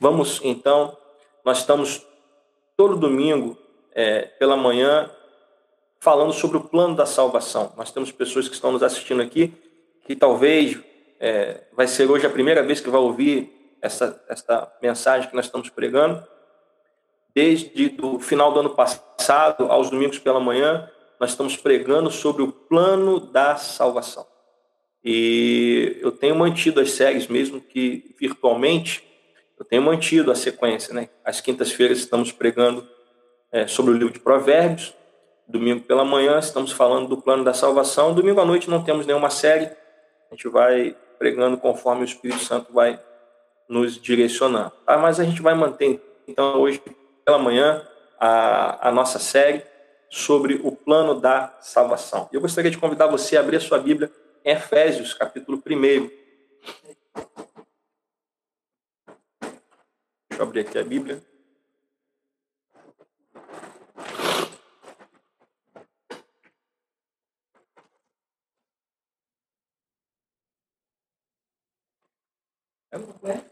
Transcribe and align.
Vamos 0.00 0.40
então, 0.44 0.96
nós 1.44 1.58
estamos 1.58 2.06
todo 2.76 2.96
domingo 2.96 3.58
é, 3.92 4.22
pela 4.22 4.56
manhã 4.56 5.10
falando 5.98 6.32
sobre 6.32 6.56
o 6.56 6.60
plano 6.60 6.94
da 6.94 7.04
salvação. 7.04 7.72
Nós 7.76 7.90
temos 7.90 8.12
pessoas 8.12 8.48
que 8.48 8.54
estão 8.54 8.70
nos 8.70 8.82
assistindo 8.82 9.20
aqui 9.20 9.52
que 10.06 10.14
talvez 10.14 10.78
é, 11.18 11.64
vai 11.72 11.88
ser 11.88 12.08
hoje 12.08 12.24
a 12.24 12.30
primeira 12.30 12.62
vez 12.62 12.80
que 12.80 12.88
vai 12.88 13.00
ouvir 13.00 13.76
essa, 13.82 14.24
essa 14.28 14.72
mensagem 14.80 15.28
que 15.28 15.34
nós 15.34 15.46
estamos 15.46 15.68
pregando. 15.68 16.24
Desde 17.34 17.96
o 18.00 18.20
final 18.20 18.52
do 18.52 18.60
ano 18.60 18.70
passado, 18.70 19.64
aos 19.64 19.90
domingos 19.90 20.18
pela 20.20 20.38
manhã, 20.38 20.88
nós 21.18 21.30
estamos 21.30 21.56
pregando 21.56 22.10
sobre 22.10 22.42
o 22.42 22.52
plano 22.52 23.18
da 23.18 23.56
salvação. 23.56 24.24
E 25.04 25.98
eu 26.00 26.12
tenho 26.12 26.36
mantido 26.36 26.80
as 26.80 26.92
séries, 26.92 27.26
mesmo 27.26 27.60
que 27.60 28.14
virtualmente, 28.18 29.07
eu 29.58 29.64
tenho 29.64 29.82
mantido 29.82 30.30
a 30.30 30.34
sequência. 30.34 30.94
Né? 30.94 31.08
Às 31.24 31.40
quintas-feiras 31.40 31.98
estamos 31.98 32.32
pregando 32.32 32.86
é, 33.50 33.66
sobre 33.66 33.92
o 33.92 33.94
livro 33.94 34.12
de 34.12 34.20
Provérbios, 34.20 34.94
domingo 35.46 35.80
pela 35.82 36.04
manhã 36.04 36.38
estamos 36.38 36.72
falando 36.72 37.08
do 37.08 37.16
plano 37.16 37.42
da 37.42 37.54
salvação, 37.54 38.14
domingo 38.14 38.40
à 38.40 38.44
noite 38.44 38.68
não 38.68 38.84
temos 38.84 39.06
nenhuma 39.06 39.30
série, 39.30 39.64
a 40.30 40.34
gente 40.34 40.46
vai 40.48 40.94
pregando 41.18 41.56
conforme 41.56 42.02
o 42.02 42.04
Espírito 42.04 42.40
Santo 42.44 42.72
vai 42.72 43.00
nos 43.68 44.00
direcionando. 44.00 44.72
Ah, 44.86 44.98
mas 44.98 45.18
a 45.18 45.24
gente 45.24 45.40
vai 45.40 45.54
manter, 45.54 46.00
então, 46.26 46.60
hoje 46.60 46.82
pela 47.24 47.38
manhã, 47.38 47.86
a, 48.18 48.88
a 48.88 48.92
nossa 48.92 49.18
série 49.18 49.62
sobre 50.10 50.60
o 50.62 50.72
plano 50.72 51.20
da 51.20 51.56
salvação. 51.60 52.28
Eu 52.32 52.40
gostaria 52.40 52.70
de 52.70 52.78
convidar 52.78 53.06
você 53.06 53.36
a 53.36 53.40
abrir 53.40 53.56
a 53.56 53.60
sua 53.60 53.78
Bíblia 53.78 54.10
em 54.44 54.52
Efésios, 54.52 55.12
capítulo 55.12 55.62
1. 55.66 56.10
Deixa 60.38 60.46
eu 60.46 60.50
abrir 60.50 60.60
aqui 60.60 60.78
a 60.78 60.84
Bíblia. 60.84 61.20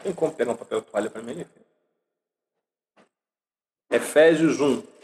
Tem 0.00 0.14
como 0.14 0.32
pegar 0.32 0.52
um 0.52 0.56
papel 0.56 0.80
toalha 0.80 1.10
para 1.10 1.22
mim? 1.22 1.44
Efésios 3.90 4.60
1. 4.60 4.95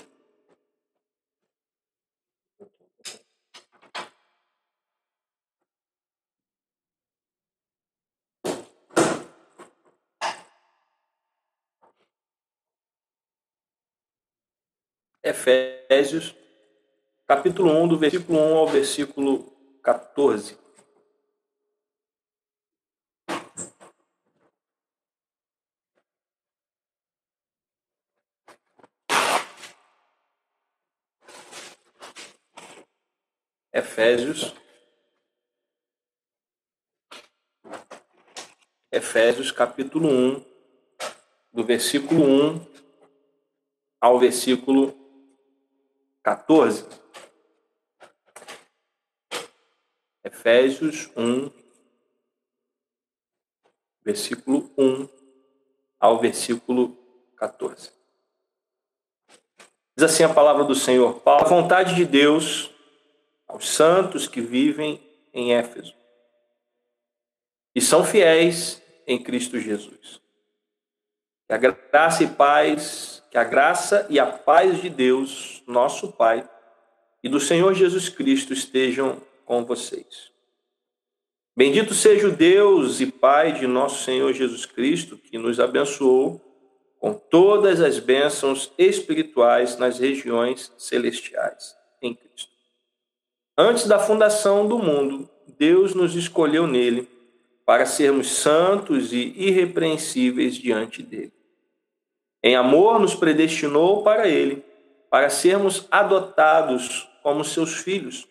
Efésios, 15.24 16.34
capítulo 17.28 17.70
1, 17.70 17.86
do 17.86 17.96
versículo 17.96 18.40
1 18.40 18.56
ao 18.56 18.66
versículo 18.66 19.52
14. 19.80 20.58
Efésios. 33.72 34.52
Efésios 38.90 39.52
capítulo 39.52 40.08
1, 40.08 40.44
do 41.52 41.64
versículo 41.64 42.24
1 42.24 42.66
ao 44.00 44.18
versículo 44.18 45.01
14. 46.22 46.86
Efésios 50.24 51.10
1, 51.16 51.50
versículo 54.04 54.72
1 54.78 55.08
ao 55.98 56.20
versículo 56.20 56.96
14. 57.36 57.90
Diz 59.96 60.04
assim 60.04 60.22
a 60.22 60.32
palavra 60.32 60.64
do 60.64 60.74
Senhor: 60.74 61.20
Paulo, 61.20 61.44
a 61.44 61.48
vontade 61.48 61.94
de 61.94 62.04
Deus 62.04 62.70
aos 63.46 63.68
santos 63.68 64.28
que 64.28 64.40
vivem 64.40 65.00
em 65.32 65.54
Éfeso 65.54 65.94
e 67.74 67.80
são 67.80 68.04
fiéis 68.04 68.80
em 69.06 69.22
Cristo 69.22 69.58
Jesus. 69.58 70.21
Que 71.46 71.54
a 71.54 71.58
graça 71.58 72.24
e 72.24 72.28
paz 72.28 73.12
que 73.32 73.38
a 73.38 73.44
graça 73.44 74.06
e 74.10 74.20
a 74.20 74.26
paz 74.26 74.82
de 74.82 74.90
Deus, 74.90 75.62
nosso 75.66 76.12
Pai, 76.12 76.46
e 77.24 77.30
do 77.30 77.40
Senhor 77.40 77.72
Jesus 77.72 78.10
Cristo 78.10 78.52
estejam 78.52 79.22
com 79.46 79.64
vocês. 79.64 80.30
Bendito 81.56 81.94
seja 81.94 82.28
o 82.28 82.30
Deus 82.30 83.00
e 83.00 83.06
Pai 83.06 83.52
de 83.52 83.66
nosso 83.66 84.04
Senhor 84.04 84.30
Jesus 84.34 84.66
Cristo, 84.66 85.16
que 85.16 85.38
nos 85.38 85.58
abençoou 85.58 86.42
com 87.00 87.14
todas 87.14 87.80
as 87.80 87.98
bênçãos 87.98 88.70
espirituais 88.76 89.78
nas 89.78 89.98
regiões 89.98 90.70
celestiais 90.76 91.74
em 92.02 92.14
Cristo. 92.14 92.52
Antes 93.56 93.86
da 93.86 93.98
fundação 93.98 94.68
do 94.68 94.78
mundo, 94.78 95.26
Deus 95.58 95.94
nos 95.94 96.14
escolheu 96.14 96.66
nele 96.66 97.08
para 97.72 97.86
sermos 97.86 98.30
santos 98.30 99.14
e 99.14 99.32
irrepreensíveis 99.34 100.56
diante 100.56 101.02
dele. 101.02 101.32
Em 102.42 102.54
amor, 102.54 103.00
nos 103.00 103.14
predestinou 103.14 104.02
para 104.02 104.28
Ele, 104.28 104.62
para 105.08 105.30
sermos 105.30 105.88
adotados 105.90 107.08
como 107.22 107.42
seus 107.42 107.78
filhos, 107.78 108.28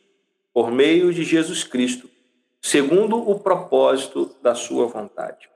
por 0.54 0.70
meio 0.70 1.12
de 1.12 1.24
Jesus 1.24 1.64
Cristo, 1.64 2.08
segundo 2.62 3.18
o 3.18 3.40
propósito 3.40 4.30
da 4.44 4.54
Sua 4.54 4.86
vontade. 4.86 5.50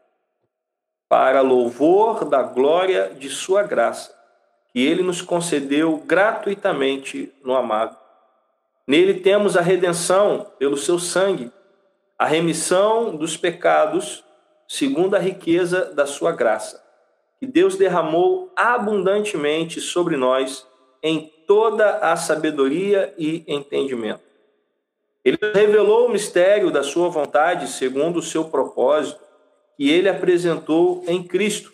Para 1.07 1.41
louvor 1.41 2.25
da 2.25 2.41
glória 2.41 3.13
de 3.13 3.29
Sua 3.29 3.61
graça, 3.61 4.11
que 4.73 4.79
Ele 4.83 5.03
nos 5.03 5.21
concedeu 5.21 5.97
gratuitamente 5.97 7.31
no 7.43 7.55
amado. 7.55 7.95
Nele 8.87 9.19
temos 9.19 9.55
a 9.55 9.61
redenção 9.61 10.51
pelo 10.57 10.75
Seu 10.75 10.97
sangue, 10.97 11.51
a 12.17 12.25
remissão 12.25 13.15
dos 13.15 13.35
pecados, 13.37 14.23
segundo 14.67 15.15
a 15.15 15.19
riqueza 15.19 15.93
da 15.93 16.05
Sua 16.05 16.31
graça 16.31 16.85
que 17.39 17.45
Deus 17.45 17.75
derramou 17.75 18.51
abundantemente 18.55 19.81
sobre 19.81 20.15
nós 20.17 20.65
em 21.03 21.31
toda 21.45 21.97
a 21.99 22.15
sabedoria 22.15 23.13
e 23.17 23.43
entendimento. 23.47 24.23
Ele 25.23 25.37
revelou 25.53 26.07
o 26.07 26.11
mistério 26.11 26.71
da 26.71 26.83
sua 26.83 27.09
vontade 27.09 27.67
segundo 27.67 28.17
o 28.17 28.23
seu 28.23 28.45
propósito, 28.45 29.19
que 29.77 29.89
ele 29.89 30.07
apresentou 30.07 31.03
em 31.07 31.21
Cristo, 31.21 31.73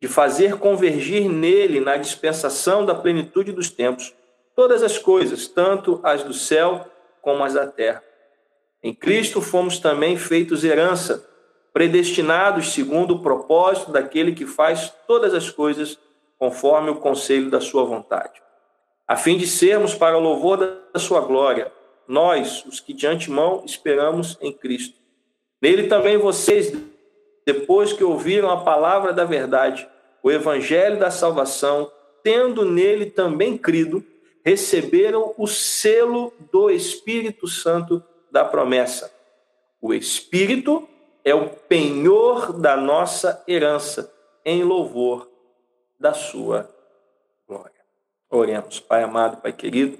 de 0.00 0.08
fazer 0.08 0.58
convergir 0.58 1.28
nele, 1.28 1.78
na 1.78 1.96
dispensação 1.96 2.84
da 2.84 2.94
plenitude 2.94 3.52
dos 3.52 3.70
tempos, 3.70 4.14
todas 4.56 4.82
as 4.82 4.98
coisas, 4.98 5.46
tanto 5.46 6.00
as 6.02 6.22
do 6.22 6.32
céu 6.32 6.86
como 7.22 7.44
as 7.44 7.54
da 7.54 7.66
terra. 7.66 8.02
Em 8.82 8.94
Cristo 8.94 9.40
fomos 9.40 9.78
também 9.78 10.16
feitos 10.16 10.64
herança 10.64 11.28
predestinados 11.72 12.72
segundo 12.72 13.14
o 13.14 13.22
propósito 13.22 13.92
daquele 13.92 14.32
que 14.32 14.46
faz 14.46 14.92
todas 15.06 15.34
as 15.34 15.50
coisas 15.50 15.98
conforme 16.38 16.90
o 16.90 16.96
conselho 16.96 17.50
da 17.50 17.60
sua 17.60 17.84
vontade, 17.84 18.42
a 19.06 19.14
fim 19.14 19.36
de 19.36 19.46
sermos 19.46 19.94
para 19.94 20.16
o 20.16 20.20
louvor 20.20 20.56
da 20.92 20.98
sua 20.98 21.20
glória, 21.20 21.70
nós, 22.08 22.64
os 22.64 22.80
que 22.80 22.94
de 22.94 23.06
antemão 23.06 23.62
esperamos 23.64 24.38
em 24.40 24.52
Cristo. 24.52 24.98
Nele 25.60 25.86
também 25.86 26.16
vocês, 26.16 26.72
depois 27.46 27.92
que 27.92 28.02
ouviram 28.02 28.50
a 28.50 28.62
palavra 28.62 29.12
da 29.12 29.24
verdade, 29.24 29.86
o 30.22 30.30
evangelho 30.30 30.98
da 30.98 31.10
salvação, 31.10 31.90
tendo 32.22 32.64
nele 32.64 33.06
também 33.06 33.56
crido, 33.56 34.02
receberam 34.44 35.34
o 35.36 35.46
selo 35.46 36.32
do 36.50 36.70
Espírito 36.70 37.46
Santo 37.46 38.02
da 38.30 38.44
promessa. 38.44 39.12
O 39.80 39.94
Espírito 39.94 40.88
é 41.24 41.34
o 41.34 41.48
penhor 41.48 42.52
da 42.52 42.76
nossa 42.76 43.42
herança, 43.46 44.12
em 44.44 44.62
louvor 44.62 45.30
da 45.98 46.14
sua 46.14 46.68
glória. 47.46 47.80
Oremos, 48.30 48.80
Pai 48.80 49.02
amado, 49.02 49.38
Pai 49.38 49.52
querido, 49.52 49.98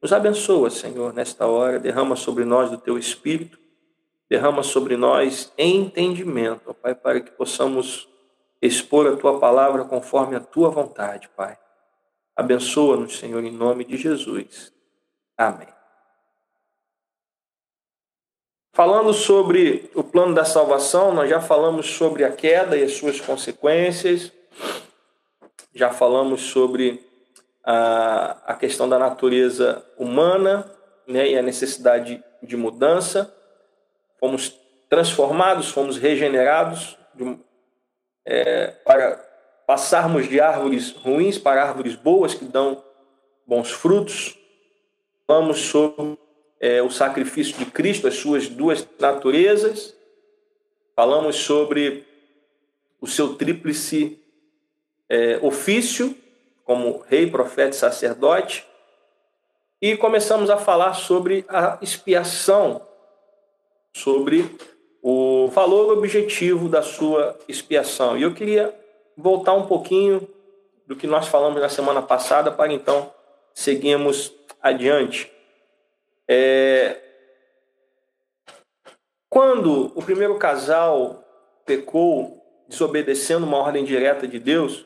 nos 0.00 0.12
abençoa, 0.12 0.70
Senhor, 0.70 1.12
nesta 1.12 1.46
hora, 1.46 1.78
derrama 1.78 2.16
sobre 2.16 2.44
nós 2.44 2.70
do 2.70 2.78
teu 2.78 2.96
espírito, 2.98 3.58
derrama 4.28 4.62
sobre 4.62 4.96
nós 4.96 5.52
entendimento, 5.58 6.62
ó 6.66 6.72
Pai, 6.72 6.94
para 6.94 7.20
que 7.20 7.30
possamos 7.32 8.08
expor 8.60 9.06
a 9.06 9.16
tua 9.16 9.38
palavra 9.38 9.84
conforme 9.84 10.36
a 10.36 10.40
tua 10.40 10.70
vontade, 10.70 11.28
Pai. 11.36 11.58
Abençoa-nos, 12.34 13.18
Senhor, 13.18 13.42
em 13.44 13.52
nome 13.52 13.84
de 13.84 13.96
Jesus. 13.96 14.72
Amém. 15.36 15.75
Falando 18.76 19.14
sobre 19.14 19.90
o 19.94 20.04
plano 20.04 20.34
da 20.34 20.44
salvação, 20.44 21.10
nós 21.14 21.30
já 21.30 21.40
falamos 21.40 21.86
sobre 21.86 22.22
a 22.24 22.30
queda 22.30 22.76
e 22.76 22.82
as 22.82 22.92
suas 22.92 23.18
consequências, 23.18 24.30
já 25.74 25.90
falamos 25.90 26.42
sobre 26.42 27.02
a, 27.64 28.36
a 28.44 28.54
questão 28.54 28.86
da 28.86 28.98
natureza 28.98 29.82
humana 29.96 30.70
né, 31.06 31.26
e 31.26 31.38
a 31.38 31.40
necessidade 31.40 32.22
de 32.42 32.54
mudança. 32.54 33.34
Fomos 34.20 34.54
transformados, 34.90 35.70
fomos 35.70 35.96
regenerados 35.96 36.98
de, 37.14 37.34
é, 38.26 38.72
para 38.84 39.16
passarmos 39.66 40.28
de 40.28 40.38
árvores 40.38 40.90
ruins 40.90 41.38
para 41.38 41.62
árvores 41.62 41.94
boas 41.94 42.34
que 42.34 42.44
dão 42.44 42.84
bons 43.46 43.70
frutos. 43.70 44.36
Falamos 45.26 45.60
sobre 45.60 46.18
é, 46.60 46.82
o 46.82 46.90
sacrifício 46.90 47.56
de 47.58 47.66
Cristo, 47.66 48.06
as 48.06 48.14
suas 48.14 48.48
duas 48.48 48.86
naturezas. 48.98 49.94
Falamos 50.94 51.36
sobre 51.36 52.06
o 53.00 53.06
seu 53.06 53.34
tríplice 53.34 54.18
é, 55.08 55.38
ofício, 55.42 56.16
como 56.64 57.04
rei, 57.08 57.30
profeta 57.30 57.70
e 57.70 57.78
sacerdote. 57.78 58.66
E 59.80 59.96
começamos 59.96 60.48
a 60.48 60.56
falar 60.56 60.94
sobre 60.94 61.44
a 61.48 61.78
expiação, 61.82 62.80
sobre 63.92 64.50
o 65.02 65.48
valor 65.48 65.96
objetivo 65.96 66.68
da 66.68 66.82
sua 66.82 67.38
expiação. 67.46 68.16
E 68.16 68.22
eu 68.22 68.34
queria 68.34 68.74
voltar 69.16 69.52
um 69.52 69.66
pouquinho 69.66 70.26
do 70.86 70.96
que 70.96 71.06
nós 71.06 71.28
falamos 71.28 71.60
na 71.60 71.68
semana 71.68 72.00
passada 72.00 72.50
para 72.50 72.72
então 72.72 73.12
seguirmos 73.54 74.32
adiante. 74.62 75.30
É... 76.28 77.00
Quando 79.28 79.92
o 79.94 80.02
primeiro 80.02 80.38
casal 80.38 81.22
pecou, 81.64 82.42
desobedecendo 82.68 83.46
uma 83.46 83.58
ordem 83.58 83.84
direta 83.84 84.26
de 84.26 84.38
Deus, 84.38 84.84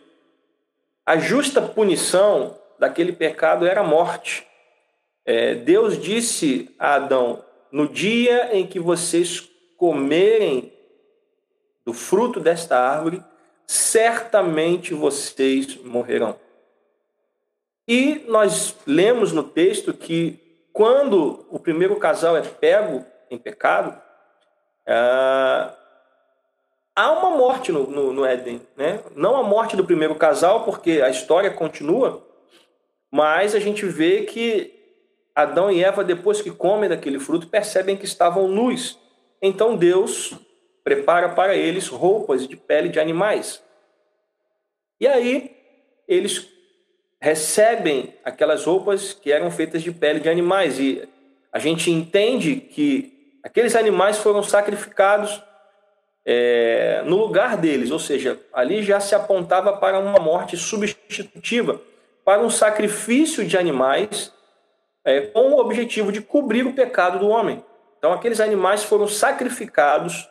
a 1.06 1.18
justa 1.18 1.60
punição 1.62 2.58
daquele 2.78 3.12
pecado 3.12 3.66
era 3.66 3.80
a 3.80 3.84
morte. 3.84 4.46
É, 5.24 5.54
Deus 5.54 6.00
disse 6.00 6.74
a 6.78 6.94
Adão: 6.94 7.44
no 7.70 7.88
dia 7.88 8.56
em 8.56 8.66
que 8.66 8.80
vocês 8.80 9.48
comerem 9.76 10.72
do 11.84 11.92
fruto 11.92 12.40
desta 12.40 12.78
árvore, 12.78 13.22
certamente 13.66 14.94
vocês 14.94 15.76
morrerão. 15.76 16.38
E 17.86 18.24
nós 18.28 18.76
lemos 18.86 19.32
no 19.32 19.42
texto 19.42 19.92
que 19.92 20.49
quando 20.72 21.46
o 21.50 21.58
primeiro 21.58 21.96
casal 21.96 22.36
é 22.36 22.42
pego 22.42 23.04
em 23.30 23.38
pecado, 23.38 24.00
ah, 24.86 25.74
há 26.94 27.12
uma 27.12 27.36
morte 27.36 27.72
no, 27.72 27.86
no, 27.86 28.12
no 28.12 28.24
Éden. 28.24 28.60
Né? 28.76 29.00
Não 29.14 29.36
a 29.36 29.42
morte 29.42 29.76
do 29.76 29.84
primeiro 29.84 30.14
casal, 30.14 30.64
porque 30.64 31.00
a 31.02 31.10
história 31.10 31.50
continua, 31.50 32.26
mas 33.10 33.54
a 33.54 33.60
gente 33.60 33.86
vê 33.86 34.22
que 34.22 34.74
Adão 35.34 35.70
e 35.70 35.82
Eva, 35.82 36.04
depois 36.04 36.42
que 36.42 36.50
comem 36.50 36.88
daquele 36.88 37.18
fruto, 37.18 37.48
percebem 37.48 37.96
que 37.96 38.04
estavam 38.04 38.48
nus. 38.48 38.98
Então 39.40 39.76
Deus 39.76 40.34
prepara 40.82 41.30
para 41.30 41.54
eles 41.54 41.88
roupas 41.88 42.46
de 42.46 42.56
pele 42.56 42.88
de 42.88 43.00
animais. 43.00 43.62
E 45.00 45.06
aí 45.06 45.56
eles 46.06 46.48
recebem 47.20 48.14
aquelas 48.24 48.64
roupas 48.64 49.12
que 49.12 49.30
eram 49.30 49.50
feitas 49.50 49.82
de 49.82 49.92
pele 49.92 50.20
de 50.20 50.28
animais. 50.28 50.78
E 50.78 51.06
a 51.52 51.58
gente 51.58 51.90
entende 51.90 52.56
que 52.56 53.38
aqueles 53.42 53.76
animais 53.76 54.18
foram 54.18 54.42
sacrificados 54.42 55.42
é, 56.24 57.02
no 57.04 57.16
lugar 57.16 57.56
deles, 57.56 57.90
ou 57.90 57.98
seja, 57.98 58.38
ali 58.52 58.82
já 58.82 59.00
se 59.00 59.14
apontava 59.14 59.76
para 59.76 59.98
uma 59.98 60.18
morte 60.18 60.56
substitutiva, 60.56 61.80
para 62.24 62.40
um 62.40 62.50
sacrifício 62.50 63.44
de 63.44 63.56
animais 63.56 64.32
é, 65.04 65.22
com 65.22 65.52
o 65.52 65.58
objetivo 65.58 66.12
de 66.12 66.20
cobrir 66.20 66.66
o 66.66 66.74
pecado 66.74 67.18
do 67.18 67.28
homem. 67.28 67.64
Então, 67.98 68.12
aqueles 68.12 68.40
animais 68.40 68.84
foram 68.84 69.06
sacrificados 69.06 70.28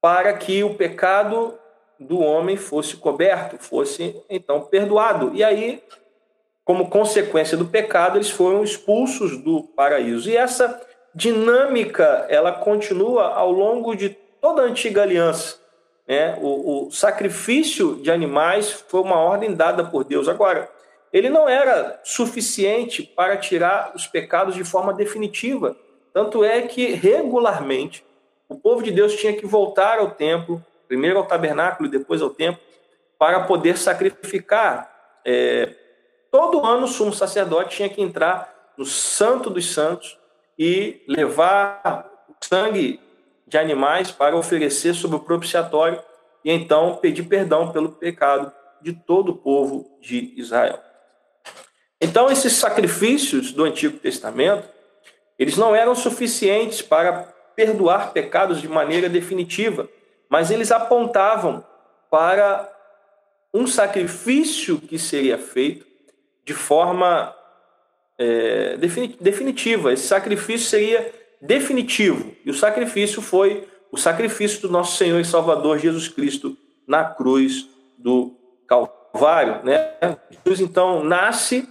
para 0.00 0.32
que 0.32 0.64
o 0.64 0.74
pecado 0.74 1.58
do 2.00 2.18
homem 2.20 2.56
fosse 2.56 2.96
coberto, 2.96 3.58
fosse 3.58 4.16
então 4.28 4.62
perdoado. 4.62 5.32
E 5.34 5.44
aí, 5.44 5.82
como 6.64 6.88
consequência 6.88 7.56
do 7.56 7.66
pecado, 7.66 8.16
eles 8.16 8.30
foram 8.30 8.64
expulsos 8.64 9.36
do 9.36 9.62
paraíso. 9.62 10.30
E 10.30 10.36
essa 10.36 10.80
dinâmica 11.14 12.26
ela 12.28 12.52
continua 12.52 13.34
ao 13.34 13.52
longo 13.52 13.94
de 13.94 14.10
toda 14.40 14.62
a 14.62 14.64
antiga 14.64 15.02
aliança. 15.02 15.58
Né? 16.08 16.38
O, 16.40 16.86
o 16.86 16.90
sacrifício 16.90 17.96
de 17.96 18.10
animais 18.10 18.70
foi 18.88 19.00
uma 19.00 19.20
ordem 19.20 19.54
dada 19.54 19.84
por 19.84 20.04
Deus. 20.04 20.26
Agora, 20.26 20.70
ele 21.12 21.28
não 21.28 21.48
era 21.48 22.00
suficiente 22.04 23.02
para 23.02 23.36
tirar 23.36 23.92
os 23.94 24.06
pecados 24.06 24.54
de 24.54 24.64
forma 24.64 24.92
definitiva. 24.94 25.76
Tanto 26.12 26.44
é 26.44 26.62
que 26.62 26.92
regularmente 26.92 28.04
o 28.48 28.56
povo 28.56 28.82
de 28.82 28.90
Deus 28.90 29.14
tinha 29.14 29.32
que 29.32 29.46
voltar 29.46 29.98
ao 29.98 30.10
templo, 30.10 30.64
primeiro 30.90 31.18
ao 31.18 31.24
tabernáculo 31.24 31.88
e 31.88 31.92
depois 31.92 32.20
ao 32.20 32.30
templo, 32.30 32.60
para 33.16 33.44
poder 33.44 33.78
sacrificar. 33.78 34.90
É, 35.24 35.72
todo 36.32 36.66
ano 36.66 36.86
o 36.86 36.88
sumo 36.88 37.12
sacerdote 37.12 37.76
tinha 37.76 37.88
que 37.88 38.02
entrar 38.02 38.72
no 38.76 38.84
Santo 38.84 39.48
dos 39.48 39.72
Santos 39.72 40.18
e 40.58 41.04
levar 41.06 42.10
sangue 42.40 42.98
de 43.46 43.56
animais 43.56 44.10
para 44.10 44.34
oferecer 44.34 44.94
sobre 44.94 45.16
o 45.16 45.20
propiciatório 45.20 46.02
e 46.44 46.50
então 46.50 46.96
pedir 46.96 47.22
perdão 47.22 47.70
pelo 47.70 47.90
pecado 47.90 48.52
de 48.82 48.92
todo 48.92 49.28
o 49.30 49.36
povo 49.36 49.96
de 50.00 50.34
Israel. 50.36 50.80
Então, 52.00 52.28
esses 52.32 52.54
sacrifícios 52.54 53.52
do 53.52 53.62
Antigo 53.62 53.96
Testamento, 53.98 54.68
eles 55.38 55.56
não 55.56 55.72
eram 55.72 55.94
suficientes 55.94 56.82
para 56.82 57.32
perdoar 57.54 58.12
pecados 58.12 58.60
de 58.60 58.66
maneira 58.66 59.08
definitiva, 59.08 59.88
mas 60.30 60.50
eles 60.50 60.72
apontavam 60.72 61.64
para 62.10 62.72
um 63.52 63.66
sacrifício 63.66 64.78
que 64.78 64.98
seria 64.98 65.36
feito 65.36 65.84
de 66.46 66.54
forma 66.54 67.34
é, 68.16 68.76
definitiva. 69.20 69.92
Esse 69.92 70.06
sacrifício 70.06 70.68
seria 70.68 71.12
definitivo. 71.42 72.34
E 72.44 72.50
o 72.50 72.54
sacrifício 72.54 73.20
foi 73.20 73.68
o 73.92 73.98
sacrifício 73.98 74.62
do 74.62 74.70
nosso 74.70 74.96
Senhor 74.96 75.18
e 75.20 75.24
Salvador 75.24 75.78
Jesus 75.78 76.08
Cristo 76.08 76.56
na 76.86 77.04
cruz 77.04 77.68
do 77.98 78.34
Calvário. 78.66 79.64
Né? 79.64 79.94
Jesus 80.46 80.60
então 80.60 81.02
nasce 81.02 81.68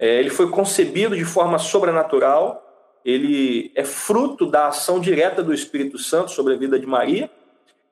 é, 0.00 0.18
ele 0.18 0.30
foi 0.30 0.48
concebido 0.48 1.14
de 1.14 1.26
forma 1.26 1.58
sobrenatural, 1.58 2.66
ele 3.04 3.70
é 3.74 3.84
fruto 3.84 4.46
da 4.46 4.68
ação 4.68 4.98
direta 4.98 5.42
do 5.42 5.52
Espírito 5.52 5.98
Santo 5.98 6.30
sobre 6.30 6.54
a 6.54 6.56
vida 6.56 6.78
de 6.78 6.86
Maria, 6.86 7.30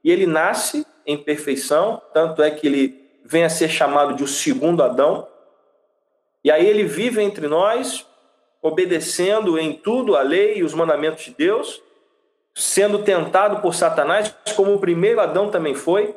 e 0.02 0.10
ele 0.10 0.26
nasce 0.26 0.86
em 1.06 1.16
perfeição, 1.16 2.00
tanto 2.12 2.42
é 2.42 2.50
que 2.50 2.66
ele 2.66 3.08
vem 3.24 3.44
a 3.44 3.50
ser 3.50 3.68
chamado 3.68 4.14
de 4.14 4.22
o 4.22 4.28
segundo 4.28 4.82
Adão. 4.82 5.26
E 6.42 6.50
aí 6.50 6.66
ele 6.66 6.84
vive 6.84 7.22
entre 7.22 7.46
nós, 7.46 8.06
obedecendo 8.62 9.58
em 9.58 9.72
tudo 9.72 10.16
a 10.16 10.22
lei 10.22 10.58
e 10.58 10.64
os 10.64 10.74
mandamentos 10.74 11.24
de 11.24 11.34
Deus, 11.34 11.82
sendo 12.54 13.00
tentado 13.00 13.60
por 13.60 13.74
Satanás, 13.74 14.34
como 14.56 14.74
o 14.74 14.80
primeiro 14.80 15.20
Adão 15.20 15.50
também 15.50 15.74
foi. 15.74 16.14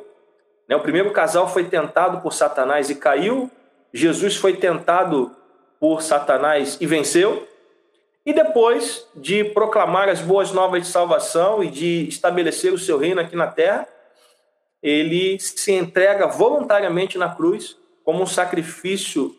Né? 0.68 0.74
O 0.74 0.80
primeiro 0.80 1.10
casal 1.10 1.48
foi 1.48 1.64
tentado 1.64 2.20
por 2.20 2.32
Satanás 2.32 2.90
e 2.90 2.94
caiu. 2.94 3.50
Jesus 3.92 4.36
foi 4.36 4.56
tentado 4.56 5.34
por 5.78 6.02
Satanás 6.02 6.78
e 6.80 6.86
venceu. 6.86 7.46
E 8.24 8.32
depois 8.32 9.06
de 9.14 9.44
proclamar 9.44 10.08
as 10.08 10.20
boas 10.20 10.52
novas 10.52 10.82
de 10.82 10.88
salvação 10.88 11.62
e 11.62 11.68
de 11.68 12.08
estabelecer 12.08 12.72
o 12.72 12.78
seu 12.78 12.96
reino 12.96 13.20
aqui 13.20 13.34
na 13.34 13.48
terra, 13.48 13.88
ele 14.82 15.38
se 15.40 15.72
entrega 15.72 16.26
voluntariamente 16.26 17.18
na 17.18 17.34
cruz 17.34 17.76
como 18.04 18.22
um 18.22 18.26
sacrifício 18.26 19.36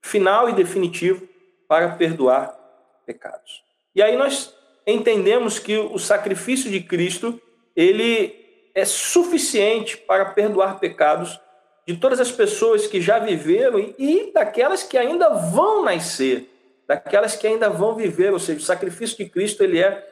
final 0.00 0.48
e 0.48 0.52
definitivo 0.52 1.28
para 1.68 1.90
perdoar 1.90 2.58
pecados. 3.06 3.62
E 3.94 4.02
aí 4.02 4.16
nós 4.16 4.54
entendemos 4.86 5.58
que 5.58 5.76
o 5.78 5.98
sacrifício 5.98 6.70
de 6.70 6.80
Cristo, 6.80 7.40
ele 7.76 8.34
é 8.74 8.84
suficiente 8.84 9.96
para 9.96 10.26
perdoar 10.26 10.78
pecados 10.78 11.38
de 11.86 11.96
todas 11.96 12.20
as 12.20 12.30
pessoas 12.30 12.86
que 12.86 13.00
já 13.00 13.18
viveram 13.18 13.94
e 13.98 14.30
daquelas 14.32 14.82
que 14.82 14.96
ainda 14.96 15.28
vão 15.30 15.84
nascer, 15.84 16.49
daquelas 16.90 17.36
que 17.36 17.46
ainda 17.46 17.70
vão 17.70 17.94
viver, 17.94 18.32
ou 18.32 18.40
seja, 18.40 18.58
o 18.58 18.64
sacrifício 18.64 19.16
de 19.16 19.30
Cristo 19.30 19.62
ele 19.62 19.80
é 19.80 20.04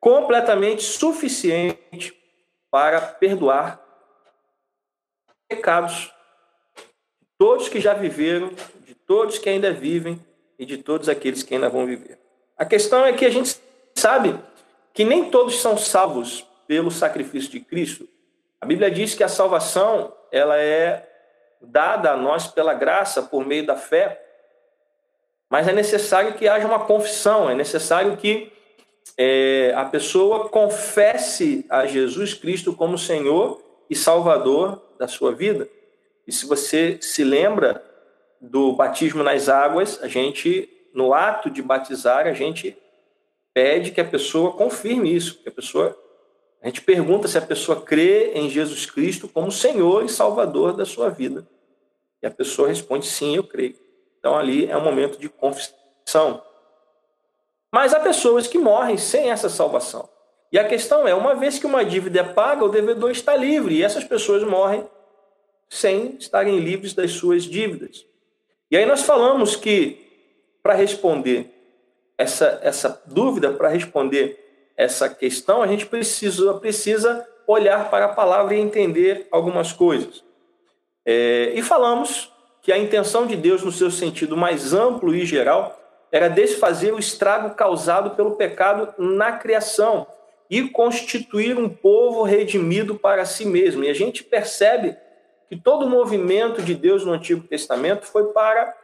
completamente 0.00 0.82
suficiente 0.82 2.20
para 2.68 3.00
perdoar 3.00 3.80
pecados 5.46 6.12
de 7.20 7.24
todos 7.38 7.68
que 7.68 7.80
já 7.80 7.94
viveram, 7.94 8.50
de 8.84 8.92
todos 8.92 9.38
que 9.38 9.48
ainda 9.48 9.72
vivem 9.72 10.20
e 10.58 10.66
de 10.66 10.78
todos 10.78 11.08
aqueles 11.08 11.44
que 11.44 11.54
ainda 11.54 11.68
vão 11.68 11.86
viver. 11.86 12.18
A 12.56 12.64
questão 12.64 13.06
é 13.06 13.12
que 13.12 13.24
a 13.24 13.30
gente 13.30 13.56
sabe 13.94 14.36
que 14.92 15.04
nem 15.04 15.30
todos 15.30 15.60
são 15.60 15.78
salvos 15.78 16.44
pelo 16.66 16.90
sacrifício 16.90 17.52
de 17.52 17.60
Cristo. 17.60 18.08
A 18.60 18.66
Bíblia 18.66 18.90
diz 18.90 19.14
que 19.14 19.22
a 19.22 19.28
salvação 19.28 20.12
ela 20.32 20.58
é 20.58 21.08
dada 21.60 22.10
a 22.10 22.16
nós 22.16 22.48
pela 22.48 22.74
graça 22.74 23.22
por 23.22 23.46
meio 23.46 23.64
da 23.64 23.76
fé, 23.76 24.24
mas 25.50 25.66
é 25.66 25.72
necessário 25.72 26.34
que 26.34 26.46
haja 26.46 26.66
uma 26.66 26.80
confissão, 26.80 27.48
é 27.48 27.54
necessário 27.54 28.16
que 28.16 28.52
é, 29.16 29.72
a 29.74 29.84
pessoa 29.84 30.48
confesse 30.48 31.64
a 31.68 31.86
Jesus 31.86 32.34
Cristo 32.34 32.72
como 32.72 32.98
Senhor 32.98 33.62
e 33.88 33.96
Salvador 33.96 34.82
da 34.98 35.08
sua 35.08 35.32
vida. 35.32 35.68
E 36.26 36.32
se 36.32 36.46
você 36.46 36.98
se 37.00 37.24
lembra 37.24 37.82
do 38.40 38.72
batismo 38.72 39.22
nas 39.22 39.48
águas, 39.48 39.98
a 40.02 40.08
gente, 40.08 40.68
no 40.92 41.14
ato 41.14 41.50
de 41.50 41.62
batizar, 41.62 42.26
a 42.26 42.32
gente 42.32 42.76
pede 43.54 43.90
que 43.90 44.00
a 44.00 44.04
pessoa 44.04 44.52
confirme 44.52 45.12
isso, 45.12 45.38
que 45.42 45.48
a 45.48 45.52
pessoa 45.52 45.96
a 46.60 46.66
gente 46.66 46.82
pergunta 46.82 47.28
se 47.28 47.38
a 47.38 47.42
pessoa 47.42 47.80
crê 47.80 48.32
em 48.34 48.50
Jesus 48.50 48.84
Cristo 48.84 49.28
como 49.28 49.50
Senhor 49.50 50.04
e 50.04 50.08
Salvador 50.08 50.76
da 50.76 50.84
sua 50.84 51.08
vida. 51.08 51.46
E 52.20 52.26
a 52.26 52.30
pessoa 52.30 52.68
responde: 52.68 53.06
sim, 53.06 53.36
eu 53.36 53.44
creio. 53.44 53.76
Então 54.18 54.36
ali 54.36 54.70
é 54.70 54.76
um 54.76 54.82
momento 54.82 55.18
de 55.18 55.28
confissão. 55.28 56.42
Mas 57.70 57.92
há 57.92 58.00
pessoas 58.00 58.46
que 58.46 58.58
morrem 58.58 58.96
sem 58.96 59.30
essa 59.30 59.48
salvação. 59.48 60.08
E 60.50 60.58
a 60.58 60.66
questão 60.66 61.06
é: 61.06 61.14
uma 61.14 61.34
vez 61.34 61.58
que 61.58 61.66
uma 61.66 61.84
dívida 61.84 62.20
é 62.20 62.24
paga, 62.24 62.64
o 62.64 62.68
devedor 62.68 63.10
está 63.10 63.36
livre. 63.36 63.76
E 63.76 63.82
essas 63.82 64.04
pessoas 64.04 64.42
morrem 64.42 64.88
sem 65.68 66.16
estarem 66.18 66.58
livres 66.58 66.94
das 66.94 67.12
suas 67.12 67.44
dívidas. 67.44 68.06
E 68.70 68.76
aí 68.76 68.86
nós 68.86 69.02
falamos 69.02 69.56
que, 69.56 70.06
para 70.62 70.74
responder 70.74 71.50
essa, 72.16 72.58
essa 72.62 73.02
dúvida, 73.06 73.52
para 73.52 73.68
responder 73.68 74.72
essa 74.76 75.08
questão, 75.08 75.62
a 75.62 75.66
gente 75.66 75.86
precisa, 75.86 76.54
precisa 76.54 77.26
olhar 77.46 77.90
para 77.90 78.06
a 78.06 78.14
palavra 78.14 78.54
e 78.54 78.60
entender 78.60 79.26
algumas 79.30 79.72
coisas. 79.72 80.22
É, 81.04 81.52
e 81.54 81.62
falamos 81.62 82.30
que 82.68 82.72
a 82.74 82.76
intenção 82.76 83.26
de 83.26 83.34
Deus, 83.34 83.62
no 83.62 83.72
seu 83.72 83.90
sentido 83.90 84.36
mais 84.36 84.74
amplo 84.74 85.14
e 85.14 85.24
geral, 85.24 85.80
era 86.12 86.28
desfazer 86.28 86.92
o 86.92 86.98
estrago 86.98 87.54
causado 87.54 88.10
pelo 88.10 88.32
pecado 88.32 88.92
na 88.98 89.32
criação 89.32 90.06
e 90.50 90.68
constituir 90.68 91.56
um 91.56 91.66
povo 91.66 92.24
redimido 92.24 92.94
para 92.94 93.24
si 93.24 93.46
mesmo. 93.46 93.84
E 93.84 93.88
a 93.88 93.94
gente 93.94 94.22
percebe 94.22 94.94
que 95.48 95.56
todo 95.56 95.86
o 95.86 95.88
movimento 95.88 96.60
de 96.60 96.74
Deus 96.74 97.06
no 97.06 97.12
Antigo 97.12 97.48
Testamento 97.48 98.04
foi 98.04 98.34
para 98.34 98.76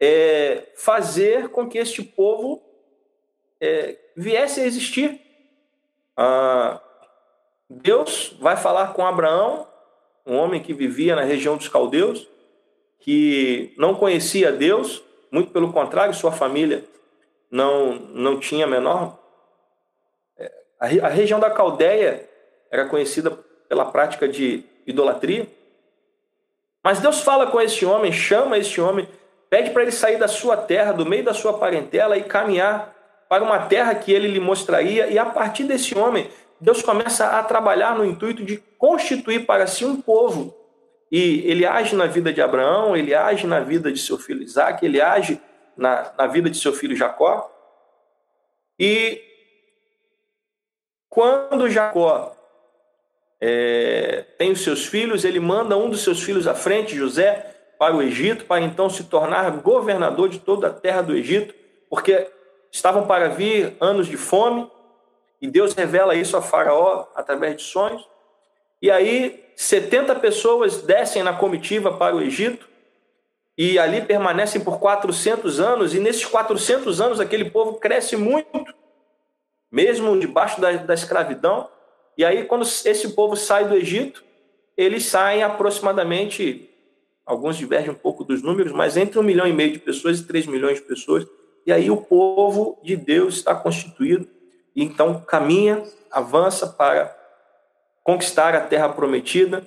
é, 0.00 0.62
fazer 0.74 1.50
com 1.50 1.68
que 1.68 1.76
este 1.76 2.02
povo 2.02 2.62
é, 3.60 3.94
viesse 4.16 4.58
a 4.58 4.64
existir. 4.64 5.20
Ah, 6.16 6.80
Deus 7.68 8.34
vai 8.40 8.56
falar 8.56 8.94
com 8.94 9.04
Abraão, 9.04 9.68
um 10.26 10.34
homem 10.34 10.62
que 10.62 10.72
vivia 10.72 11.14
na 11.14 11.24
região 11.24 11.58
dos 11.58 11.68
caldeus, 11.68 12.26
que 13.00 13.74
não 13.76 13.94
conhecia 13.94 14.52
Deus, 14.52 15.02
muito 15.30 15.50
pelo 15.50 15.72
contrário, 15.72 16.14
sua 16.14 16.32
família 16.32 16.84
não, 17.50 17.94
não 17.94 18.38
tinha 18.38 18.66
menor. 18.66 19.18
É, 20.36 20.52
a, 20.80 21.08
região 21.08 21.40
da 21.40 21.50
Caldeia 21.50 22.28
era 22.70 22.86
conhecida 22.86 23.30
pela 23.68 23.86
prática 23.86 24.28
de 24.28 24.64
idolatria. 24.86 25.46
Mas 26.82 27.00
Deus 27.00 27.20
fala 27.20 27.46
com 27.46 27.60
este 27.60 27.84
homem, 27.84 28.12
chama 28.12 28.56
este 28.56 28.80
homem, 28.80 29.08
pede 29.50 29.70
para 29.70 29.82
ele 29.82 29.92
sair 29.92 30.18
da 30.18 30.28
sua 30.28 30.56
terra, 30.56 30.92
do 30.92 31.04
meio 31.04 31.24
da 31.24 31.34
sua 31.34 31.58
parentela 31.58 32.16
e 32.16 32.22
caminhar 32.22 32.94
para 33.28 33.42
uma 33.42 33.58
terra 33.66 33.94
que 33.94 34.12
ele 34.12 34.28
lhe 34.28 34.40
mostraria, 34.40 35.08
e 35.08 35.18
a 35.18 35.26
partir 35.26 35.64
desse 35.64 35.96
homem, 35.96 36.30
Deus 36.60 36.82
começa 36.82 37.26
a 37.26 37.42
trabalhar 37.42 37.96
no 37.96 38.04
intuito 38.04 38.42
de 38.42 38.56
constituir 38.78 39.44
para 39.44 39.66
si 39.66 39.84
um 39.84 40.00
povo. 40.00 40.54
E 41.10 41.42
ele 41.50 41.64
age 41.64 41.96
na 41.96 42.06
vida 42.06 42.32
de 42.32 42.40
Abraão, 42.40 42.96
ele 42.96 43.14
age 43.14 43.46
na 43.46 43.60
vida 43.60 43.90
de 43.90 43.98
seu 43.98 44.18
filho 44.18 44.42
Isaac, 44.42 44.84
ele 44.84 45.00
age 45.00 45.40
na, 45.76 46.12
na 46.16 46.26
vida 46.26 46.50
de 46.50 46.58
seu 46.58 46.72
filho 46.72 46.96
Jacó. 46.96 47.50
E 48.78 49.22
quando 51.08 51.70
Jacó 51.70 52.36
é, 53.40 54.26
tem 54.36 54.52
os 54.52 54.62
seus 54.62 54.86
filhos, 54.86 55.24
ele 55.24 55.40
manda 55.40 55.76
um 55.76 55.88
dos 55.88 56.02
seus 56.02 56.22
filhos 56.22 56.46
à 56.46 56.54
frente, 56.54 56.96
José, 56.96 57.54
para 57.78 57.94
o 57.94 58.02
Egito, 58.02 58.44
para 58.44 58.60
então 58.60 58.90
se 58.90 59.04
tornar 59.04 59.50
governador 59.58 60.28
de 60.28 60.38
toda 60.40 60.66
a 60.66 60.72
terra 60.72 61.00
do 61.00 61.14
Egito, 61.14 61.54
porque 61.88 62.28
estavam 62.70 63.06
para 63.06 63.28
vir 63.28 63.76
anos 63.80 64.08
de 64.08 64.16
fome, 64.16 64.70
e 65.40 65.48
Deus 65.48 65.72
revela 65.74 66.16
isso 66.16 66.36
a 66.36 66.42
Faraó 66.42 67.06
através 67.14 67.56
de 67.56 67.62
sonhos. 67.62 68.06
E 68.80 68.90
aí, 68.90 69.44
70 69.56 70.14
pessoas 70.16 70.82
descem 70.82 71.22
na 71.22 71.32
comitiva 71.32 71.92
para 71.92 72.14
o 72.14 72.22
Egito, 72.22 72.68
e 73.56 73.78
ali 73.78 74.00
permanecem 74.02 74.60
por 74.60 74.78
400 74.78 75.58
anos, 75.58 75.94
e 75.94 75.98
nesses 75.98 76.24
400 76.24 77.00
anos 77.00 77.20
aquele 77.20 77.50
povo 77.50 77.74
cresce 77.74 78.16
muito, 78.16 78.64
mesmo 79.70 80.18
debaixo 80.18 80.60
da, 80.60 80.72
da 80.72 80.94
escravidão. 80.94 81.68
E 82.16 82.24
aí, 82.24 82.44
quando 82.44 82.62
esse 82.62 83.08
povo 83.10 83.36
sai 83.36 83.66
do 83.66 83.74
Egito, 83.74 84.24
eles 84.76 85.04
saem 85.06 85.42
aproximadamente, 85.42 86.70
alguns 87.26 87.56
divergem 87.56 87.90
um 87.90 87.94
pouco 87.94 88.22
dos 88.22 88.42
números, 88.42 88.72
mas 88.72 88.96
entre 88.96 89.18
um 89.18 89.24
milhão 89.24 89.46
e 89.46 89.52
meio 89.52 89.72
de 89.72 89.78
pessoas 89.80 90.20
e 90.20 90.26
três 90.26 90.46
milhões 90.46 90.76
de 90.78 90.84
pessoas 90.84 91.26
e 91.68 91.72
aí 91.72 91.90
o 91.90 91.98
povo 91.98 92.78
de 92.82 92.96
Deus 92.96 93.34
está 93.34 93.54
constituído 93.54 94.26
e 94.74 94.82
então 94.82 95.20
caminha, 95.20 95.84
avança 96.10 96.66
para 96.66 97.14
conquistar 98.02 98.54
a 98.54 98.60
terra 98.60 98.88
prometida 98.88 99.66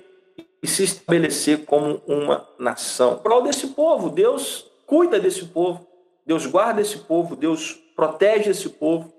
e 0.62 0.66
se 0.66 0.84
estabelecer 0.84 1.64
como 1.64 2.00
uma 2.06 2.48
nação. 2.58 3.18
Prol 3.18 3.42
desse 3.42 3.68
povo, 3.68 4.08
Deus 4.08 4.70
cuida 4.86 5.18
desse 5.18 5.46
povo, 5.46 5.86
Deus 6.24 6.46
guarda 6.46 6.80
esse 6.80 6.98
povo, 6.98 7.34
Deus 7.34 7.74
protege 7.96 8.50
esse 8.50 8.68
povo 8.68 9.12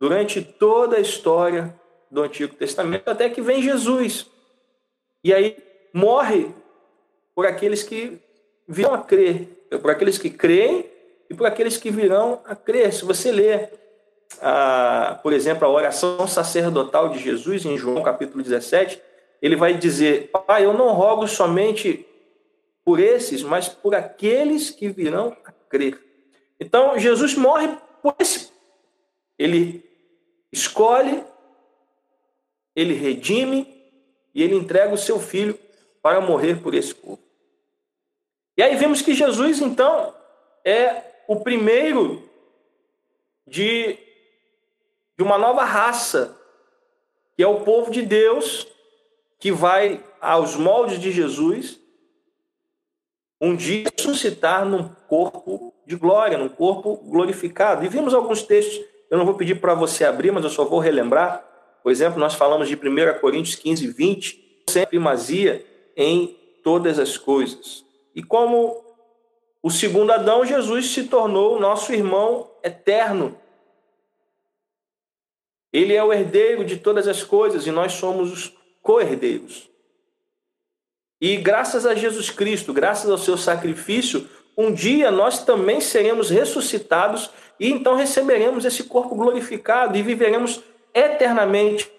durante 0.00 0.40
toda 0.40 0.96
a 0.96 1.00
história 1.00 1.74
do 2.10 2.22
Antigo 2.22 2.54
Testamento, 2.54 3.08
até 3.08 3.28
que 3.28 3.40
vem 3.40 3.62
Jesus. 3.62 4.26
E 5.22 5.32
aí 5.32 5.56
morre 5.92 6.50
por 7.34 7.46
aqueles 7.46 7.82
que 7.82 8.18
virão 8.66 8.94
a 8.94 8.98
crer, 8.98 9.46
por 9.80 9.90
aqueles 9.90 10.18
que 10.18 10.30
creem 10.30 10.86
e 11.28 11.34
por 11.34 11.46
aqueles 11.46 11.76
que 11.76 11.90
virão 11.90 12.40
a 12.44 12.54
crer. 12.54 12.92
Se 12.92 13.04
você 13.04 13.30
ler, 13.30 13.70
a, 14.40 15.18
por 15.22 15.32
exemplo, 15.32 15.66
a 15.66 15.70
oração 15.70 16.26
sacerdotal 16.26 17.08
de 17.10 17.18
Jesus 17.18 17.64
em 17.64 17.76
João 17.76 18.02
capítulo 18.02 18.42
17, 18.42 19.00
ele 19.40 19.56
vai 19.56 19.74
dizer: 19.74 20.30
Pai, 20.46 20.64
eu 20.64 20.72
não 20.72 20.92
rogo 20.92 21.26
somente 21.26 22.06
por 22.84 22.98
esses, 22.98 23.42
mas 23.42 23.68
por 23.68 23.94
aqueles 23.94 24.70
que 24.70 24.88
virão 24.88 25.36
a 25.44 25.52
crer. 25.68 26.00
Então, 26.58 26.98
Jesus 26.98 27.34
morre 27.34 27.68
por 28.02 28.14
esse. 28.18 28.52
Ele 29.38 29.84
escolhe, 30.50 31.24
ele 32.74 32.94
redime 32.94 33.82
e 34.34 34.42
ele 34.42 34.54
entrega 34.54 34.94
o 34.94 34.98
seu 34.98 35.18
filho 35.18 35.58
para 36.00 36.20
morrer 36.20 36.60
por 36.62 36.74
esse 36.74 36.94
povo. 36.94 37.20
E 38.56 38.62
aí 38.62 38.76
vemos 38.76 39.00
que 39.00 39.14
Jesus, 39.14 39.60
então, 39.60 40.14
é 40.64 41.02
o 41.26 41.40
primeiro 41.40 42.28
de, 43.46 43.98
de 45.22 45.28
uma 45.28 45.38
nova 45.38 45.62
raça, 45.62 46.36
que 47.36 47.42
é 47.44 47.46
o 47.46 47.60
povo 47.60 47.92
de 47.92 48.02
Deus, 48.02 48.66
que 49.38 49.52
vai 49.52 50.02
aos 50.20 50.56
moldes 50.56 50.98
de 50.98 51.12
Jesus, 51.12 51.78
um 53.40 53.54
dia 53.54 53.84
ressuscitar 53.96 54.64
num 54.64 54.88
corpo 55.06 55.72
de 55.86 55.94
glória, 55.94 56.36
num 56.36 56.48
corpo 56.48 56.96
glorificado. 56.96 57.84
E 57.84 57.88
vimos 57.88 58.12
alguns 58.12 58.42
textos, 58.42 58.84
eu 59.08 59.16
não 59.16 59.24
vou 59.24 59.34
pedir 59.34 59.60
para 59.60 59.74
você 59.74 60.04
abrir, 60.04 60.32
mas 60.32 60.42
eu 60.42 60.50
só 60.50 60.64
vou 60.64 60.80
relembrar. 60.80 61.44
Por 61.84 61.92
exemplo, 61.92 62.18
nós 62.18 62.34
falamos 62.34 62.68
de 62.68 62.74
1 62.74 63.20
Coríntios 63.20 63.54
15, 63.54 63.86
20, 63.86 64.62
sempre 64.70 64.90
primazia 64.90 65.64
em 65.96 66.36
todas 66.64 66.98
as 66.98 67.16
coisas. 67.16 67.84
E 68.12 68.24
como 68.24 68.84
o 69.62 69.70
segundo 69.70 70.10
Adão, 70.10 70.44
Jesus 70.44 70.90
se 70.90 71.04
tornou 71.04 71.60
nosso 71.60 71.92
irmão 71.92 72.50
eterno. 72.64 73.36
Ele 75.72 75.94
é 75.94 76.04
o 76.04 76.12
herdeiro 76.12 76.64
de 76.64 76.76
todas 76.76 77.08
as 77.08 77.22
coisas 77.24 77.66
e 77.66 77.70
nós 77.70 77.92
somos 77.92 78.32
os 78.32 78.52
co-herdeiros. 78.82 79.70
E 81.20 81.36
graças 81.36 81.86
a 81.86 81.94
Jesus 81.94 82.30
Cristo, 82.30 82.72
graças 82.72 83.08
ao 83.08 83.16
seu 83.16 83.38
sacrifício, 83.38 84.28
um 84.56 84.72
dia 84.72 85.10
nós 85.10 85.44
também 85.44 85.80
seremos 85.80 86.28
ressuscitados 86.28 87.30
e 87.58 87.70
então 87.70 87.94
receberemos 87.94 88.64
esse 88.64 88.84
corpo 88.84 89.14
glorificado 89.14 89.96
e 89.96 90.02
viveremos 90.02 90.62
eternamente 90.92 91.90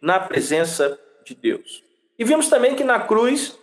na 0.00 0.18
presença 0.18 0.98
de 1.24 1.34
Deus. 1.34 1.84
E 2.18 2.24
vimos 2.24 2.48
também 2.48 2.74
que 2.74 2.82
na 2.82 2.98
cruz 3.00 3.56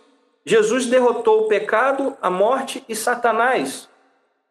Jesus 0.44 0.86
derrotou 0.86 1.42
o 1.42 1.48
pecado, 1.48 2.16
a 2.22 2.30
morte 2.30 2.82
e 2.88 2.96
Satanás. 2.96 3.88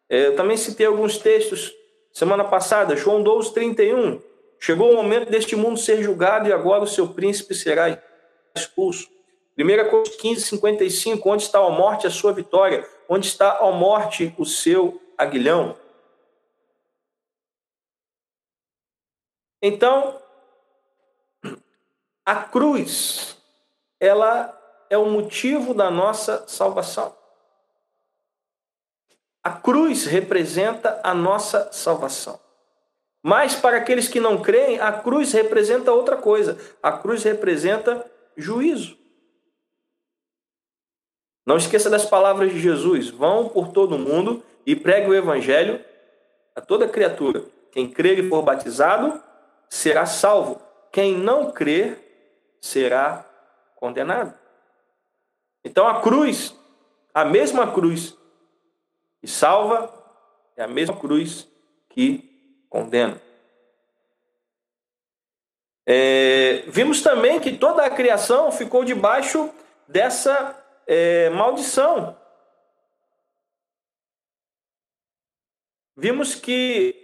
É, 0.08 0.26
eu 0.26 0.36
também 0.36 0.56
citei 0.56 0.86
alguns 0.86 1.18
textos 1.18 1.72
semana 2.12 2.44
passada, 2.44 2.96
João 2.96 3.22
12, 3.22 3.52
31. 3.54 4.20
Chegou 4.62 4.92
o 4.92 4.96
momento 4.96 5.30
deste 5.30 5.56
mundo 5.56 5.78
ser 5.78 6.02
julgado 6.02 6.46
e 6.46 6.52
agora 6.52 6.84
o 6.84 6.86
seu 6.86 7.08
príncipe 7.08 7.54
será 7.54 7.98
expulso. 8.54 9.08
1 9.58 9.88
Coríntios 9.88 10.16
15, 10.16 10.42
55, 10.42 11.30
onde 11.30 11.44
está 11.44 11.58
a 11.58 11.70
morte, 11.70 12.06
a 12.06 12.10
sua 12.10 12.32
vitória? 12.34 12.86
Onde 13.08 13.26
está 13.26 13.58
a 13.58 13.72
morte, 13.72 14.34
o 14.36 14.44
seu 14.44 15.00
aguilhão? 15.16 15.76
Então, 19.62 20.20
a 22.24 22.36
cruz, 22.36 23.36
ela 23.98 24.56
é 24.90 24.98
o 24.98 25.06
motivo 25.06 25.72
da 25.72 25.90
nossa 25.90 26.46
salvação. 26.46 27.16
A 29.42 29.52
cruz 29.52 30.04
representa 30.04 31.00
a 31.02 31.14
nossa 31.14 31.72
salvação. 31.72 32.38
Mas 33.22 33.54
para 33.54 33.76
aqueles 33.76 34.08
que 34.08 34.18
não 34.18 34.40
creem, 34.40 34.80
a 34.80 34.92
cruz 34.92 35.32
representa 35.32 35.92
outra 35.92 36.16
coisa. 36.16 36.58
A 36.82 36.92
cruz 36.92 37.22
representa 37.22 38.04
juízo. 38.36 38.98
Não 41.46 41.56
esqueça 41.56 41.90
das 41.90 42.06
palavras 42.06 42.52
de 42.52 42.60
Jesus: 42.60 43.10
vão 43.10 43.48
por 43.48 43.72
todo 43.72 43.96
o 43.96 43.98
mundo 43.98 44.42
e 44.64 44.74
pregue 44.74 45.10
o 45.10 45.14
evangelho 45.14 45.84
a 46.54 46.60
toda 46.60 46.88
criatura. 46.88 47.44
Quem 47.72 47.90
crer 47.90 48.18
e 48.18 48.28
for 48.28 48.42
batizado 48.42 49.22
será 49.68 50.06
salvo. 50.06 50.60
Quem 50.92 51.16
não 51.16 51.52
crer 51.52 52.56
será 52.60 53.24
condenado. 53.76 54.38
Então 55.64 55.86
a 55.86 56.00
cruz, 56.00 56.56
a 57.12 57.24
mesma 57.24 57.72
cruz 57.72 58.16
que 59.20 59.28
salva, 59.28 59.92
é 60.56 60.62
a 60.62 60.68
mesma 60.68 60.96
cruz 60.96 61.46
que 61.90 62.29
condena. 62.70 63.20
É, 65.84 66.62
vimos 66.68 67.02
também 67.02 67.40
que 67.40 67.58
toda 67.58 67.84
a 67.84 67.90
criação 67.90 68.52
ficou 68.52 68.84
debaixo 68.84 69.50
dessa 69.88 70.56
é, 70.86 71.28
maldição. 71.30 72.16
Vimos 75.96 76.34
que 76.34 76.94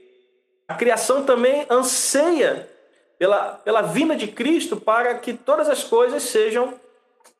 a 0.69 0.75
criação 0.75 1.25
também 1.25 1.67
anseia 1.69 2.71
pela, 3.19 3.55
pela 3.55 3.83
vinda 3.83 4.15
de 4.15 4.29
Cristo 4.29 4.77
para 4.77 5.19
que 5.19 5.35
todas 5.35 5.69
as 5.69 5.83
coisas 5.83 6.23
sejam 6.23 6.79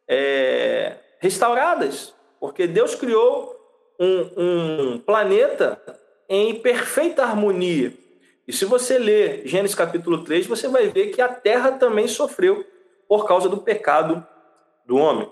é, 0.09 0.97
restauradas, 1.21 2.13
porque 2.41 2.67
Deus 2.67 2.95
criou 2.95 3.55
um, 3.99 4.93
um 4.95 4.99
planeta 4.99 5.81
em 6.29 6.59
perfeita 6.61 7.23
harmonia. 7.23 7.93
E 8.47 8.53
se 8.53 8.65
você 8.65 8.99
ler 8.99 9.47
Gênesis 9.47 9.75
capítulo 9.75 10.23
3, 10.23 10.47
você 10.47 10.69
vai 10.69 10.89
ver 10.89 11.09
que 11.09 11.21
a 11.21 11.29
terra 11.29 11.73
também 11.73 12.07
sofreu 12.07 12.65
por 13.09 13.27
causa 13.27 13.49
do 13.49 13.59
pecado 13.59 14.25
do 14.85 14.97
homem. 14.97 15.31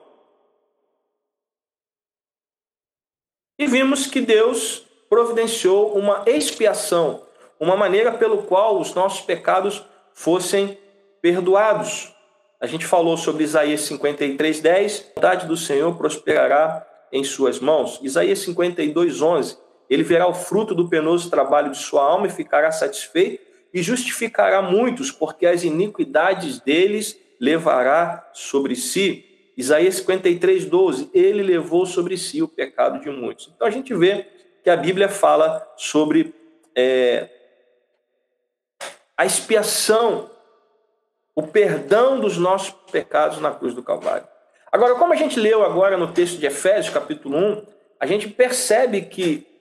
E 3.56 3.66
vimos 3.66 4.06
que 4.06 4.20
Deus 4.20 4.84
providenciou 5.08 5.96
uma 5.96 6.24
expiação, 6.26 7.24
uma 7.60 7.76
maneira 7.76 8.12
pelo 8.12 8.42
qual 8.42 8.80
os 8.80 8.92
nossos 8.94 9.20
pecados 9.20 9.84
fossem 10.12 10.76
perdoados. 11.22 12.12
A 12.60 12.66
gente 12.66 12.84
falou 12.84 13.16
sobre 13.16 13.44
Isaías 13.44 13.82
53, 13.82 14.60
10. 14.60 15.00
A 15.00 15.14
vontade 15.14 15.46
do 15.46 15.56
Senhor 15.56 15.96
prosperará 15.96 16.84
em 17.12 17.22
suas 17.22 17.60
mãos. 17.60 18.00
Isaías 18.02 18.40
52, 18.40 19.22
11. 19.22 19.63
Ele 19.94 20.02
verá 20.02 20.26
o 20.26 20.34
fruto 20.34 20.74
do 20.74 20.88
penoso 20.88 21.30
trabalho 21.30 21.70
de 21.70 21.78
sua 21.78 22.02
alma 22.02 22.26
e 22.26 22.30
ficará 22.30 22.72
satisfeito 22.72 23.44
e 23.72 23.80
justificará 23.80 24.60
muitos, 24.60 25.12
porque 25.12 25.46
as 25.46 25.62
iniquidades 25.62 26.58
deles 26.58 27.16
levará 27.40 28.28
sobre 28.32 28.74
si. 28.74 29.52
Isaías 29.56 29.94
53, 29.96 30.64
12. 30.66 31.10
Ele 31.14 31.44
levou 31.44 31.86
sobre 31.86 32.16
si 32.16 32.42
o 32.42 32.48
pecado 32.48 33.00
de 33.00 33.08
muitos. 33.08 33.52
Então 33.54 33.68
a 33.68 33.70
gente 33.70 33.94
vê 33.94 34.26
que 34.64 34.70
a 34.70 34.76
Bíblia 34.76 35.08
fala 35.08 35.64
sobre 35.76 36.34
é, 36.74 37.30
a 39.16 39.24
expiação 39.24 40.28
o 41.36 41.42
perdão 41.42 42.18
dos 42.18 42.36
nossos 42.36 42.70
pecados 42.90 43.40
na 43.40 43.52
cruz 43.52 43.74
do 43.74 43.82
Calvário. 43.82 44.26
Agora, 44.72 44.96
como 44.96 45.12
a 45.12 45.16
gente 45.16 45.38
leu 45.38 45.62
agora 45.62 45.96
no 45.96 46.12
texto 46.12 46.38
de 46.38 46.46
Efésios, 46.46 46.92
capítulo 46.92 47.36
1, 47.36 47.66
a 48.00 48.06
gente 48.06 48.28
percebe 48.28 49.02
que 49.02 49.53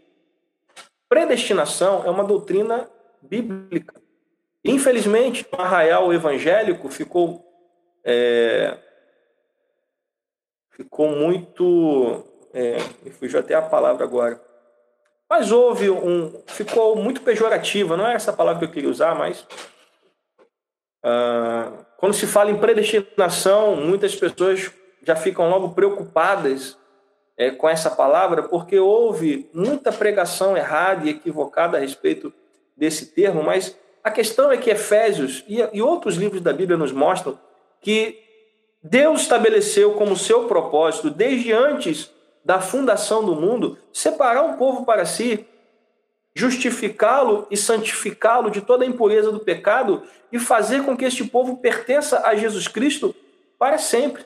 predestinação 1.14 2.04
é 2.04 2.10
uma 2.10 2.24
doutrina 2.24 2.90
bíblica. 3.22 4.02
Infelizmente, 4.66 5.46
o 5.52 5.62
arraial 5.62 6.12
evangélico 6.12 6.90
ficou 6.90 7.46
é, 8.04 8.76
ficou 10.72 11.10
muito 11.10 12.26
é, 12.52 12.80
fugiu 13.12 13.40
até 13.40 13.54
a 13.54 13.62
palavra 13.62 14.04
agora. 14.04 14.42
Mas 15.30 15.52
houve 15.52 15.92
um 15.92 16.42
ficou 16.48 16.96
muito 16.96 17.22
pejorativa, 17.22 17.96
não 17.96 18.08
é 18.08 18.16
essa 18.16 18.34
palavra 18.34 18.60
que 18.60 18.66
eu 18.66 18.74
queria 18.74 18.90
usar, 18.90 19.14
mas 19.14 19.46
ah, 21.04 21.72
quando 21.98 22.16
se 22.16 22.26
fala 22.26 22.50
em 22.50 22.58
predestinação, 22.58 23.76
muitas 23.76 24.16
pessoas 24.16 24.72
já 25.04 25.16
ficam 25.16 25.48
logo 25.48 25.76
preocupadas 25.76 26.76
é, 27.38 27.52
com 27.52 27.68
essa 27.68 27.90
palavra, 27.90 28.44
porque 28.44 28.78
houve 28.78 29.50
muita 29.54 29.92
pregação 29.92 30.56
errada 30.56 31.06
e 31.06 31.12
equivocada 31.12 31.78
a 31.78 31.80
respeito 31.80 32.34
desse 32.76 33.08
termo, 33.08 33.44
mas 33.44 33.76
a 34.04 34.12
questão 34.12 34.52
é 34.52 34.58
que 34.58 34.70
Efésios 34.70 35.44
e, 35.48 35.58
e 35.74 35.82
outros 35.82 36.16
livros 36.16 36.42
da 36.42 36.52
Bíblia 36.52 36.78
nos 36.78 36.92
mostram 36.92 37.40
que 37.80 38.20
Deus 38.84 39.22
estabeleceu 39.22 39.94
como 39.94 40.18
seu 40.18 40.46
propósito, 40.46 41.10
desde 41.10 41.54
antes 41.54 42.12
da 42.44 42.60
fundação 42.60 43.24
do 43.24 43.36
mundo, 43.36 43.78
separar 43.94 44.44
um 44.44 44.58
povo 44.58 44.86
para 44.86 45.06
si 45.06 45.46
justificá-lo 46.36 47.48
e 47.50 47.56
santificá-lo 47.56 48.50
de 48.50 48.60
toda 48.60 48.84
a 48.84 48.88
impureza 48.88 49.32
do 49.32 49.40
pecado 49.40 50.04
e 50.32 50.40
fazer 50.40 50.84
com 50.84 50.98
que 50.98 51.06
este 51.06 51.24
povo 51.24 51.58
pertença 51.58 52.28
a 52.28 52.36
Jesus 52.36 52.68
Cristo 52.68 53.16
para 53.58 53.78
sempre. 53.78 54.26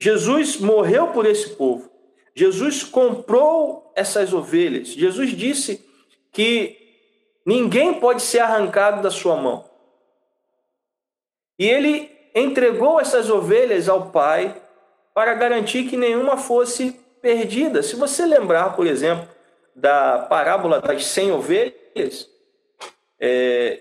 Jesus 0.00 0.58
morreu 0.58 1.08
por 1.08 1.26
esse 1.26 1.50
povo. 1.50 1.90
Jesus 2.34 2.82
comprou 2.82 3.92
essas 3.96 4.32
ovelhas. 4.32 4.88
Jesus 4.88 5.30
disse 5.30 5.84
que 6.32 6.76
ninguém 7.44 7.94
pode 7.94 8.22
ser 8.22 8.40
arrancado 8.40 9.02
da 9.02 9.10
sua 9.10 9.36
mão. 9.36 9.64
E 11.58 11.66
ele 11.66 12.10
entregou 12.34 13.00
essas 13.00 13.30
ovelhas 13.30 13.88
ao 13.88 14.10
Pai 14.10 14.54
para 15.14 15.32
garantir 15.32 15.88
que 15.88 15.96
nenhuma 15.96 16.36
fosse 16.36 16.92
perdida. 17.22 17.82
Se 17.82 17.96
você 17.96 18.26
lembrar, 18.26 18.76
por 18.76 18.86
exemplo, 18.86 19.26
da 19.74 20.18
parábola 20.28 20.80
das 20.80 21.06
cem 21.06 21.32
ovelhas, 21.32 22.28
é, 23.18 23.80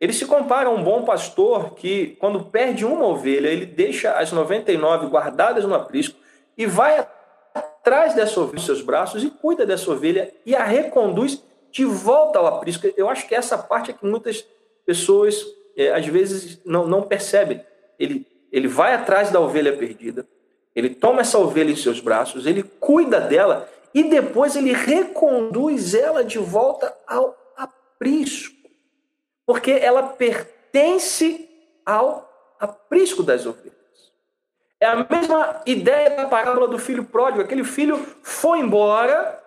ele 0.00 0.12
se 0.12 0.26
compara 0.26 0.68
a 0.68 0.72
um 0.72 0.82
bom 0.82 1.02
pastor 1.02 1.74
que, 1.74 2.16
quando 2.20 2.44
perde 2.44 2.84
uma 2.84 3.06
ovelha, 3.06 3.48
ele 3.48 3.66
deixa 3.66 4.12
as 4.12 4.32
99 4.32 5.06
guardadas 5.06 5.64
no 5.64 5.74
aprisco 5.74 6.18
e 6.56 6.66
vai 6.66 7.06
atrás 7.54 8.14
dessa 8.14 8.40
ovelha 8.40 8.56
nos 8.56 8.66
seus 8.66 8.82
braços 8.82 9.22
e 9.22 9.30
cuida 9.30 9.64
dessa 9.64 9.90
ovelha 9.90 10.32
e 10.44 10.54
a 10.54 10.64
reconduz 10.64 11.42
de 11.70 11.84
volta 11.84 12.38
ao 12.38 12.46
aprisco. 12.46 12.86
Eu 12.96 13.08
acho 13.08 13.26
que 13.26 13.34
essa 13.34 13.58
parte 13.58 13.90
é 13.90 13.94
que 13.94 14.06
muitas 14.06 14.44
pessoas, 14.86 15.44
é, 15.76 15.92
às 15.92 16.06
vezes, 16.06 16.60
não, 16.64 16.86
não 16.86 17.02
percebem. 17.02 17.64
Ele, 17.98 18.26
ele 18.52 18.68
vai 18.68 18.94
atrás 18.94 19.30
da 19.30 19.40
ovelha 19.40 19.76
perdida, 19.76 20.26
ele 20.74 20.90
toma 20.90 21.20
essa 21.20 21.38
ovelha 21.38 21.70
em 21.70 21.76
seus 21.76 22.00
braços, 22.00 22.46
ele 22.46 22.62
cuida 22.62 23.20
dela 23.20 23.68
e 23.94 24.02
depois 24.02 24.56
ele 24.56 24.72
reconduz 24.72 25.94
ela 25.94 26.24
de 26.24 26.38
volta 26.38 26.92
ao 27.06 27.36
aprisco, 27.56 28.53
porque 29.46 29.72
ela 29.72 30.02
pertence 30.02 31.48
ao 31.84 32.30
aprisco 32.58 33.22
das 33.22 33.46
ovelhas. 33.46 33.74
É 34.80 34.86
a 34.86 35.06
mesma 35.08 35.62
ideia 35.66 36.10
da 36.10 36.26
parábola 36.26 36.68
do 36.68 36.78
filho 36.78 37.04
pródigo. 37.04 37.42
Aquele 37.42 37.64
filho 37.64 37.98
foi 38.22 38.58
embora, 38.58 39.42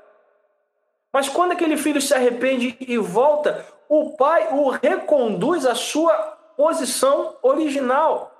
mas 1.12 1.29
quando 1.29 1.51
aquele 1.51 1.77
filho 1.77 2.01
se 2.01 2.13
arrepende 2.13 2.75
e 2.79 2.97
volta, 2.97 3.65
o 3.89 4.15
pai 4.17 4.49
o 4.51 4.69
reconduz 4.69 5.65
à 5.65 5.75
sua 5.75 6.13
posição 6.55 7.38
original 7.41 8.33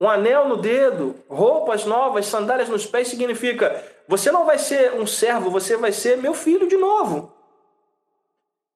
um 0.00 0.08
anel 0.08 0.48
no 0.48 0.56
dedo, 0.56 1.14
roupas 1.28 1.84
novas, 1.84 2.24
sandálias 2.26 2.70
nos 2.70 2.86
pés, 2.86 3.08
significa 3.08 3.84
você 4.08 4.32
não 4.32 4.46
vai 4.46 4.58
ser 4.58 4.94
um 4.94 5.06
servo, 5.06 5.50
você 5.50 5.76
vai 5.76 5.92
ser 5.92 6.16
meu 6.16 6.32
filho 6.32 6.66
de 6.66 6.76
novo. 6.76 7.32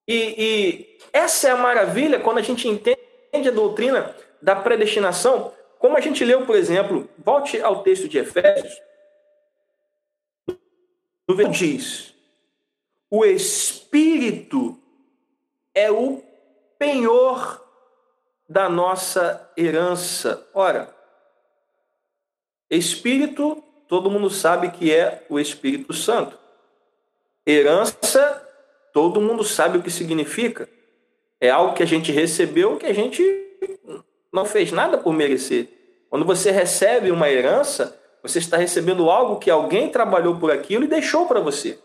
E, 0.06 0.34
e 0.38 0.98
essa 1.12 1.48
é 1.48 1.50
a 1.52 1.56
maravilha 1.56 2.20
quando 2.20 2.38
a 2.38 2.42
gente 2.42 2.68
entende 2.68 3.48
a 3.48 3.50
doutrina 3.50 4.14
da 4.40 4.54
predestinação, 4.54 5.52
como 5.78 5.96
a 5.96 6.00
gente 6.00 6.24
leu, 6.24 6.44
por 6.44 6.56
exemplo, 6.56 7.08
volte 7.18 7.60
ao 7.60 7.82
texto 7.82 8.08
de 8.08 8.18
Efésios, 8.18 8.80
no 11.26 11.48
diz: 11.50 12.14
o 13.10 13.24
Espírito 13.24 14.78
é 15.74 15.90
o 15.90 16.22
penhor 16.78 17.62
da 18.48 18.68
nossa 18.68 19.50
herança. 19.56 20.46
Ora, 20.52 20.94
espírito, 22.70 23.62
todo 23.88 24.10
mundo 24.10 24.28
sabe 24.30 24.70
que 24.70 24.92
é 24.92 25.24
o 25.28 25.38
Espírito 25.38 25.92
Santo. 25.92 26.38
Herança, 27.46 28.46
todo 28.94 29.20
mundo 29.20 29.42
sabe 29.42 29.76
o 29.76 29.82
que 29.82 29.90
significa. 29.90 30.68
É 31.40 31.50
algo 31.50 31.74
que 31.74 31.82
a 31.82 31.86
gente 31.86 32.12
recebeu 32.12 32.76
que 32.76 32.86
a 32.86 32.94
gente 32.94 33.22
não 34.32 34.44
fez 34.44 34.70
nada 34.70 34.96
por 34.96 35.12
merecer. 35.12 35.68
Quando 36.08 36.24
você 36.24 36.52
recebe 36.52 37.10
uma 37.10 37.28
herança, 37.28 38.00
você 38.22 38.38
está 38.38 38.56
recebendo 38.56 39.10
algo 39.10 39.40
que 39.40 39.50
alguém 39.50 39.90
trabalhou 39.90 40.38
por 40.38 40.52
aquilo 40.52 40.84
e 40.84 40.88
deixou 40.88 41.26
para 41.26 41.40
você. 41.40 41.76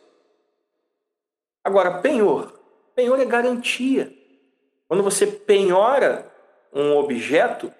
Agora, 1.63 2.00
penhor. 2.00 2.54
Penhor 2.95 3.19
é 3.19 3.26
garantia. 3.26 4.13
Quando 4.88 5.02
você 5.02 5.26
penhora 5.26 6.32
um 6.72 6.95
objeto, 6.95 7.74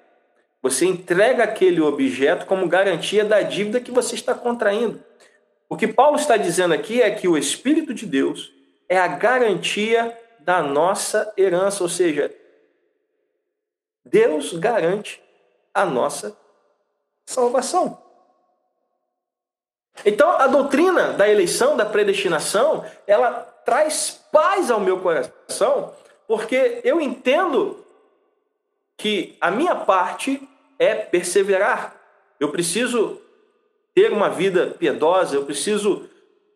você 0.60 0.88
entrega 0.88 1.44
aquele 1.44 1.82
objeto 1.82 2.48
como 2.48 2.68
garantia 2.68 3.24
da 3.24 3.44
dívida 3.44 3.80
que 3.80 3.92
você 3.92 4.16
está 4.16 4.34
contraindo. 4.34 5.04
O 5.70 5.78
que 5.78 5.88
Paulo 5.88 6.18
está 6.18 6.36
dizendo 6.36 6.74
aqui 6.74 7.00
é 7.00 7.12
que 7.12 7.28
o 7.28 7.38
Espírito 7.38 7.94
de 7.94 8.08
Deus 8.08 8.59
é 8.90 8.98
a 8.98 9.08
garantia 9.08 10.18
da 10.40 10.62
nossa 10.64 11.32
herança, 11.38 11.84
ou 11.84 11.90
seja, 11.90 12.36
Deus 14.04 14.54
garante 14.54 15.22
a 15.74 15.86
nossa 15.86 16.36
salvação. 17.26 18.02
Então, 20.04 20.32
a 20.32 20.48
doutrina 20.48 21.14
da 21.14 21.30
eleição, 21.30 21.78
da 21.78 21.86
predestinação, 21.86 22.84
ela 23.06 23.32
traz 23.64 24.20
paz 24.32 24.72
ao 24.72 24.80
meu 24.80 25.00
coração, 25.00 25.94
porque 26.28 26.82
eu 26.84 27.00
entendo 27.00 27.86
que 28.98 29.38
a 29.40 29.52
minha 29.52 29.76
parte 29.76 30.42
é 30.80 30.96
perseverar. 30.96 31.96
Eu 32.40 32.52
preciso 32.52 33.22
ter 33.94 34.12
uma 34.12 34.30
vida 34.30 34.76
piedosa, 34.80 35.36
eu 35.36 35.46
preciso 35.46 36.10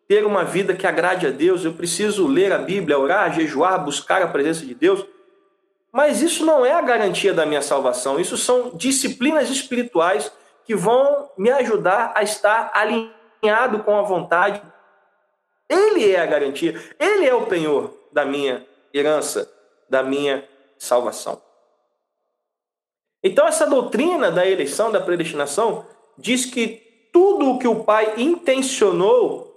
ter 0.06 0.24
uma 0.24 0.44
vida 0.44 0.74
que 0.74 0.86
agrade 0.86 1.26
a 1.26 1.30
Deus, 1.30 1.64
eu 1.64 1.72
preciso 1.72 2.26
ler 2.26 2.52
a 2.52 2.58
Bíblia, 2.58 2.98
orar, 2.98 3.32
jejuar, 3.32 3.82
buscar 3.84 4.22
a 4.22 4.28
presença 4.28 4.64
de 4.64 4.74
Deus. 4.74 5.04
Mas 5.90 6.20
isso 6.20 6.44
não 6.44 6.64
é 6.64 6.72
a 6.72 6.82
garantia 6.82 7.32
da 7.32 7.46
minha 7.46 7.62
salvação, 7.62 8.18
isso 8.18 8.36
são 8.36 8.70
disciplinas 8.74 9.48
espirituais 9.48 10.30
que 10.64 10.74
vão 10.74 11.30
me 11.38 11.50
ajudar 11.50 12.12
a 12.14 12.22
estar 12.22 12.70
alinhado 12.74 13.82
com 13.84 13.96
a 13.96 14.02
vontade. 14.02 14.60
Ele 15.68 16.10
é 16.10 16.20
a 16.20 16.26
garantia, 16.26 16.74
ele 16.98 17.26
é 17.26 17.34
o 17.34 17.46
penhor 17.46 17.94
da 18.12 18.24
minha 18.24 18.66
herança, 18.92 19.50
da 19.88 20.02
minha 20.02 20.46
salvação. 20.78 21.40
Então, 23.22 23.46
essa 23.46 23.66
doutrina 23.66 24.30
da 24.30 24.46
eleição, 24.46 24.92
da 24.92 25.00
predestinação, 25.00 25.86
diz 26.18 26.44
que 26.44 27.08
tudo 27.12 27.52
o 27.52 27.58
que 27.58 27.66
o 27.66 27.84
Pai 27.84 28.14
intencionou 28.18 29.53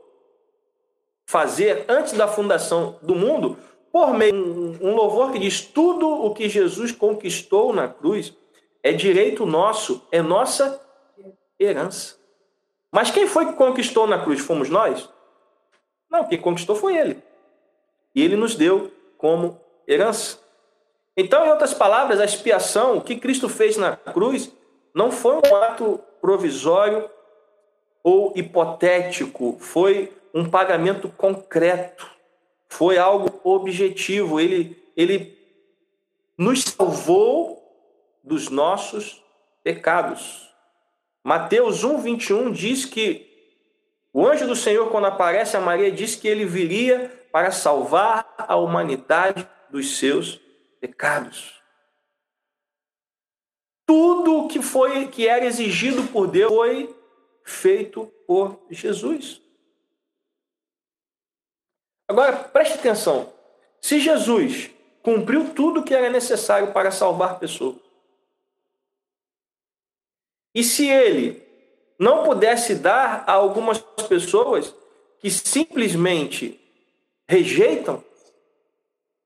fazer 1.28 1.86
antes 1.90 2.14
da 2.14 2.28
fundação 2.28 2.98
do 3.02 3.14
mundo, 3.14 3.58
por 3.92 4.14
meio 4.14 4.32
de 4.32 4.84
um 4.84 4.96
louvor 4.96 5.32
que 5.32 5.40
diz: 5.40 5.62
tudo 5.62 6.08
o 6.10 6.34
que 6.34 6.50
Jesus 6.50 6.92
conquistou 6.92 7.74
na 7.74 7.88
cruz 7.88 8.34
é 8.82 8.94
direito 8.94 9.46
nosso, 9.46 10.02
é 10.12 10.22
nossa 10.22 10.82
herança. 11.60 12.16
Mas 12.92 13.12
quem 13.12 13.28
foi 13.28 13.48
que 13.48 13.54
conquistou 13.54 14.08
na 14.08 14.24
cruz? 14.24 14.40
Fomos 14.40 14.70
nós? 14.70 15.10
Não, 16.10 16.24
quem 16.24 16.40
conquistou 16.40 16.76
foi 16.76 16.96
ele. 16.96 17.22
E 18.16 18.24
ele 18.24 18.38
nos 18.38 18.56
deu 18.56 18.90
como 19.18 19.60
herança. 19.88 20.40
Então, 21.16 21.46
em 21.46 21.50
outras 21.50 21.74
palavras, 21.74 22.20
a 22.20 22.26
expiação, 22.26 22.98
o 22.98 23.02
que 23.02 23.18
Cristo 23.18 23.50
fez 23.50 23.76
na 23.76 23.96
cruz, 23.96 24.52
não 24.94 25.12
foi 25.12 25.36
um 25.36 25.56
ato 25.56 26.00
provisório 26.22 27.10
ou 28.04 28.32
hipotético, 28.36 29.58
foi 29.60 30.17
um 30.38 30.48
pagamento 30.48 31.10
concreto, 31.10 32.08
foi 32.70 33.00
algo 33.00 33.42
objetivo. 33.44 34.40
Ele, 34.40 34.78
ele 34.96 35.36
nos 36.38 36.64
salvou 36.64 37.58
dos 38.24 38.50
nossos 38.50 39.24
pecados. 39.64 40.48
Mateus 41.24 41.84
1, 41.84 41.98
21 41.98 42.52
diz 42.52 42.86
que 42.86 43.26
o 44.14 44.28
anjo 44.28 44.46
do 44.46 44.56
Senhor, 44.56 44.92
quando 44.92 45.08
aparece 45.08 45.58
a 45.58 45.62
Maria, 45.62 45.92
diz 45.92 46.16
que 46.16 46.28
ele 46.28 46.46
viria 46.46 47.12
para 47.32 47.50
salvar 47.50 48.36
a 48.38 48.56
humanidade 48.56 49.48
dos 49.72 49.98
seus 49.98 50.40
pecados. 50.80 51.56
Tudo 53.88 54.48
que 54.48 54.62
foi 54.62 55.08
que 55.08 55.28
era 55.28 55.46
exigido 55.46 56.04
por 56.04 56.28
Deus 56.28 56.54
foi 56.54 56.96
feito 57.44 58.06
por 58.28 58.64
Jesus. 58.70 59.47
Agora, 62.08 62.38
preste 62.38 62.76
atenção. 62.76 63.34
Se 63.82 64.00
Jesus 64.00 64.70
cumpriu 65.04 65.54
tudo 65.54 65.84
que 65.84 65.94
era 65.94 66.10
necessário 66.10 66.72
para 66.72 66.92
salvar 66.92 67.40
pessoas, 67.40 67.76
e 70.54 70.64
se 70.64 70.88
ele 70.88 71.46
não 72.00 72.24
pudesse 72.24 72.76
dar 72.76 73.24
a 73.28 73.34
algumas 73.34 73.80
pessoas 74.08 74.74
que 75.20 75.30
simplesmente 75.30 76.60
rejeitam, 77.28 78.04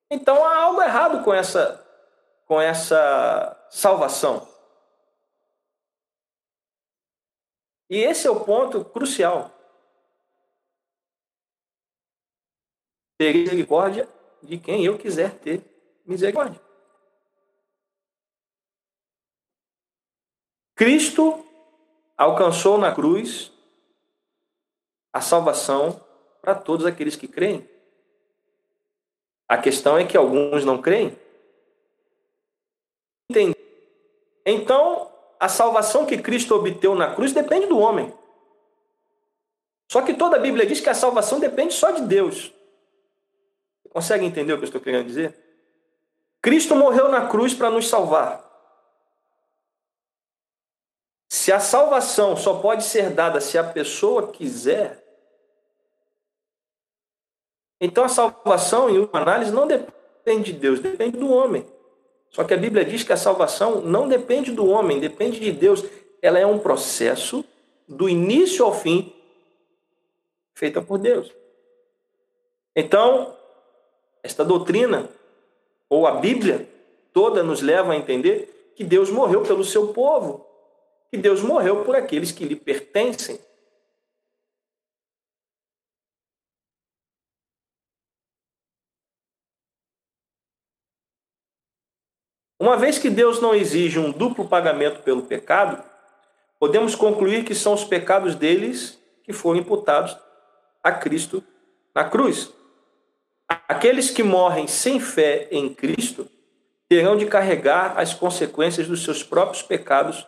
então 0.09 0.43
há 0.43 0.57
algo 0.57 0.81
errado 0.81 1.23
com 1.23 1.33
essa, 1.33 1.85
com 2.45 2.59
essa 2.59 3.57
salvação. 3.69 4.47
E 7.89 7.97
esse 7.97 8.27
é 8.27 8.31
o 8.31 8.39
ponto 8.39 8.83
crucial. 8.85 9.51
Ter 13.21 13.35
misericórdia 13.35 14.09
de 14.41 14.57
quem 14.57 14.83
eu 14.83 14.97
quiser 14.97 15.37
ter 15.37 15.61
misericórdia. 16.03 16.59
Cristo 20.73 21.45
alcançou 22.17 22.79
na 22.79 22.95
cruz 22.95 23.51
a 25.13 25.21
salvação 25.21 26.03
para 26.41 26.55
todos 26.55 26.83
aqueles 26.83 27.15
que 27.15 27.27
creem. 27.27 27.69
A 29.47 29.55
questão 29.55 29.99
é 29.99 30.07
que 30.07 30.17
alguns 30.17 30.65
não 30.65 30.81
creem. 30.81 31.15
Então, 34.43 35.13
a 35.39 35.47
salvação 35.47 36.07
que 36.07 36.17
Cristo 36.17 36.55
obteve 36.55 36.95
na 36.95 37.13
cruz 37.13 37.33
depende 37.33 37.67
do 37.67 37.77
homem. 37.77 38.11
Só 39.91 40.01
que 40.01 40.15
toda 40.15 40.37
a 40.37 40.39
Bíblia 40.39 40.65
diz 40.65 40.81
que 40.81 40.89
a 40.89 40.95
salvação 40.95 41.39
depende 41.39 41.75
só 41.75 41.91
de 41.91 42.01
Deus. 42.01 42.51
Consegue 43.91 44.25
entender 44.25 44.53
o 44.53 44.57
que 44.57 44.63
eu 44.63 44.67
estou 44.67 44.81
querendo 44.81 45.05
dizer? 45.05 45.37
Cristo 46.41 46.75
morreu 46.75 47.09
na 47.09 47.27
cruz 47.27 47.53
para 47.53 47.69
nos 47.69 47.87
salvar. 47.87 48.49
Se 51.29 51.51
a 51.51 51.59
salvação 51.59 52.35
só 52.35 52.59
pode 52.59 52.83
ser 52.83 53.09
dada 53.11 53.39
se 53.39 53.57
a 53.57 53.63
pessoa 53.63 54.31
quiser, 54.31 55.01
então 57.79 58.03
a 58.03 58.09
salvação, 58.09 58.89
em 58.89 58.99
uma 58.99 59.19
análise, 59.19 59.51
não 59.51 59.67
depende 59.67 60.53
de 60.53 60.59
Deus, 60.59 60.79
depende 60.79 61.17
do 61.17 61.31
homem. 61.31 61.65
Só 62.29 62.43
que 62.43 62.53
a 62.53 62.57
Bíblia 62.57 62.85
diz 62.85 63.03
que 63.03 63.11
a 63.11 63.17
salvação 63.17 63.81
não 63.81 64.07
depende 64.07 64.51
do 64.51 64.65
homem, 64.67 64.99
depende 64.99 65.39
de 65.39 65.51
Deus. 65.51 65.83
Ela 66.21 66.39
é 66.39 66.45
um 66.45 66.59
processo 66.59 67.43
do 67.87 68.07
início 68.07 68.63
ao 68.63 68.73
fim 68.73 69.13
feita 70.53 70.81
por 70.81 70.97
Deus. 70.97 71.33
Então, 72.75 73.35
esta 74.23 74.43
doutrina, 74.43 75.09
ou 75.89 76.07
a 76.07 76.13
Bíblia 76.13 76.69
toda, 77.13 77.43
nos 77.43 77.61
leva 77.61 77.93
a 77.93 77.97
entender 77.97 78.73
que 78.75 78.83
Deus 78.83 79.09
morreu 79.09 79.43
pelo 79.43 79.63
seu 79.63 79.89
povo, 79.89 80.45
que 81.09 81.17
Deus 81.17 81.41
morreu 81.41 81.83
por 81.83 81.95
aqueles 81.95 82.31
que 82.31 82.45
lhe 82.45 82.55
pertencem. 82.55 83.39
Uma 92.61 92.77
vez 92.77 92.99
que 92.99 93.09
Deus 93.09 93.41
não 93.41 93.55
exige 93.55 93.97
um 93.97 94.11
duplo 94.11 94.47
pagamento 94.47 95.01
pelo 95.01 95.23
pecado, 95.23 95.83
podemos 96.59 96.93
concluir 96.93 97.43
que 97.43 97.55
são 97.55 97.73
os 97.73 97.83
pecados 97.83 98.35
deles 98.35 99.01
que 99.23 99.33
foram 99.33 99.59
imputados 99.59 100.15
a 100.83 100.91
Cristo 100.91 101.43
na 101.93 102.07
cruz. 102.07 102.53
Aqueles 103.67 104.09
que 104.09 104.23
morrem 104.23 104.67
sem 104.67 104.99
fé 104.99 105.47
em 105.51 105.73
Cristo 105.73 106.27
terão 106.87 107.17
de 107.17 107.25
carregar 107.25 107.99
as 107.99 108.13
consequências 108.13 108.87
dos 108.87 109.03
seus 109.03 109.23
próprios 109.23 109.61
pecados 109.61 110.25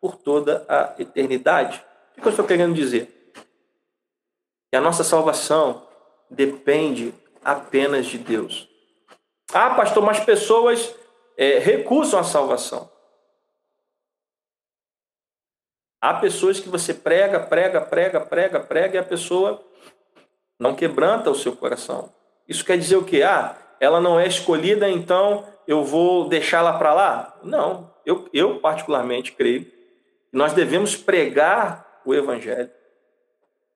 por 0.00 0.16
toda 0.16 0.64
a 0.68 0.94
eternidade. 0.98 1.82
O 2.16 2.20
que 2.20 2.26
eu 2.26 2.30
estou 2.30 2.46
querendo 2.46 2.74
dizer? 2.74 3.32
Que 4.70 4.76
a 4.76 4.80
nossa 4.80 5.02
salvação 5.02 5.86
depende 6.30 7.14
apenas 7.42 8.06
de 8.06 8.18
Deus. 8.18 8.68
Ah, 9.52 9.70
pastor, 9.70 10.02
mas 10.02 10.20
pessoas 10.20 10.94
é, 11.36 11.58
recusam 11.58 12.20
a 12.20 12.24
salvação. 12.24 12.90
Há 16.00 16.14
pessoas 16.14 16.60
que 16.60 16.68
você 16.68 16.92
prega, 16.92 17.40
prega, 17.40 17.80
prega, 17.80 18.20
prega, 18.20 18.60
prega 18.60 18.96
e 18.96 18.98
a 18.98 19.04
pessoa 19.04 19.64
não 20.58 20.74
quebranta 20.74 21.30
o 21.30 21.34
seu 21.34 21.56
coração. 21.56 22.12
Isso 22.48 22.64
quer 22.64 22.78
dizer 22.78 22.96
o 22.96 23.04
quê? 23.04 23.22
Ah, 23.22 23.56
ela 23.78 24.00
não 24.00 24.18
é 24.18 24.26
escolhida, 24.26 24.88
então 24.88 25.44
eu 25.66 25.84
vou 25.84 26.28
deixá-la 26.28 26.78
para 26.78 26.94
lá? 26.94 27.38
Não, 27.42 27.92
eu, 28.06 28.28
eu 28.32 28.58
particularmente 28.58 29.32
creio 29.32 29.66
que 29.66 29.72
nós 30.32 30.52
devemos 30.52 30.96
pregar 30.96 32.00
o 32.04 32.14
evangelho 32.14 32.70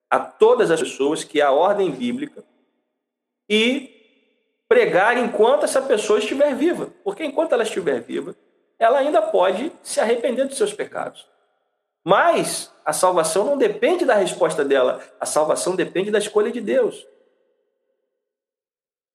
a 0.09 0.19
todas 0.19 0.71
as 0.71 0.79
pessoas 0.79 1.23
que 1.23 1.39
é 1.39 1.43
a 1.43 1.51
ordem 1.51 1.91
bíblica 1.91 2.43
e 3.49 3.93
pregar 4.67 5.17
enquanto 5.17 5.63
essa 5.63 5.81
pessoa 5.81 6.19
estiver 6.19 6.55
viva, 6.55 6.91
porque 7.03 7.23
enquanto 7.23 7.53
ela 7.53 7.63
estiver 7.63 8.01
viva, 8.01 8.35
ela 8.79 8.99
ainda 8.99 9.21
pode 9.21 9.71
se 9.83 9.99
arrepender 9.99 10.45
dos 10.45 10.57
seus 10.57 10.73
pecados. 10.73 11.27
Mas 12.03 12.73
a 12.83 12.91
salvação 12.91 13.45
não 13.45 13.57
depende 13.57 14.03
da 14.03 14.15
resposta 14.15 14.65
dela, 14.65 15.01
a 15.19 15.25
salvação 15.25 15.75
depende 15.75 16.11
da 16.11 16.17
escolha 16.17 16.51
de 16.51 16.59
Deus. 16.59 17.05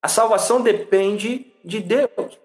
A 0.09 0.11
salvação 0.11 0.63
depende 0.63 1.53
de 1.63 1.81
Deus. 1.81 2.41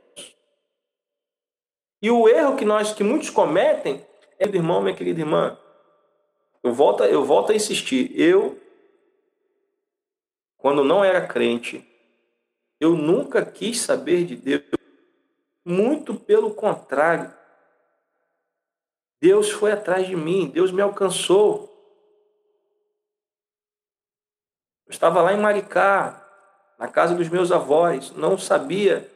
E 2.02 2.12
o 2.12 2.28
erro 2.28 2.58
que 2.58 2.66
nós, 2.66 2.92
que 2.92 3.06
muitos 3.06 3.30
cometem, 3.30 4.06
é, 4.38 4.46
meu 4.46 4.56
irmão, 4.56 4.82
minha 4.82 4.94
querida 4.94 5.22
irmã, 5.22 5.58
eu 6.62 6.74
volto, 6.74 7.06
eu 7.06 7.24
volto 7.24 7.54
a 7.54 7.56
insistir. 7.56 8.12
Eu, 8.20 8.62
quando 10.58 10.84
não 10.84 11.06
era 11.06 11.26
crente, 11.26 11.90
eu 12.82 12.98
nunca 12.98 13.46
quis 13.46 13.80
saber 13.80 14.26
de 14.26 14.36
Deus. 14.36 14.66
Muito 15.64 16.16
pelo 16.16 16.54
contrário. 16.54 17.34
Deus 19.22 19.50
foi 19.50 19.72
atrás 19.72 20.06
de 20.06 20.18
mim, 20.18 20.50
Deus 20.50 20.70
me 20.70 20.82
alcançou. 20.82 21.70
Eu 24.86 24.92
estava 24.92 25.22
lá 25.22 25.32
em 25.32 25.40
Maricá, 25.40 26.23
na 26.78 26.88
casa 26.88 27.16
dos 27.16 27.30
meus 27.30 27.52
avós, 27.52 28.12
não 28.12 28.38
sabia 28.38 29.10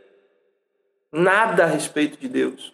nada 1.12 1.64
a 1.64 1.68
respeito 1.68 2.18
de 2.18 2.28
Deus. 2.28 2.74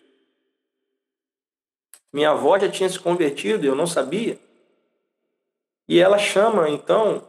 Minha 2.12 2.32
avó 2.32 2.60
já 2.60 2.69
tinha 2.69 2.89
se 2.89 3.00
convertido, 3.00 3.65
eu 3.65 3.76
não 3.76 3.88
sabia. 3.88 4.39
E 5.88 6.00
ela 6.00 6.17
chama, 6.17 6.69
então, 6.69 7.26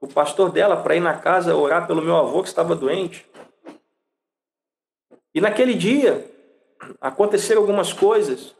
o 0.00 0.06
pastor 0.06 0.50
dela 0.50 0.76
para 0.76 0.96
ir 0.96 1.00
na 1.00 1.16
casa 1.16 1.54
orar 1.54 1.86
pelo 1.86 2.02
meu 2.02 2.16
avô 2.16 2.42
que 2.42 2.48
estava 2.48 2.74
doente. 2.74 3.26
E 5.34 5.40
naquele 5.40 5.74
dia 5.74 6.28
aconteceram 7.00 7.60
algumas 7.60 7.92
coisas 7.92 8.54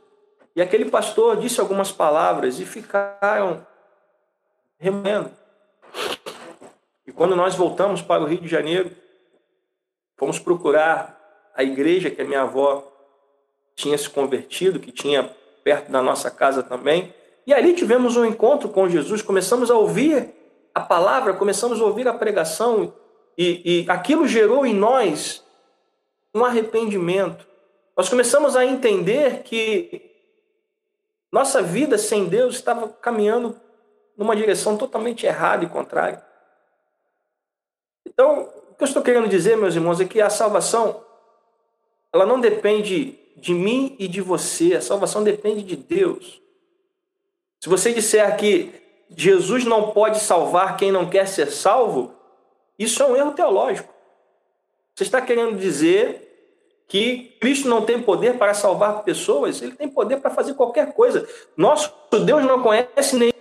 e 0.54 0.60
aquele 0.60 0.90
pastor 0.90 1.36
disse 1.36 1.60
algumas 1.60 1.92
palavras 1.92 2.60
e 2.60 2.66
ficaram 2.66 3.66
remoendo. 4.78 5.30
E 7.10 7.12
quando 7.12 7.34
nós 7.34 7.56
voltamos 7.56 8.00
para 8.00 8.22
o 8.22 8.24
Rio 8.24 8.40
de 8.40 8.46
Janeiro, 8.46 8.92
fomos 10.16 10.38
procurar 10.38 11.20
a 11.56 11.64
igreja 11.64 12.08
que 12.08 12.22
a 12.22 12.24
minha 12.24 12.42
avó 12.42 12.86
tinha 13.74 13.98
se 13.98 14.08
convertido, 14.08 14.78
que 14.78 14.92
tinha 14.92 15.24
perto 15.64 15.90
da 15.90 16.00
nossa 16.00 16.30
casa 16.30 16.62
também. 16.62 17.12
E 17.44 17.52
ali 17.52 17.74
tivemos 17.74 18.16
um 18.16 18.24
encontro 18.24 18.68
com 18.68 18.88
Jesus, 18.88 19.22
começamos 19.22 19.72
a 19.72 19.74
ouvir 19.74 20.32
a 20.72 20.80
palavra, 20.80 21.34
começamos 21.34 21.80
a 21.80 21.84
ouvir 21.84 22.06
a 22.06 22.14
pregação, 22.14 22.94
e, 23.36 23.82
e 23.82 23.90
aquilo 23.90 24.28
gerou 24.28 24.64
em 24.64 24.72
nós 24.72 25.44
um 26.32 26.44
arrependimento. 26.44 27.44
Nós 27.96 28.08
começamos 28.08 28.54
a 28.54 28.64
entender 28.64 29.42
que 29.42 30.00
nossa 31.32 31.60
vida 31.60 31.98
sem 31.98 32.26
Deus 32.26 32.54
estava 32.54 32.88
caminhando 32.88 33.60
numa 34.16 34.36
direção 34.36 34.76
totalmente 34.76 35.26
errada 35.26 35.64
e 35.64 35.68
contrária. 35.68 36.29
Então, 38.10 38.48
o 38.70 38.74
que 38.74 38.82
eu 38.82 38.86
estou 38.86 39.02
querendo 39.02 39.28
dizer, 39.28 39.56
meus 39.56 39.74
irmãos, 39.74 40.00
é 40.00 40.04
que 40.04 40.20
a 40.20 40.28
salvação 40.28 41.02
ela 42.12 42.26
não 42.26 42.40
depende 42.40 43.18
de 43.36 43.54
mim 43.54 43.96
e 43.98 44.06
de 44.06 44.20
você, 44.20 44.74
a 44.74 44.80
salvação 44.82 45.22
depende 45.22 45.62
de 45.62 45.76
Deus. 45.76 46.42
Se 47.60 47.68
você 47.68 47.92
disser 47.94 48.36
que 48.36 48.72
Jesus 49.16 49.64
não 49.64 49.92
pode 49.92 50.20
salvar 50.20 50.76
quem 50.76 50.90
não 50.92 51.08
quer 51.08 51.26
ser 51.26 51.50
salvo, 51.50 52.14
isso 52.78 53.02
é 53.02 53.06
um 53.06 53.16
erro 53.16 53.32
teológico. 53.32 53.92
Você 54.94 55.04
está 55.04 55.20
querendo 55.20 55.58
dizer 55.58 56.26
que 56.88 57.36
Cristo 57.40 57.68
não 57.68 57.84
tem 57.84 58.02
poder 58.02 58.36
para 58.36 58.52
salvar 58.52 59.04
pessoas, 59.04 59.62
ele 59.62 59.76
tem 59.76 59.88
poder 59.88 60.16
para 60.16 60.30
fazer 60.30 60.54
qualquer 60.54 60.92
coisa. 60.92 61.28
Nosso 61.56 61.92
Deus 62.24 62.44
não 62.44 62.62
conhece 62.62 63.16
nem. 63.16 63.32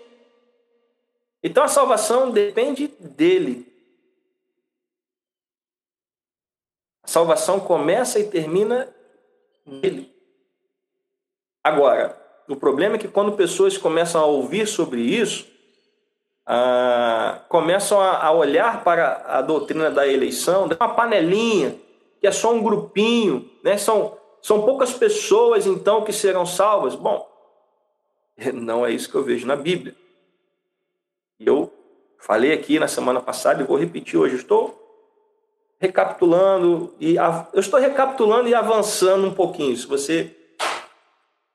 Então 1.42 1.64
a 1.64 1.68
salvação 1.68 2.30
depende 2.30 2.88
dele. 3.00 3.66
A 6.99 6.99
salvação 7.10 7.60
começa 7.60 8.20
e 8.20 8.30
termina 8.30 8.88
nele. 9.66 10.14
Agora, 11.64 12.16
o 12.48 12.56
problema 12.56 12.96
é 12.96 13.00
que 13.00 13.08
quando 13.08 13.34
pessoas 13.34 13.78
começam 13.78 14.22
a 14.22 14.26
ouvir 14.26 14.68
sobre 14.68 15.02
isso, 15.02 15.48
ah, 16.46 17.42
começam 17.50 18.00
a, 18.00 18.26
a 18.26 18.32
olhar 18.32 18.84
para 18.84 19.24
a 19.28 19.42
doutrina 19.42 19.90
da 19.90 20.08
eleição, 20.08 20.66
uma 20.66 20.96
panelinha 20.96 21.76
que 22.20 22.28
é 22.28 22.32
só 22.32 22.54
um 22.54 22.62
grupinho, 22.62 23.50
né? 23.64 23.78
São, 23.78 24.18
são 24.42 24.62
poucas 24.62 24.94
pessoas 24.94 25.66
então 25.66 26.04
que 26.04 26.14
serão 26.14 26.46
salvas. 26.46 26.96
Bom, 26.96 27.28
não 28.54 28.86
é 28.86 28.92
isso 28.92 29.10
que 29.10 29.16
eu 29.16 29.24
vejo 29.24 29.48
na 29.48 29.56
Bíblia. 29.56 29.96
Eu 31.40 31.74
falei 32.20 32.54
aqui 32.54 32.78
na 32.78 32.88
semana 32.88 33.20
passada 33.20 33.64
e 33.64 33.66
vou 33.66 33.78
repetir 33.78 34.20
hoje. 34.20 34.36
estou 34.36 34.79
recapitulando 35.80 36.94
e 37.00 37.16
eu 37.54 37.60
estou 37.60 37.80
recapitulando 37.80 38.50
e 38.50 38.54
avançando 38.54 39.26
um 39.26 39.34
pouquinho. 39.34 39.76
Se 39.78 39.88
você 39.88 40.36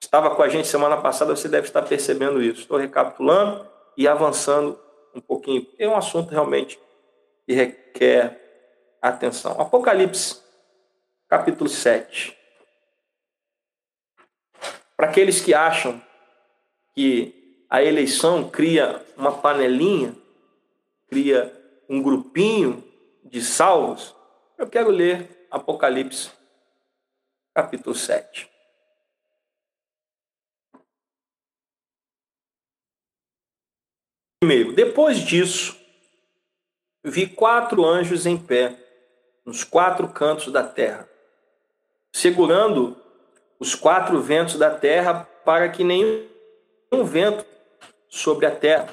estava 0.03 0.35
com 0.35 0.43
a 0.43 0.49
gente 0.49 0.67
semana 0.67 0.97
passada, 0.97 1.37
você 1.37 1.49
deve 1.49 1.67
estar 1.67 1.83
percebendo 1.83 2.43
isso. 2.43 2.61
Estou 2.61 2.79
recapitulando 2.79 3.67
e 3.97 4.09
avançando 4.09 4.79
um 5.15 5.21
pouquinho. 5.21 5.67
É 5.79 5.89
um 5.89 5.97
assunto 5.97 6.31
realmente 6.31 6.79
que 7.47 7.53
requer 7.53 8.41
atenção. 9.03 9.61
Apocalipse 9.61 10.43
capítulo 11.29 11.69
7. 11.69 12.37
Para 14.97 15.09
aqueles 15.09 15.41
que 15.41 15.53
acham 15.53 16.01
que 16.95 17.67
a 17.69 17.83
eleição 17.83 18.49
cria 18.49 19.05
uma 19.17 19.33
panelinha, 19.33 20.15
cria 21.09 21.53
um 21.89 22.01
grupinho 22.01 22.85
de 23.25 23.43
salvos, 23.43 24.13
eu 24.59 24.69
quero 24.69 24.90
ler 24.90 25.47
Apocalipse, 25.51 26.31
capítulo 27.55 27.95
7. 27.95 28.51
Primeiro, 34.40 34.73
depois 34.73 35.19
disso, 35.19 35.77
vi 37.03 37.27
quatro 37.27 37.85
anjos 37.85 38.27
em 38.27 38.37
pé, 38.37 38.79
nos 39.45 39.64
quatro 39.64 40.09
cantos 40.09 40.53
da 40.53 40.67
terra 40.67 41.09
segurando 42.14 42.97
os 43.59 43.75
quatro 43.75 44.23
ventos 44.23 44.57
da 44.57 44.71
terra 44.71 45.29
para 45.45 45.69
que 45.69 45.83
nenhum 45.83 46.25
vento 47.05 47.45
sobre 48.09 48.47
a 48.47 48.55
terra, 48.55 48.88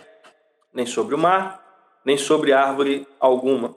nem 0.74 0.88
sobre 0.88 1.14
o 1.14 1.20
mar, 1.20 2.02
nem 2.04 2.18
sobre 2.18 2.52
árvore 2.52 3.08
alguma. 3.20 3.76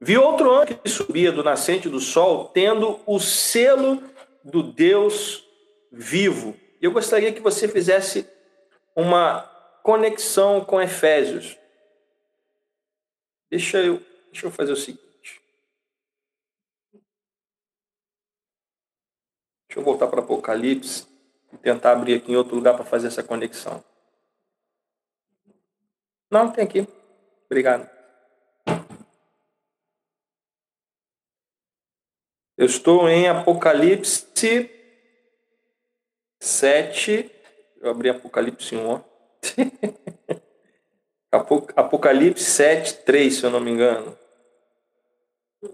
Vi 0.00 0.16
outro 0.16 0.52
anjo 0.52 0.78
que 0.78 0.88
subia 0.88 1.32
do 1.32 1.42
nascente 1.42 1.88
do 1.88 1.98
sol, 1.98 2.48
tendo 2.48 3.00
o 3.04 3.18
selo 3.18 4.02
do 4.44 4.62
Deus 4.62 5.44
vivo. 5.90 6.56
Eu 6.80 6.92
gostaria 6.92 7.32
que 7.32 7.40
você 7.40 7.66
fizesse 7.66 8.28
uma 8.94 9.42
conexão 9.82 10.64
com 10.64 10.80
Efésios. 10.80 11.58
Deixa 13.50 13.78
eu, 13.78 14.00
deixa 14.30 14.46
eu 14.46 14.50
fazer 14.50 14.72
o 14.72 14.76
seguinte. 14.76 15.42
Deixa 19.68 19.80
eu 19.80 19.82
voltar 19.82 20.06
para 20.06 20.20
Apocalipse 20.20 21.06
e 21.52 21.56
tentar 21.56 21.92
abrir 21.92 22.14
aqui 22.14 22.32
em 22.32 22.36
outro 22.36 22.54
lugar 22.54 22.74
para 22.74 22.84
fazer 22.84 23.08
essa 23.08 23.22
conexão. 23.22 23.82
Não, 26.30 26.52
tem 26.52 26.62
aqui. 26.62 26.86
Obrigado. 27.46 27.97
Eu 32.58 32.66
estou 32.66 33.08
em 33.08 33.28
Apocalipse 33.28 34.26
7. 36.40 37.30
Eu 37.80 37.90
abri 37.92 38.10
Apocalipse 38.10 38.74
1. 38.74 38.88
Ó. 38.88 39.00
Apocalipse 41.76 42.42
7, 42.42 43.04
3, 43.04 43.32
se 43.32 43.44
eu 43.44 43.50
não 43.50 43.60
me 43.60 43.70
engano. 43.70 44.18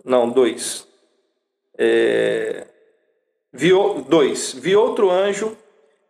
Não, 0.05 0.29
2. 0.29 0.87
É, 1.79 2.66
viu, 3.51 4.03
dois, 4.03 4.53
vi 4.53 4.77
outro 4.77 5.11
anjo 5.11 5.57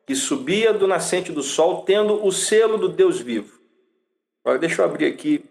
que 0.04 0.16
subia 0.16 0.72
do 0.72 0.88
nascente 0.88 1.30
do 1.30 1.42
sol, 1.42 1.84
tendo 1.84 2.26
o 2.26 2.32
selo 2.32 2.76
do 2.76 2.88
Deus 2.88 3.20
vivo. 3.20 3.60
Agora 4.42 4.58
deixa 4.58 4.82
eu 4.82 4.86
abrir 4.86 5.06
aqui 5.06 5.44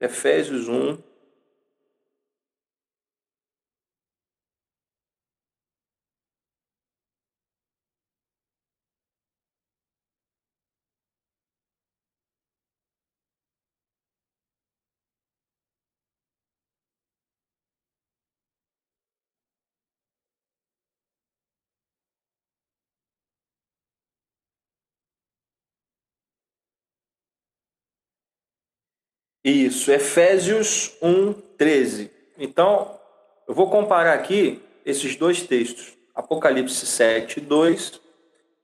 Efésios 0.00 0.68
1, 0.68 0.98
Isso, 29.50 29.90
Efésios 29.90 30.92
1, 31.02 31.32
13. 31.58 32.08
Então, 32.38 32.96
eu 33.48 33.52
vou 33.52 33.68
comparar 33.68 34.12
aqui 34.12 34.62
esses 34.86 35.16
dois 35.16 35.42
textos. 35.42 35.92
Apocalipse 36.14 36.86
7, 36.86 37.40
2, 37.40 38.00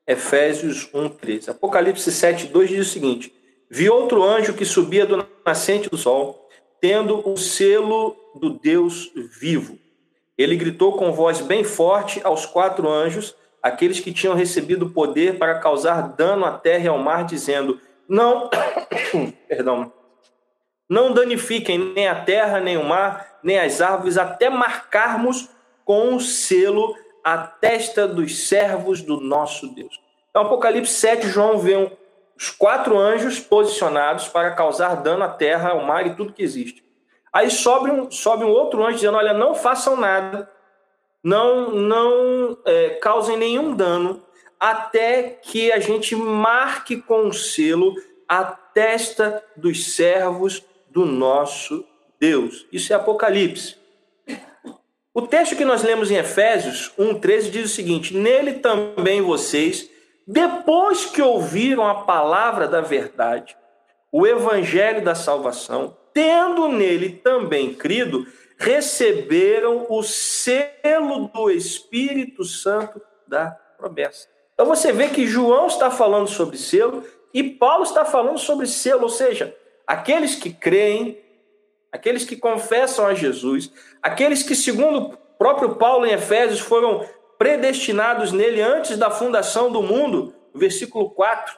Efésios 0.06 0.88
1, 0.94 1.08
13. 1.08 1.50
Apocalipse 1.50 2.12
7, 2.12 2.46
2 2.46 2.68
diz 2.68 2.86
o 2.86 2.90
seguinte: 2.92 3.34
Vi 3.68 3.90
outro 3.90 4.22
anjo 4.22 4.54
que 4.54 4.64
subia 4.64 5.04
do 5.04 5.26
nascente 5.44 5.90
do 5.90 5.96
sol, 5.96 6.48
tendo 6.80 7.28
o 7.28 7.36
selo 7.36 8.16
do 8.36 8.50
Deus 8.50 9.10
vivo. 9.40 9.76
Ele 10.38 10.54
gritou 10.54 10.96
com 10.96 11.10
voz 11.10 11.40
bem 11.40 11.64
forte 11.64 12.20
aos 12.22 12.46
quatro 12.46 12.88
anjos, 12.88 13.34
aqueles 13.60 13.98
que 13.98 14.12
tinham 14.12 14.36
recebido 14.36 14.90
poder 14.90 15.36
para 15.36 15.58
causar 15.58 16.14
dano 16.14 16.44
à 16.44 16.52
terra 16.52 16.84
e 16.84 16.88
ao 16.88 16.98
mar, 16.98 17.24
dizendo: 17.24 17.80
Não, 18.08 18.48
perdão, 19.48 19.92
não 20.88 21.12
danifiquem 21.12 21.78
nem 21.78 22.08
a 22.08 22.24
terra, 22.24 22.60
nem 22.60 22.76
o 22.76 22.84
mar, 22.84 23.38
nem 23.42 23.58
as 23.58 23.80
árvores, 23.80 24.16
até 24.16 24.48
marcarmos 24.48 25.48
com 25.84 26.14
o 26.14 26.20
selo 26.20 26.94
a 27.22 27.38
testa 27.38 28.06
dos 28.06 28.48
servos 28.48 29.02
do 29.02 29.20
nosso 29.20 29.68
Deus. 29.74 30.00
Então, 30.30 30.42
Apocalipse 30.42 30.92
7, 30.92 31.28
João 31.28 31.58
vê 31.58 31.90
os 32.38 32.50
quatro 32.50 32.96
anjos 32.96 33.40
posicionados 33.40 34.28
para 34.28 34.52
causar 34.52 34.96
dano 34.96 35.24
à 35.24 35.28
terra, 35.28 35.70
ao 35.70 35.84
mar 35.84 36.06
e 36.06 36.14
tudo 36.14 36.32
que 36.32 36.42
existe. 36.42 36.84
Aí 37.32 37.50
sobe 37.50 37.90
um, 37.90 38.10
sobe 38.10 38.44
um 38.44 38.50
outro 38.50 38.84
anjo 38.84 38.96
dizendo: 38.96 39.16
Olha, 39.16 39.32
não 39.32 39.54
façam 39.54 39.96
nada, 39.96 40.50
não, 41.22 41.70
não 41.70 42.56
é, 42.64 42.90
causem 43.00 43.36
nenhum 43.36 43.74
dano, 43.74 44.22
até 44.60 45.22
que 45.42 45.72
a 45.72 45.80
gente 45.80 46.14
marque 46.14 46.96
com 46.96 47.28
o 47.28 47.32
selo 47.32 47.94
a 48.28 48.44
testa 48.44 49.42
dos 49.56 49.94
servos 49.94 50.64
do 50.96 51.04
nosso 51.04 51.84
Deus. 52.18 52.66
Isso 52.72 52.90
é 52.90 52.96
Apocalipse. 52.96 53.76
O 55.12 55.20
texto 55.20 55.54
que 55.54 55.64
nós 55.64 55.82
lemos 55.82 56.10
em 56.10 56.16
Efésios 56.16 56.90
1,13 56.98 57.50
diz 57.50 57.70
o 57.70 57.74
seguinte: 57.74 58.16
Nele 58.16 58.54
também 58.54 59.20
vocês, 59.20 59.90
depois 60.26 61.04
que 61.04 61.20
ouviram 61.20 61.86
a 61.86 61.96
palavra 62.04 62.66
da 62.66 62.80
verdade, 62.80 63.54
o 64.10 64.26
evangelho 64.26 65.04
da 65.04 65.14
salvação, 65.14 65.94
tendo 66.14 66.66
nele 66.68 67.10
também 67.10 67.74
crido, 67.74 68.26
receberam 68.56 69.84
o 69.90 70.02
selo 70.02 71.28
do 71.28 71.50
Espírito 71.50 72.42
Santo 72.42 73.02
da 73.28 73.50
promessa. 73.76 74.28
Então 74.54 74.64
você 74.64 74.92
vê 74.92 75.08
que 75.08 75.26
João 75.26 75.66
está 75.66 75.90
falando 75.90 76.28
sobre 76.28 76.56
selo 76.56 77.04
e 77.34 77.42
Paulo 77.42 77.82
está 77.82 78.02
falando 78.06 78.38
sobre 78.38 78.66
selo, 78.66 79.02
ou 79.02 79.10
seja, 79.10 79.54
aqueles 79.86 80.34
que 80.34 80.50
creem, 80.50 81.18
aqueles 81.92 82.24
que 82.24 82.36
confessam 82.36 83.06
a 83.06 83.14
Jesus, 83.14 83.70
aqueles 84.02 84.42
que, 84.42 84.54
segundo 84.54 84.98
o 84.98 85.16
próprio 85.38 85.76
Paulo 85.76 86.06
em 86.06 86.12
Efésios, 86.12 86.60
foram 86.60 87.06
predestinados 87.38 88.32
nele 88.32 88.60
antes 88.60 88.96
da 88.96 89.10
fundação 89.10 89.70
do 89.70 89.82
mundo, 89.82 90.34
versículo 90.54 91.10
4, 91.10 91.54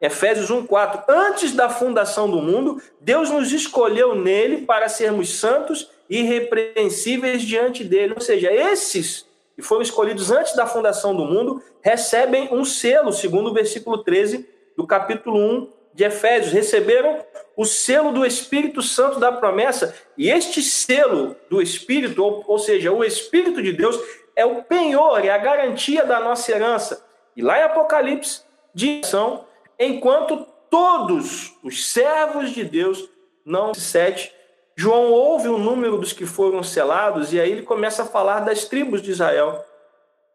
Efésios 0.00 0.50
1:4. 0.50 1.04
Antes 1.08 1.52
da 1.52 1.68
fundação 1.68 2.30
do 2.30 2.40
mundo, 2.40 2.80
Deus 3.00 3.30
nos 3.30 3.52
escolheu 3.52 4.14
nele 4.14 4.62
para 4.62 4.88
sermos 4.88 5.30
santos 5.38 5.90
e 6.08 6.20
irrepreensíveis 6.20 7.42
diante 7.42 7.82
dele. 7.82 8.14
Ou 8.14 8.20
seja, 8.20 8.52
esses 8.52 9.26
que 9.54 9.62
foram 9.62 9.82
escolhidos 9.82 10.30
antes 10.30 10.54
da 10.54 10.66
fundação 10.66 11.16
do 11.16 11.24
mundo 11.24 11.62
recebem 11.80 12.48
um 12.52 12.64
selo, 12.64 13.12
segundo 13.12 13.50
o 13.50 13.54
versículo 13.54 13.98
13 14.04 14.46
do 14.76 14.86
capítulo 14.86 15.38
1 15.38 15.72
de 15.94 16.04
Efésios, 16.04 16.52
receberam 16.52 17.18
o 17.56 17.64
selo 17.64 18.12
do 18.12 18.26
Espírito 18.26 18.82
Santo 18.82 19.18
da 19.18 19.32
promessa, 19.32 19.94
e 20.16 20.30
este 20.30 20.62
selo 20.62 21.34
do 21.48 21.62
Espírito, 21.62 22.22
ou, 22.22 22.44
ou 22.46 22.58
seja, 22.58 22.92
o 22.92 23.02
Espírito 23.02 23.62
de 23.62 23.72
Deus, 23.72 23.98
é 24.36 24.44
o 24.44 24.62
penhor, 24.62 25.24
é 25.24 25.30
a 25.30 25.38
garantia 25.38 26.04
da 26.04 26.20
nossa 26.20 26.52
herança. 26.52 27.04
E 27.34 27.40
lá 27.40 27.58
em 27.58 27.62
Apocalipse, 27.62 28.42
diz 28.74 29.10
enquanto 29.78 30.46
todos 30.70 31.54
os 31.62 31.90
servos 31.90 32.50
de 32.50 32.62
Deus 32.62 33.08
não 33.44 33.72
se 33.72 33.80
sete. 33.80 34.34
João 34.74 35.10
ouve 35.10 35.48
o 35.48 35.56
número 35.56 35.96
dos 35.96 36.12
que 36.12 36.26
foram 36.26 36.62
selados, 36.62 37.32
e 37.32 37.40
aí 37.40 37.50
ele 37.50 37.62
começa 37.62 38.02
a 38.02 38.06
falar 38.06 38.40
das 38.40 38.66
tribos 38.66 39.00
de 39.00 39.12
Israel. 39.12 39.64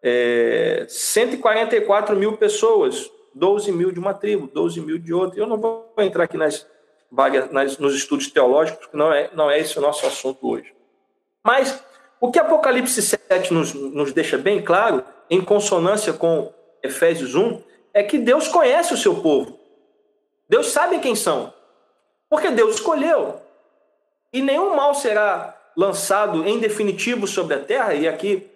É, 0.01 0.88
144 0.89 2.15
mil 2.15 2.36
pessoas, 2.38 3.12
12 3.36 3.71
mil 3.71 3.91
de 3.91 3.99
uma 3.99 4.15
tribo, 4.15 4.47
12 4.47 4.81
mil 4.81 4.97
de 4.97 5.13
outra. 5.13 5.39
Eu 5.39 5.45
não 5.45 5.57
vou 5.57 5.93
entrar 5.99 6.23
aqui 6.23 6.38
nas 6.38 6.65
vagas, 7.12 7.52
nas, 7.52 7.78
nos 7.78 7.93
estudos 7.95 8.28
teológicos, 8.30 8.80
porque 8.82 8.97
não 8.97 9.12
é, 9.12 9.30
não 9.34 9.52
é 9.52 9.60
esse 9.60 9.78
o 9.78 9.82
nosso 9.82 10.06
assunto 10.06 10.47
hoje. 10.47 10.74
Mas 11.43 11.84
o 12.19 12.32
que 12.32 12.39
Apocalipse 12.39 13.02
7 13.02 13.54
nos, 13.54 13.74
nos 13.74 14.13
deixa 14.13 14.38
bem 14.38 14.62
claro, 14.62 15.04
em 15.30 15.41
consonância 15.41 16.13
com 16.13 16.54
Efésios 16.82 17.36
1, 17.36 17.62
é 17.93 18.04
que 18.04 18.17
Deus 18.17 18.47
conhece 18.47 18.93
o 18.93 18.97
seu 18.97 19.21
povo. 19.21 19.60
Deus 20.47 20.67
sabe 20.67 21.00
quem 21.00 21.15
são. 21.15 21.54
Porque 22.30 22.50
Deus 22.50 22.76
escolheu. 22.76 23.41
E 24.32 24.41
nenhum 24.41 24.76
mal 24.76 24.93
será 24.95 25.58
lançado 25.76 26.47
em 26.47 26.60
definitivo 26.60 27.28
sobre 27.28 27.56
a 27.56 27.60
terra, 27.60 27.93
e 27.93 28.08
aqui 28.08 28.50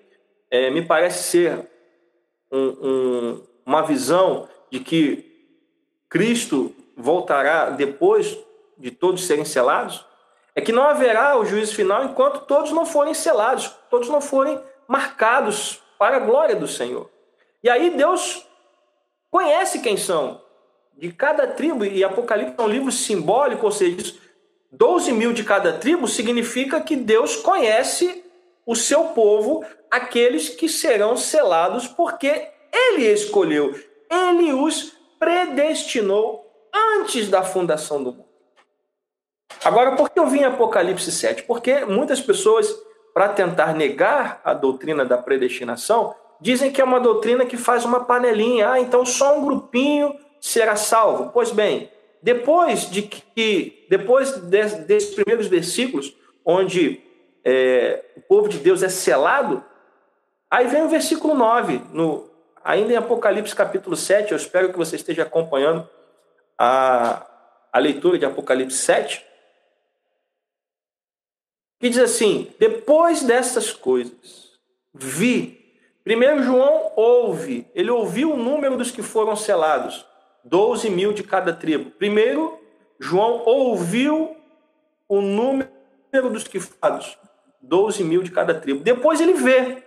é, 0.49 0.69
me 0.69 0.81
parece 0.81 1.23
ser 1.23 1.67
um, 2.51 2.59
um, 2.59 3.43
uma 3.65 3.81
visão 3.81 4.47
de 4.71 4.79
que 4.79 5.25
Cristo 6.09 6.73
voltará 6.95 7.69
depois 7.69 8.37
de 8.77 8.91
todos 8.91 9.25
serem 9.25 9.45
selados, 9.45 10.05
é 10.55 10.61
que 10.61 10.71
não 10.71 10.83
haverá 10.83 11.37
o 11.37 11.45
juízo 11.45 11.75
final 11.75 12.05
enquanto 12.05 12.45
todos 12.45 12.71
não 12.71 12.85
forem 12.85 13.13
selados, 13.13 13.67
todos 13.89 14.07
não 14.09 14.21
forem 14.21 14.59
marcados 14.87 15.81
para 15.97 16.17
a 16.17 16.19
glória 16.19 16.55
do 16.55 16.67
Senhor. 16.67 17.09
E 17.63 17.69
aí 17.69 17.89
Deus 17.89 18.45
conhece 19.29 19.79
quem 19.79 19.97
são 19.97 20.41
de 20.97 21.11
cada 21.11 21.45
tribo, 21.47 21.83
e 21.83 22.03
Apocalipse 22.03 22.55
é 22.57 22.61
um 22.61 22.69
livro 22.69 22.91
simbólico, 22.91 23.65
ou 23.65 23.71
seja, 23.71 24.15
12 24.71 25.11
mil 25.11 25.33
de 25.33 25.43
cada 25.43 25.73
tribo 25.73 26.07
significa 26.07 26.79
que 26.79 26.95
Deus 26.95 27.35
conhece 27.35 28.23
o 28.65 28.75
seu 28.75 29.05
povo, 29.07 29.63
aqueles 29.91 30.49
que 30.49 30.69
serão 30.69 31.17
selados, 31.17 31.87
porque 31.87 32.49
Ele 32.71 33.05
escolheu, 33.11 33.77
Ele 34.09 34.53
os 34.53 34.93
predestinou 35.19 36.45
antes 36.73 37.29
da 37.29 37.43
fundação 37.43 38.03
do 38.03 38.11
mundo. 38.11 38.24
Agora, 39.65 39.95
por 39.95 40.11
que 40.11 40.19
eu 40.19 40.27
vim 40.27 40.41
em 40.41 40.45
Apocalipse 40.45 41.11
7? 41.11 41.41
Porque 41.43 41.83
muitas 41.85 42.21
pessoas, 42.21 42.71
para 43.15 43.29
tentar 43.29 43.73
negar 43.73 44.39
a 44.43 44.53
doutrina 44.53 45.03
da 45.03 45.17
predestinação, 45.17 46.13
dizem 46.39 46.71
que 46.71 46.79
é 46.79 46.83
uma 46.83 46.99
doutrina 46.99 47.47
que 47.47 47.57
faz 47.57 47.83
uma 47.83 48.05
panelinha. 48.05 48.69
Ah, 48.69 48.79
então 48.79 49.03
só 49.03 49.39
um 49.39 49.43
grupinho 49.43 50.15
será 50.39 50.75
salvo. 50.75 51.31
Pois 51.33 51.49
bem, 51.49 51.89
depois 52.21 52.87
de 52.91 53.01
que, 53.01 53.87
depois 53.89 54.37
desses 54.37 55.15
primeiros 55.15 55.47
versículos, 55.47 56.15
onde 56.45 57.01
é, 57.43 58.03
o 58.17 58.21
povo 58.21 58.47
de 58.47 58.59
Deus 58.59 58.83
é 58.83 58.89
selado, 58.89 59.65
aí 60.49 60.67
vem 60.67 60.83
o 60.83 60.89
versículo 60.89 61.33
9, 61.33 61.81
no 61.91 62.29
Ainda 62.63 62.93
em 62.93 62.95
Apocalipse 62.95 63.55
capítulo 63.55 63.95
7, 63.95 64.31
eu 64.31 64.37
espero 64.37 64.71
que 64.71 64.77
você 64.77 64.95
esteja 64.95 65.21
acompanhando 65.21 65.87
a, 66.57 67.23
a 67.71 67.77
leitura 67.77 68.17
de 68.17 68.25
Apocalipse 68.25 68.77
7, 68.77 69.23
que 71.79 71.89
diz 71.89 71.99
assim: 71.99 72.51
depois 72.59 73.23
dessas 73.23 73.71
coisas, 73.71 74.51
vi. 74.93 75.63
Primeiro 76.03 76.43
João 76.43 76.91
ouve, 76.95 77.67
ele 77.73 77.89
ouviu 77.89 78.33
o 78.33 78.37
número 78.37 78.77
dos 78.77 78.91
que 78.91 79.01
foram 79.01 79.35
selados, 79.35 80.05
12 80.43 80.89
mil 80.89 81.11
de 81.13 81.23
cada 81.23 81.51
tribo. 81.51 81.89
Primeiro, 81.91 82.59
João 82.99 83.41
ouviu 83.45 84.35
o 85.09 85.21
número 85.21 85.69
dos 86.31 86.47
que 86.47 86.59
foram 86.59 86.99
12 87.61 88.03
mil 88.03 88.21
de 88.21 88.31
cada 88.31 88.53
tribo. 88.53 88.83
Depois 88.83 89.19
ele 89.19 89.33
vê. 89.33 89.83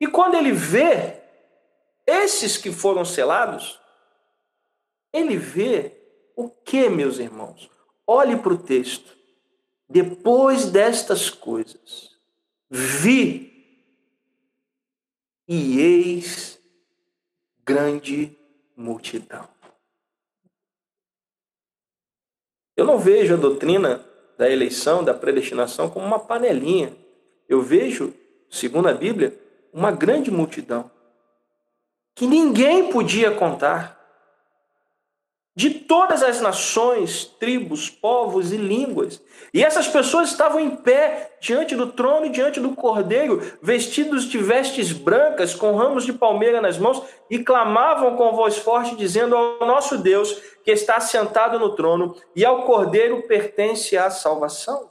E 0.00 0.06
quando 0.06 0.34
ele 0.36 0.52
vê 0.52 1.16
esses 2.06 2.56
que 2.56 2.72
foram 2.72 3.04
selados, 3.04 3.78
ele 5.12 5.36
vê 5.36 5.92
o 6.36 6.48
que, 6.48 6.88
meus 6.88 7.18
irmãos? 7.18 7.70
Olhe 8.06 8.36
para 8.36 8.52
o 8.52 8.58
texto. 8.58 9.16
Depois 9.90 10.70
destas 10.70 11.28
coisas, 11.28 12.16
vi 12.70 13.50
e 15.48 15.80
eis 15.80 16.60
grande 17.64 18.38
multidão. 18.76 19.48
Eu 22.76 22.84
não 22.84 23.00
vejo 23.00 23.34
a 23.34 23.36
doutrina 23.36 24.06
da 24.38 24.48
eleição, 24.48 25.02
da 25.02 25.12
predestinação, 25.12 25.90
como 25.90 26.06
uma 26.06 26.20
panelinha. 26.20 26.96
Eu 27.48 27.60
vejo, 27.60 28.14
segundo 28.48 28.88
a 28.88 28.94
Bíblia, 28.94 29.36
uma 29.72 29.90
grande 29.90 30.30
multidão 30.30 30.88
que 32.14 32.28
ninguém 32.28 32.92
podia 32.92 33.34
contar 33.34 33.99
de 35.54 35.70
todas 35.70 36.22
as 36.22 36.40
nações, 36.40 37.24
tribos, 37.24 37.90
povos 37.90 38.52
e 38.52 38.56
línguas. 38.56 39.20
E 39.52 39.64
essas 39.64 39.88
pessoas 39.88 40.30
estavam 40.30 40.60
em 40.60 40.76
pé 40.76 41.36
diante 41.40 41.74
do 41.74 41.88
trono 41.88 42.26
e 42.26 42.30
diante 42.30 42.60
do 42.60 42.74
cordeiro, 42.76 43.42
vestidos 43.60 44.24
de 44.24 44.38
vestes 44.38 44.92
brancas, 44.92 45.54
com 45.54 45.74
ramos 45.76 46.04
de 46.04 46.12
palmeira 46.12 46.60
nas 46.60 46.78
mãos, 46.78 47.02
e 47.28 47.40
clamavam 47.40 48.16
com 48.16 48.32
voz 48.32 48.58
forte, 48.58 48.94
dizendo 48.94 49.36
ao 49.36 49.66
nosso 49.66 49.98
Deus, 49.98 50.32
que 50.64 50.70
está 50.70 51.00
sentado 51.00 51.58
no 51.58 51.74
trono, 51.74 52.14
e 52.34 52.44
ao 52.44 52.62
cordeiro 52.62 53.22
pertence 53.22 53.96
a 53.98 54.08
salvação. 54.08 54.88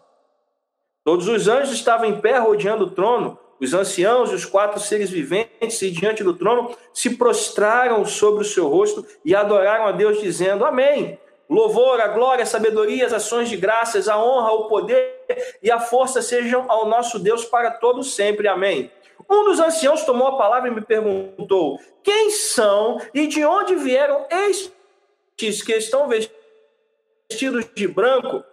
Todos 1.05 1.27
os 1.27 1.47
anjos 1.47 1.71
estavam 1.71 2.05
em 2.05 2.19
pé 2.19 2.37
rodeando 2.37 2.85
o 2.85 2.91
trono, 2.91 3.39
os 3.59 3.73
anciãos 3.73 4.31
e 4.31 4.35
os 4.35 4.45
quatro 4.45 4.79
seres 4.79 5.09
viventes, 5.09 5.81
e 5.81 5.91
diante 5.91 6.23
do 6.23 6.33
trono, 6.33 6.75
se 6.93 7.15
prostraram 7.15 8.05
sobre 8.05 8.41
o 8.41 8.45
seu 8.45 8.67
rosto 8.67 9.05
e 9.23 9.35
adoraram 9.35 9.85
a 9.87 9.91
Deus, 9.91 10.19
dizendo: 10.21 10.65
Amém. 10.65 11.19
Louvor, 11.49 11.99
a 11.99 12.07
glória, 12.07 12.43
a 12.43 12.45
sabedoria, 12.45 13.07
as 13.07 13.13
ações 13.13 13.49
de 13.49 13.57
graças, 13.57 14.07
a 14.07 14.23
honra, 14.23 14.51
o 14.51 14.67
poder 14.67 15.57
e 15.63 15.71
a 15.71 15.79
força 15.79 16.21
sejam 16.21 16.69
ao 16.69 16.85
nosso 16.87 17.17
Deus 17.17 17.43
para 17.43 17.71
todos 17.71 18.13
sempre. 18.13 18.47
Amém. 18.47 18.91
Um 19.27 19.43
dos 19.43 19.59
anciãos 19.59 20.03
tomou 20.03 20.27
a 20.27 20.37
palavra 20.37 20.69
e 20.69 20.73
me 20.73 20.81
perguntou: 20.81 21.79
Quem 22.03 22.29
são 22.31 23.01
e 23.13 23.25
de 23.25 23.43
onde 23.43 23.75
vieram 23.75 24.25
estes 24.29 25.61
que 25.63 25.73
estão 25.73 26.07
vestidos 26.07 27.65
de 27.73 27.87
branco? 27.87 28.43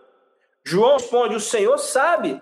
João 0.65 0.95
responde: 0.95 1.37
O 1.37 1.41
Senhor 1.41 1.79
sabe. 1.79 2.41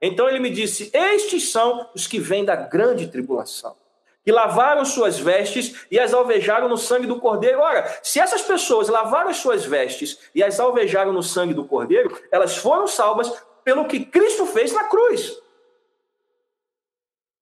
Então 0.00 0.28
ele 0.28 0.38
me 0.38 0.50
disse: 0.50 0.90
Estes 0.92 1.50
são 1.50 1.90
os 1.94 2.06
que 2.06 2.18
vêm 2.18 2.44
da 2.44 2.56
grande 2.56 3.08
tribulação, 3.08 3.76
que 4.24 4.32
lavaram 4.32 4.84
suas 4.84 5.18
vestes 5.18 5.86
e 5.90 5.98
as 5.98 6.12
alvejaram 6.12 6.68
no 6.68 6.76
sangue 6.76 7.06
do 7.06 7.20
cordeiro. 7.20 7.60
Ora, 7.60 7.86
se 8.02 8.20
essas 8.20 8.42
pessoas 8.42 8.88
lavaram 8.88 9.30
as 9.30 9.38
suas 9.38 9.64
vestes 9.64 10.18
e 10.34 10.42
as 10.42 10.60
alvejaram 10.60 11.12
no 11.12 11.22
sangue 11.22 11.54
do 11.54 11.64
cordeiro, 11.64 12.20
elas 12.30 12.56
foram 12.56 12.86
salvas 12.86 13.32
pelo 13.64 13.86
que 13.86 14.04
Cristo 14.04 14.46
fez 14.46 14.72
na 14.72 14.84
cruz. 14.84 15.36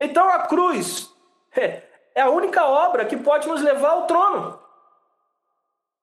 Então 0.01 0.29
a 0.29 0.41
cruz 0.41 1.11
é, 1.57 1.83
é 2.15 2.21
a 2.21 2.31
única 2.31 2.65
obra 2.67 3.05
que 3.05 3.17
pode 3.17 3.49
nos 3.49 3.61
levar 3.61 3.91
ao 3.91 4.07
trono. 4.07 4.61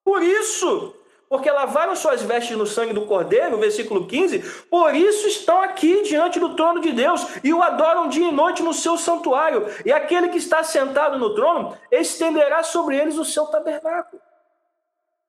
Por 0.04 0.24
isso, 0.24 0.96
porque 1.32 1.50
lavaram 1.50 1.96
suas 1.96 2.22
vestes 2.22 2.58
no 2.58 2.68
sangue 2.68 2.92
do 2.92 3.06
Cordeiro, 3.06 3.58
versículo 3.58 4.06
15, 4.06 4.40
por 4.70 4.94
isso 4.94 5.30
estão 5.30 5.62
aqui 5.62 6.02
diante 6.02 6.42
do 6.42 6.58
trono 6.58 6.82
de 6.82 6.92
Deus 6.92 7.26
e 7.42 7.54
o 7.54 7.64
adoram 7.64 8.10
dia 8.10 8.28
e 8.28 8.32
noite 8.34 8.62
no 8.62 8.74
seu 8.74 8.98
santuário. 8.98 9.66
E 9.86 9.94
aquele 9.94 10.28
que 10.28 10.38
está 10.38 10.62
sentado 10.62 11.18
no 11.18 11.34
trono 11.34 11.78
estenderá 11.90 12.64
sobre 12.64 12.98
eles 12.98 13.18
o 13.18 13.24
seu 13.24 13.46
tabernáculo. 13.46 14.22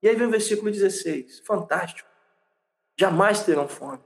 E 0.02 0.08
aí 0.08 0.16
vem 0.16 0.26
o 0.26 0.30
versículo 0.30 0.72
16, 0.72 1.44
fantástico. 1.46 2.08
Jamais 2.98 3.44
terão 3.44 3.68
fome, 3.68 4.00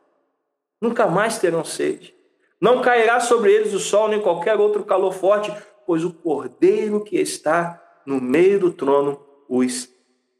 nunca 0.78 1.06
mais 1.06 1.38
terão 1.38 1.64
sede. 1.64 2.14
Não 2.60 2.82
cairá 2.82 3.20
sobre 3.20 3.54
eles 3.54 3.72
o 3.72 3.80
sol 3.80 4.08
nem 4.08 4.20
qualquer 4.20 4.60
outro 4.60 4.84
calor 4.84 5.14
forte, 5.14 5.50
pois 5.86 6.04
o 6.04 6.12
Cordeiro 6.12 7.02
que 7.02 7.16
está 7.16 7.82
no 8.04 8.20
meio 8.20 8.60
do 8.60 8.70
trono 8.70 9.18
os 9.48 9.95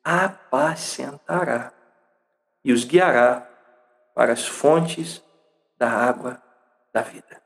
apacentará 0.07 1.73
e 2.65 2.73
os 2.73 2.85
guiará 2.85 3.45
para 4.15 4.33
as 4.33 4.47
fontes 4.47 5.21
da 5.77 5.91
água 5.91 6.41
da 6.95 7.03
vida. 7.03 7.43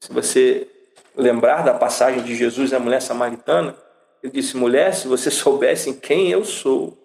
Se 0.00 0.12
você 0.12 0.70
lembrar 1.16 1.64
da 1.64 1.74
passagem 1.74 2.22
de 2.22 2.36
Jesus 2.36 2.72
à 2.72 2.78
mulher 2.78 3.02
samaritana, 3.02 3.76
ele 4.22 4.32
disse: 4.32 4.56
mulher, 4.56 4.94
se 4.94 5.08
você 5.08 5.28
soubesse 5.32 5.94
quem 5.94 6.30
eu 6.30 6.44
sou, 6.44 6.96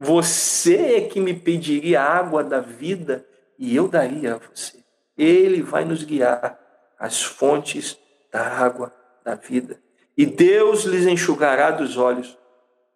você 0.00 0.96
é 0.96 1.00
que 1.02 1.20
me 1.20 1.32
pediria 1.32 2.02
a 2.02 2.18
água 2.18 2.42
da 2.42 2.58
vida 2.58 3.24
e 3.56 3.76
eu 3.76 3.86
daria 3.86 4.34
a 4.34 4.38
você. 4.38 4.82
Ele 5.16 5.62
vai 5.62 5.84
nos 5.84 6.02
guiar 6.02 6.58
às 6.98 7.22
fontes 7.22 7.96
da 8.28 8.42
água 8.42 8.92
da 9.24 9.36
vida. 9.36 9.80
E 10.18 10.26
Deus 10.26 10.82
lhes 10.82 11.06
enxugará 11.06 11.70
dos 11.70 11.96
olhos 11.96 12.36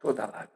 toda 0.00 0.26
lágrima. 0.26 0.55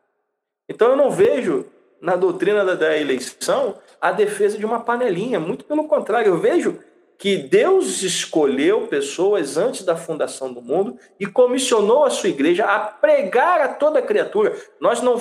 Então 0.71 0.91
eu 0.91 0.97
não 0.97 1.11
vejo 1.11 1.67
na 2.01 2.15
doutrina 2.15 2.65
da, 2.77 2.97
eleição 2.97 3.77
a 4.01 4.13
defesa 4.13 4.57
de 4.57 4.65
uma 4.65 4.79
panelinha, 4.79 5.41
muito 5.41 5.65
pelo 5.65 5.89
contrário, 5.89 6.29
eu 6.29 6.39
vejo 6.39 6.79
que 7.19 7.37
Deus 7.37 8.03
escolheu 8.03 8.87
pessoas 8.87 9.59
antes 9.59 9.85
da 9.85 9.97
fundação 9.97 10.51
do 10.51 10.63
mundo 10.63 10.97
e 11.19 11.27
comissionou 11.27 12.05
a 12.05 12.11
sua 12.11 12.31
igreja 12.31 12.65
a 12.65 12.79
pregar 12.79 13.61
a 13.61 13.69
toda 13.69 14.01
criatura. 14.01 14.57
Nós 14.81 15.03
não 15.03 15.21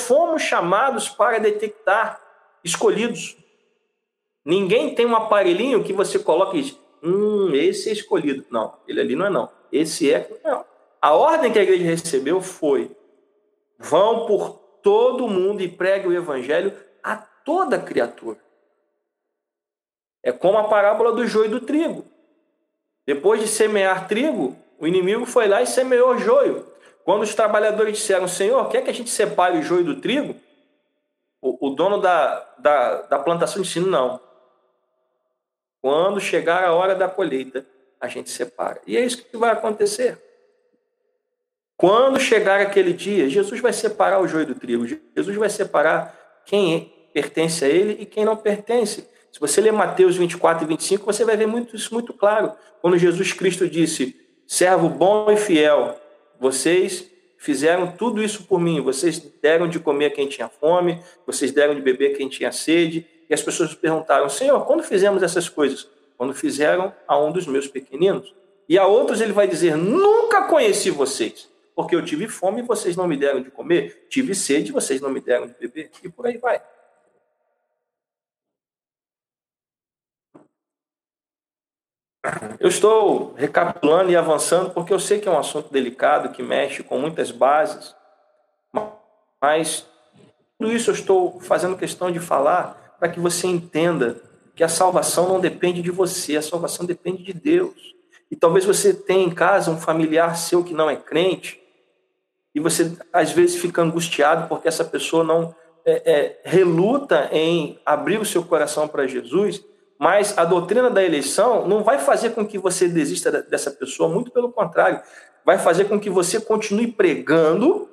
fomos 0.00 0.42
chamados 0.42 1.08
para 1.08 1.40
detectar 1.40 2.20
escolhidos. 2.62 3.36
Ninguém 4.44 4.94
tem 4.94 5.06
um 5.06 5.16
aparelhinho 5.16 5.82
que 5.82 5.92
você 5.92 6.18
coloca 6.18 6.56
e 6.56 6.62
diz, 6.62 6.78
hum, 7.02 7.52
esse 7.54 7.88
é 7.88 7.92
escolhido. 7.92 8.44
Não, 8.50 8.74
ele 8.86 9.00
ali 9.00 9.16
não 9.16 9.26
é 9.26 9.30
não. 9.30 9.48
Esse 9.72 10.12
é. 10.12 10.30
Não. 10.44 10.64
A 11.02 11.14
ordem 11.14 11.50
que 11.50 11.58
a 11.58 11.62
igreja 11.62 11.84
recebeu 11.84 12.40
foi 12.40 12.96
Vão 13.78 14.26
por 14.26 14.58
todo 14.82 15.28
mundo 15.28 15.62
e 15.62 15.68
pregue 15.68 16.08
o 16.08 16.12
evangelho 16.12 16.76
a 17.02 17.16
toda 17.16 17.78
criatura. 17.78 18.38
É 20.22 20.32
como 20.32 20.58
a 20.58 20.68
parábola 20.68 21.12
do 21.12 21.26
joio 21.26 21.46
e 21.46 21.50
do 21.50 21.60
trigo. 21.60 22.04
Depois 23.06 23.40
de 23.40 23.48
semear 23.48 24.08
trigo, 24.08 24.56
o 24.78 24.86
inimigo 24.86 25.24
foi 25.24 25.48
lá 25.48 25.62
e 25.62 25.66
semeou 25.66 26.18
joio. 26.18 26.66
Quando 27.04 27.22
os 27.22 27.34
trabalhadores 27.34 27.96
disseram, 27.96 28.28
Senhor, 28.28 28.68
quer 28.68 28.82
que 28.82 28.90
a 28.90 28.94
gente 28.94 29.08
separe 29.08 29.58
o 29.58 29.62
joio 29.62 29.84
do 29.84 30.00
trigo? 30.00 30.34
O, 31.40 31.68
o 31.68 31.70
dono 31.70 31.98
da, 32.00 32.40
da, 32.58 33.02
da 33.02 33.18
plantação 33.18 33.62
disse, 33.62 33.80
não. 33.80 34.20
Quando 35.80 36.20
chegar 36.20 36.64
a 36.64 36.74
hora 36.74 36.94
da 36.94 37.08
colheita, 37.08 37.64
a 38.00 38.08
gente 38.08 38.28
separa. 38.28 38.82
E 38.86 38.96
é 38.96 39.00
isso 39.00 39.24
que 39.24 39.36
vai 39.36 39.52
acontecer. 39.52 40.22
Quando 41.78 42.18
chegar 42.18 42.60
aquele 42.60 42.92
dia, 42.92 43.28
Jesus 43.28 43.60
vai 43.60 43.72
separar 43.72 44.20
o 44.20 44.26
joio 44.26 44.44
do 44.44 44.54
trigo. 44.56 44.84
Jesus 44.84 45.36
vai 45.36 45.48
separar 45.48 46.42
quem 46.44 46.92
pertence 47.14 47.64
a 47.64 47.68
ele 47.68 47.98
e 48.00 48.04
quem 48.04 48.24
não 48.24 48.36
pertence. 48.36 49.08
Se 49.30 49.38
você 49.38 49.60
ler 49.60 49.72
Mateus 49.72 50.16
24 50.16 50.64
e 50.64 50.66
25, 50.66 51.06
você 51.06 51.24
vai 51.24 51.36
ver 51.36 51.46
muito, 51.46 51.76
isso 51.76 51.94
muito 51.94 52.12
claro. 52.12 52.52
Quando 52.82 52.98
Jesus 52.98 53.32
Cristo 53.32 53.68
disse: 53.68 54.16
Servo 54.44 54.88
bom 54.88 55.30
e 55.30 55.36
fiel, 55.36 55.94
vocês 56.40 57.08
fizeram 57.36 57.92
tudo 57.92 58.20
isso 58.20 58.42
por 58.42 58.58
mim. 58.58 58.80
Vocês 58.80 59.20
deram 59.40 59.68
de 59.68 59.78
comer 59.78 60.10
quem 60.10 60.26
tinha 60.26 60.48
fome, 60.48 61.00
vocês 61.24 61.52
deram 61.52 61.76
de 61.76 61.80
beber 61.80 62.16
quem 62.16 62.28
tinha 62.28 62.50
sede. 62.50 63.06
E 63.30 63.32
as 63.32 63.40
pessoas 63.40 63.72
perguntaram: 63.72 64.28
Senhor, 64.28 64.66
quando 64.66 64.82
fizemos 64.82 65.22
essas 65.22 65.48
coisas? 65.48 65.88
Quando 66.16 66.34
fizeram 66.34 66.92
a 67.06 67.16
um 67.16 67.30
dos 67.30 67.46
meus 67.46 67.68
pequeninos. 67.68 68.34
E 68.68 68.76
a 68.76 68.84
outros 68.84 69.20
ele 69.20 69.32
vai 69.32 69.46
dizer: 69.46 69.76
Nunca 69.76 70.42
conheci 70.42 70.90
vocês 70.90 71.56
porque 71.78 71.94
eu 71.94 72.04
tive 72.04 72.26
fome 72.26 72.58
e 72.58 72.64
vocês 72.64 72.96
não 72.96 73.06
me 73.06 73.16
deram 73.16 73.40
de 73.40 73.52
comer, 73.52 74.08
tive 74.10 74.34
sede 74.34 74.70
e 74.70 74.72
vocês 74.72 75.00
não 75.00 75.10
me 75.10 75.20
deram 75.20 75.46
de 75.46 75.54
beber, 75.54 75.92
e 76.02 76.08
por 76.08 76.26
aí 76.26 76.36
vai. 76.36 76.60
Eu 82.58 82.68
estou 82.68 83.32
recapitulando 83.34 84.10
e 84.10 84.16
avançando 84.16 84.70
porque 84.70 84.92
eu 84.92 84.98
sei 84.98 85.20
que 85.20 85.28
é 85.28 85.30
um 85.30 85.38
assunto 85.38 85.72
delicado, 85.72 86.32
que 86.34 86.42
mexe 86.42 86.82
com 86.82 86.98
muitas 86.98 87.30
bases, 87.30 87.94
mas 89.40 89.86
tudo 90.58 90.72
isso 90.72 90.90
eu 90.90 90.94
estou 90.94 91.40
fazendo 91.40 91.78
questão 91.78 92.10
de 92.10 92.18
falar 92.18 92.96
para 92.98 93.08
que 93.08 93.20
você 93.20 93.46
entenda 93.46 94.20
que 94.56 94.64
a 94.64 94.68
salvação 94.68 95.28
não 95.28 95.38
depende 95.38 95.80
de 95.80 95.92
você, 95.92 96.36
a 96.36 96.42
salvação 96.42 96.84
depende 96.84 97.22
de 97.22 97.32
Deus. 97.32 97.94
E 98.28 98.34
talvez 98.34 98.64
você 98.64 98.92
tenha 98.92 99.24
em 99.24 99.30
casa 99.30 99.70
um 99.70 99.80
familiar 99.80 100.36
seu 100.36 100.64
que 100.64 100.74
não 100.74 100.90
é 100.90 100.96
crente, 100.96 101.57
e 102.54 102.60
você 102.60 102.92
às 103.12 103.32
vezes 103.32 103.56
fica 103.56 103.82
angustiado 103.82 104.48
porque 104.48 104.68
essa 104.68 104.84
pessoa 104.84 105.22
não 105.22 105.54
é, 105.84 106.02
é, 106.04 106.40
reluta 106.44 107.28
em 107.32 107.78
abrir 107.84 108.20
o 108.20 108.24
seu 108.24 108.42
coração 108.42 108.86
para 108.86 109.06
Jesus, 109.06 109.64
mas 109.98 110.36
a 110.36 110.44
doutrina 110.44 110.90
da 110.90 111.02
eleição 111.02 111.66
não 111.66 111.82
vai 111.82 111.98
fazer 111.98 112.30
com 112.30 112.46
que 112.46 112.58
você 112.58 112.88
desista 112.88 113.30
dessa 113.42 113.70
pessoa, 113.70 114.08
muito 114.08 114.30
pelo 114.30 114.52
contrário, 114.52 115.00
vai 115.44 115.58
fazer 115.58 115.86
com 115.86 115.98
que 115.98 116.10
você 116.10 116.40
continue 116.40 116.92
pregando 116.92 117.88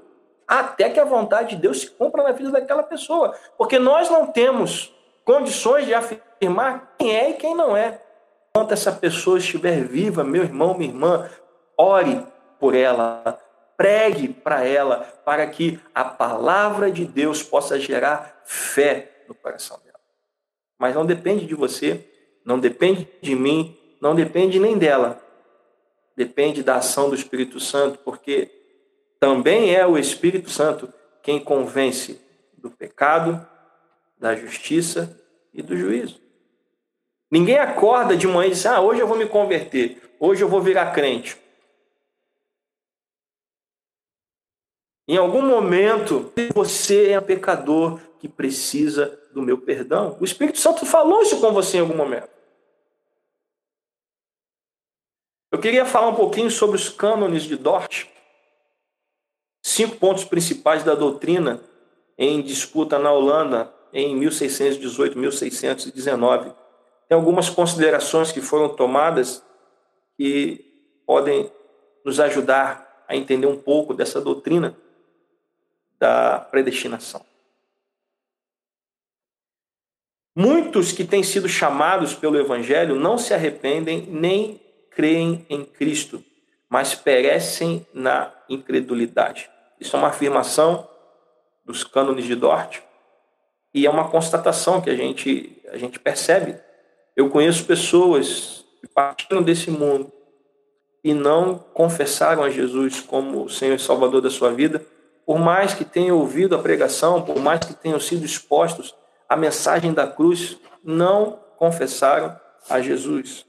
até 0.47 0.89
que 0.89 0.99
a 0.99 1.05
vontade 1.05 1.55
de 1.55 1.61
Deus 1.61 1.81
se 1.81 1.89
cumpra 1.89 2.21
na 2.21 2.31
vida 2.31 2.51
daquela 2.51 2.83
pessoa. 2.83 3.33
Porque 3.57 3.79
nós 3.79 4.09
não 4.09 4.27
temos 4.27 4.93
condições 5.23 5.85
de 5.85 5.93
afirmar 5.93 6.95
quem 6.99 7.15
é 7.15 7.31
e 7.31 7.33
quem 7.33 7.55
não 7.55 7.75
é. 7.75 7.99
Enquanto 8.49 8.71
essa 8.71 8.91
pessoa 8.91 9.37
estiver 9.37 9.83
viva, 9.83 10.23
meu 10.23 10.43
irmão, 10.43 10.77
minha 10.77 10.89
irmã, 10.89 11.29
ore 11.77 12.25
por 12.59 12.75
ela, 12.75 13.39
pregue 13.77 14.29
para 14.29 14.65
ela, 14.65 15.01
para 15.25 15.45
que 15.47 15.79
a 15.93 16.03
palavra 16.03 16.91
de 16.91 17.05
Deus 17.05 17.43
possa 17.43 17.79
gerar 17.79 18.41
fé 18.45 19.23
no 19.27 19.35
coração 19.35 19.79
dela. 19.83 19.99
Mas 20.77 20.95
não 20.95 21.05
depende 21.05 21.45
de 21.45 21.55
você, 21.55 22.05
não 22.45 22.59
depende 22.59 23.07
de 23.21 23.35
mim, 23.35 23.77
não 24.01 24.15
depende 24.15 24.59
nem 24.59 24.77
dela. 24.77 25.21
Depende 26.15 26.63
da 26.63 26.75
ação 26.75 27.09
do 27.09 27.15
Espírito 27.15 27.59
Santo, 27.59 27.99
porque 27.99 28.49
também 29.19 29.75
é 29.75 29.85
o 29.85 29.97
Espírito 29.97 30.49
Santo 30.49 30.91
quem 31.21 31.39
convence 31.39 32.21
do 32.57 32.69
pecado, 32.69 33.45
da 34.17 34.35
justiça 34.35 35.19
e 35.53 35.61
do 35.61 35.75
juízo. 35.75 36.21
Ninguém 37.29 37.57
acorda 37.57 38.15
de 38.15 38.27
manhã 38.27 38.47
e 38.47 38.51
diz: 38.51 38.65
Ah, 38.65 38.79
hoje 38.79 39.01
eu 39.01 39.07
vou 39.07 39.17
me 39.17 39.25
converter, 39.25 40.01
hoje 40.19 40.43
eu 40.43 40.47
vou 40.47 40.61
virar 40.61 40.91
crente. 40.91 41.37
Em 45.07 45.17
algum 45.17 45.41
momento, 45.41 46.31
você 46.53 47.11
é 47.11 47.19
um 47.19 47.23
pecador 47.23 47.99
que 48.19 48.27
precisa 48.27 49.19
do 49.31 49.41
meu 49.41 49.57
perdão. 49.57 50.17
O 50.19 50.25
Espírito 50.25 50.57
Santo 50.57 50.85
falou 50.85 51.21
isso 51.21 51.39
com 51.39 51.51
você 51.51 51.77
em 51.77 51.81
algum 51.81 51.95
momento. 51.95 52.29
Eu 55.51 55.59
queria 55.59 55.85
falar 55.85 56.07
um 56.07 56.15
pouquinho 56.15 56.49
sobre 56.49 56.75
os 56.75 56.89
cânones 56.89 57.43
de 57.43 57.55
Dort. 57.55 58.07
Cinco 59.63 59.97
pontos 59.97 60.23
principais 60.23 60.83
da 60.83 60.95
doutrina 60.95 61.61
em 62.17 62.41
disputa 62.41 62.97
na 62.97 63.11
Holanda 63.11 63.71
em 63.93 64.15
1618, 64.15 65.17
1619. 65.17 66.51
Tem 67.07 67.15
algumas 67.15 67.49
considerações 67.49 68.31
que 68.31 68.41
foram 68.41 68.69
tomadas 68.69 69.43
que 70.17 70.65
podem 71.05 71.51
nos 72.03 72.19
ajudar 72.19 73.05
a 73.07 73.15
entender 73.15 73.47
um 73.47 73.57
pouco 73.57 73.93
dessa 73.93 74.19
doutrina 74.19 74.75
da 75.99 76.39
predestinação. 76.39 77.25
Muitos 80.35 80.91
que 80.91 81.05
têm 81.05 81.23
sido 81.23 81.47
chamados 81.47 82.13
pelo 82.13 82.37
Evangelho 82.37 82.95
não 82.95 83.17
se 83.17 83.33
arrependem 83.33 84.05
nem 84.09 84.59
creem 84.91 85.45
em 85.49 85.63
Cristo, 85.63 86.23
mas 86.69 86.93
perecem 86.93 87.85
na 87.93 88.33
incredulidade. 88.49 89.49
Isso 89.79 89.95
é 89.95 89.99
uma 89.99 90.09
afirmação 90.09 90.87
dos 91.63 91.83
cânones 91.83 92.25
de 92.25 92.35
Dort 92.35 92.79
e 93.73 93.85
é 93.85 93.89
uma 93.89 94.09
constatação 94.09 94.81
que 94.81 94.89
a 94.89 94.95
gente, 94.95 95.61
a 95.69 95.77
gente 95.77 95.99
percebe. 95.99 96.57
Eu 97.15 97.29
conheço 97.29 97.65
pessoas 97.65 98.65
que 98.81 98.87
partiram 98.87 99.41
desse 99.41 99.71
mundo 99.71 100.11
e 101.03 101.13
não 101.13 101.57
confessaram 101.57 102.43
a 102.43 102.49
Jesus 102.49 102.99
como 102.99 103.49
Senhor 103.49 103.75
e 103.75 103.79
Salvador 103.79 104.21
da 104.21 104.29
sua 104.29 104.51
vida, 104.51 104.85
por 105.25 105.39
mais 105.39 105.73
que 105.73 105.83
tenham 105.83 106.17
ouvido 106.17 106.55
a 106.55 106.61
pregação, 106.61 107.23
por 107.23 107.39
mais 107.39 107.59
que 107.61 107.73
tenham 107.73 107.99
sido 107.99 108.23
expostos 108.25 108.95
à 109.27 109.35
mensagem 109.35 109.91
da 109.93 110.07
cruz, 110.07 110.57
não 110.83 111.39
confessaram 111.57 112.39
a 112.69 112.79
Jesus. 112.79 113.45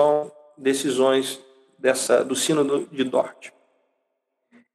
São 0.00 0.32
decisões 0.58 1.40
dessa, 1.78 2.24
do 2.24 2.34
sino 2.34 2.86
de 2.86 3.04
Dort. 3.04 3.52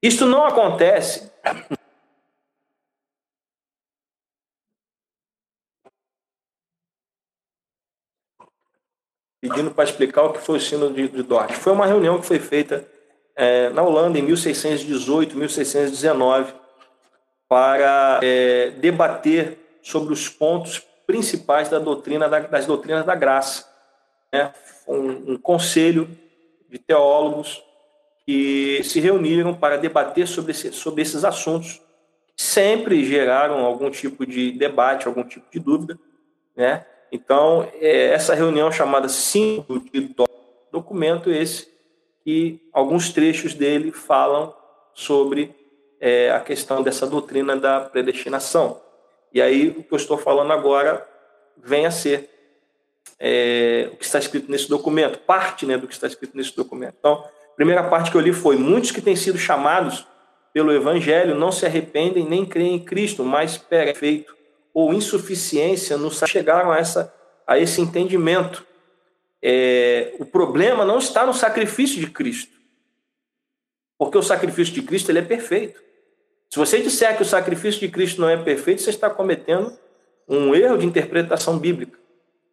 Isto 0.02 0.26
não 0.26 0.46
acontece 0.46 1.30
pedindo 9.42 9.72
para 9.72 9.84
explicar 9.84 10.24
o 10.24 10.34
que 10.34 10.40
foi 10.40 10.58
o 10.58 10.62
sino 10.62 10.94
de, 10.94 11.10
de 11.10 11.24
Dort. 11.24 11.52
Foi 11.54 11.74
uma 11.74 11.86
reunião 11.86 12.20
que 12.20 12.26
foi 12.26 12.40
feita 12.40 12.88
é, 13.40 13.70
na 13.70 13.82
Holanda 13.82 14.20
em 14.20 14.22
1618, 14.22 15.38
1619, 15.38 16.54
para 17.48 18.20
é, 18.22 18.72
debater 18.72 19.80
sobre 19.82 20.14
os 20.14 20.28
pontos 20.28 20.86
principais 21.08 21.70
da 21.70 21.80
doutrina 21.80 22.28
da, 22.28 22.40
das 22.42 22.66
doutrinas 22.66 23.06
da 23.06 23.16
graça. 23.16 23.66
Né? 24.32 24.54
Um, 24.86 25.32
um 25.34 25.38
conselho 25.38 26.10
de 26.70 26.78
teólogos 26.80 27.64
que 28.26 28.84
se 28.84 29.00
reuniram 29.00 29.56
para 29.56 29.78
debater 29.78 30.28
sobre, 30.28 30.52
esse, 30.52 30.74
sobre 30.74 31.02
esses 31.02 31.24
assuntos, 31.24 31.82
sempre 32.36 33.06
geraram 33.06 33.66
algum 33.66 33.90
tipo 33.90 34.26
de 34.26 34.52
debate, 34.52 35.08
algum 35.08 35.24
tipo 35.24 35.46
de 35.50 35.60
dúvida, 35.60 35.98
né? 36.56 36.86
Então, 37.12 37.68
é 37.76 38.10
essa 38.14 38.36
reunião 38.36 38.72
chamada 38.72 39.10
Símbolo 39.10 39.80
de 39.80 40.14
documento 40.72 41.32
esse 41.32 41.79
que 42.24 42.62
alguns 42.72 43.10
trechos 43.12 43.54
dele 43.54 43.92
falam 43.92 44.54
sobre 44.94 45.56
é, 46.00 46.32
a 46.32 46.40
questão 46.40 46.82
dessa 46.82 47.08
doutrina 47.08 47.56
da 47.56 47.82
predestinação. 47.82 48.82
E 49.34 49.42
aí, 49.42 49.70
o 49.70 49.84
que 49.84 49.94
eu 49.94 49.98
estou 49.98 50.18
falando 50.18 50.52
agora 50.52 51.08
vem 51.58 51.86
a 51.86 51.92
ser 51.92 52.30
é, 53.20 53.90
o 53.94 53.98
que 53.98 54.06
está 54.06 54.20
escrito 54.20 54.50
nesse 54.50 54.70
documento, 54.70 55.20
parte 55.20 55.66
né, 55.66 55.78
do 55.78 55.88
que 55.88 55.94
está 55.94 56.08
escrito 56.08 56.36
nesse 56.36 56.56
documento. 56.56 56.96
Então, 57.00 57.14
a 57.14 57.56
primeira 57.56 57.84
parte 57.84 58.12
que 58.12 58.18
eu 58.18 58.22
li 58.22 58.34
foi: 58.34 58.56
muitos 58.56 58.92
que 58.92 59.02
têm 59.02 59.16
sido 59.16 59.38
chamados 59.38 60.06
pelo 60.54 60.72
Evangelho 60.72 61.36
não 61.36 61.52
se 61.52 61.66
arrependem 61.66 62.28
nem 62.28 62.46
creem 62.46 62.76
em 62.76 62.80
Cristo, 62.80 63.24
mas 63.24 63.58
perfeito 63.58 64.40
ou 64.74 64.94
insuficiência 64.94 65.98
não 65.98 66.10
chegaram 66.10 66.72
a, 66.72 66.78
essa, 66.78 67.14
a 67.46 67.60
esse 67.60 67.82
entendimento 67.82 68.66
é, 69.42 70.16
o 70.20 70.26
problema 70.26 70.84
não 70.86 70.98
está 70.98 71.26
no 71.26 71.34
sacrifício 71.34 72.00
de 72.00 72.10
Cristo. 72.10 72.58
Porque 73.98 74.18
o 74.18 74.24
sacrifício 74.24 74.74
de 74.74 74.82
Cristo 74.82 75.10
ele 75.10 75.20
é 75.20 75.24
perfeito. 75.24 75.82
Se 76.50 76.58
você 76.58 76.82
disser 76.82 77.16
que 77.16 77.22
o 77.22 77.26
sacrifício 77.26 77.80
de 77.80 77.90
Cristo 77.90 78.22
não 78.22 78.30
é 78.30 78.38
perfeito, 78.38 78.82
você 78.82 78.90
está 78.90 79.10
cometendo 79.10 79.78
um 80.28 80.54
erro 80.56 80.78
de 80.78 80.86
interpretação 80.86 81.58
bíblica. 81.58 81.98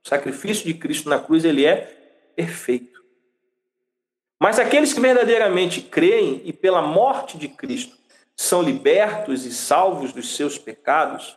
O 0.04 0.08
sacrifício 0.08 0.64
de 0.64 0.74
Cristo 0.74 1.08
na 1.08 1.18
cruz 1.18 1.44
ele 1.44 1.64
é 1.64 1.76
perfeito. 2.34 3.02
Mas 4.38 4.58
aqueles 4.58 4.92
que 4.92 5.00
verdadeiramente 5.00 5.80
creem 5.80 6.42
e 6.44 6.52
pela 6.52 6.82
morte 6.82 7.38
de 7.38 7.48
Cristo 7.48 7.96
são 8.36 8.62
libertos 8.62 9.46
e 9.46 9.52
salvos 9.52 10.12
dos 10.12 10.36
seus 10.36 10.58
pecados 10.58 11.36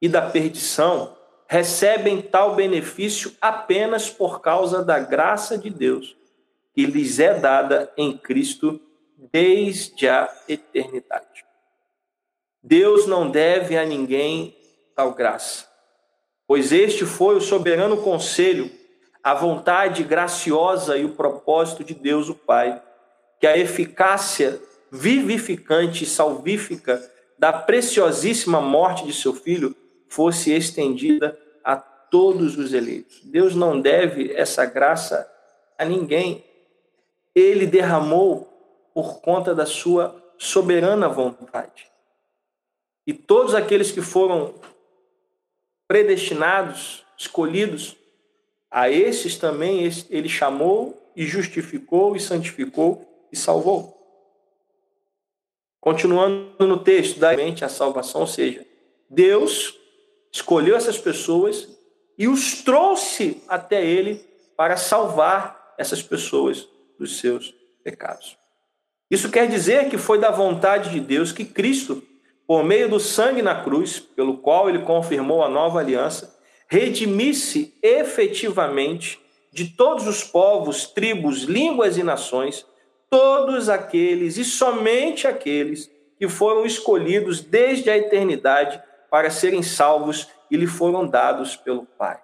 e 0.00 0.08
da 0.08 0.22
perdição, 0.22 1.16
recebem 1.48 2.20
tal 2.20 2.54
benefício 2.54 3.32
apenas 3.40 4.10
por 4.10 4.40
causa 4.40 4.84
da 4.84 4.98
graça 4.98 5.56
de 5.56 5.70
Deus 5.70 6.18
que 6.74 6.86
lhes 6.86 7.18
é 7.18 7.34
dada 7.34 7.92
em 7.96 8.16
Cristo 8.16 8.80
desde 9.32 10.08
a 10.08 10.32
eternidade. 10.46 11.44
Deus 12.62 13.04
não 13.04 13.28
deve 13.28 13.76
a 13.76 13.84
ninguém 13.84 14.56
tal 14.94 15.12
graça, 15.12 15.66
pois 16.46 16.70
este 16.70 17.04
foi 17.04 17.34
o 17.34 17.40
soberano 17.40 17.96
conselho, 18.02 18.70
a 19.24 19.34
vontade 19.34 20.04
graciosa 20.04 20.96
e 20.96 21.04
o 21.04 21.16
propósito 21.16 21.82
de 21.82 21.94
Deus 21.94 22.28
o 22.28 22.34
Pai, 22.34 22.80
que 23.40 23.46
a 23.48 23.58
eficácia 23.58 24.60
vivificante 24.92 26.04
e 26.04 26.06
salvífica 26.06 27.02
da 27.36 27.52
preciosíssima 27.52 28.60
morte 28.60 29.04
de 29.04 29.12
seu 29.12 29.34
filho 29.34 29.74
fosse 30.08 30.52
estendida 30.52 31.38
a 31.64 31.76
todos 31.76 32.56
os 32.56 32.72
eleitos. 32.72 33.20
Deus 33.24 33.54
não 33.54 33.80
deve 33.80 34.32
essa 34.32 34.64
graça 34.64 35.30
a 35.76 35.84
ninguém. 35.84 36.44
Ele 37.34 37.66
derramou 37.66 38.48
por 38.94 39.20
conta 39.20 39.54
da 39.54 39.66
sua 39.66 40.20
soberana 40.36 41.08
vontade. 41.08 41.90
E 43.06 43.12
todos 43.12 43.54
aqueles 43.54 43.90
que 43.90 44.02
foram 44.02 44.54
predestinados, 45.86 47.04
escolhidos, 47.16 47.96
a 48.70 48.90
esses 48.90 49.38
também 49.38 49.88
ele 50.10 50.28
chamou 50.28 51.10
e 51.16 51.24
justificou 51.24 52.14
e 52.14 52.20
santificou 52.20 53.26
e 53.32 53.36
salvou. 53.36 53.96
Continuando 55.80 56.66
no 56.66 56.78
texto, 56.78 57.18
da 57.18 57.34
mente 57.34 57.64
a 57.64 57.68
salvação, 57.68 58.22
ou 58.22 58.26
seja, 58.26 58.66
Deus 59.08 59.77
escolheu 60.32 60.76
essas 60.76 60.98
pessoas 60.98 61.68
e 62.16 62.26
os 62.28 62.62
trouxe 62.62 63.42
até 63.48 63.84
ele 63.84 64.24
para 64.56 64.76
salvar 64.76 65.74
essas 65.78 66.02
pessoas 66.02 66.68
dos 66.98 67.18
seus 67.18 67.54
pecados. 67.84 68.36
Isso 69.10 69.30
quer 69.30 69.48
dizer 69.48 69.88
que 69.88 69.96
foi 69.96 70.18
da 70.18 70.30
vontade 70.30 70.90
de 70.90 71.00
Deus 71.00 71.32
que 71.32 71.44
Cristo, 71.44 72.02
por 72.46 72.64
meio 72.64 72.88
do 72.88 72.98
sangue 72.98 73.40
na 73.40 73.62
cruz, 73.62 73.98
pelo 74.00 74.38
qual 74.38 74.68
ele 74.68 74.80
confirmou 74.80 75.42
a 75.42 75.48
nova 75.48 75.78
aliança, 75.78 76.36
redimisse 76.68 77.74
efetivamente 77.82 79.18
de 79.52 79.70
todos 79.70 80.06
os 80.06 80.22
povos, 80.22 80.86
tribos, 80.86 81.42
línguas 81.42 81.96
e 81.96 82.02
nações, 82.02 82.66
todos 83.08 83.68
aqueles 83.68 84.36
e 84.36 84.44
somente 84.44 85.26
aqueles 85.26 85.90
que 86.18 86.28
foram 86.28 86.66
escolhidos 86.66 87.40
desde 87.40 87.88
a 87.88 87.96
eternidade 87.96 88.82
para 89.10 89.30
serem 89.30 89.62
salvos 89.62 90.28
e 90.50 90.56
lhe 90.56 90.66
foram 90.66 91.06
dados 91.06 91.56
pelo 91.56 91.84
Pai. 91.84 92.20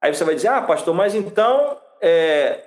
Aí 0.00 0.14
você 0.14 0.24
vai 0.24 0.34
dizer, 0.34 0.48
ah, 0.48 0.62
pastor, 0.62 0.94
mas 0.94 1.14
então 1.14 1.78
é, 2.00 2.64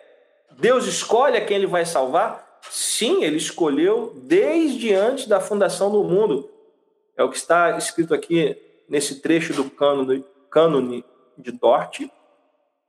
Deus 0.52 0.86
escolhe 0.86 1.38
a 1.38 1.46
quem 1.46 1.58
ele 1.58 1.68
vai 1.68 1.86
salvar? 1.86 2.60
Sim, 2.70 3.24
ele 3.24 3.38
escolheu 3.38 4.14
desde 4.24 4.94
antes 4.94 5.28
da 5.28 5.40
fundação 5.40 5.92
do 5.92 6.04
mundo. 6.04 6.50
É 7.18 7.24
o 7.24 7.30
que 7.30 7.38
está 7.38 7.78
escrito 7.78 8.14
aqui 8.14 8.58
nesse 8.88 9.22
trecho 9.22 9.54
do 9.54 9.70
cânone, 9.70 10.26
cânone 10.50 11.04
de 11.38 11.52
Dort. 11.52 12.02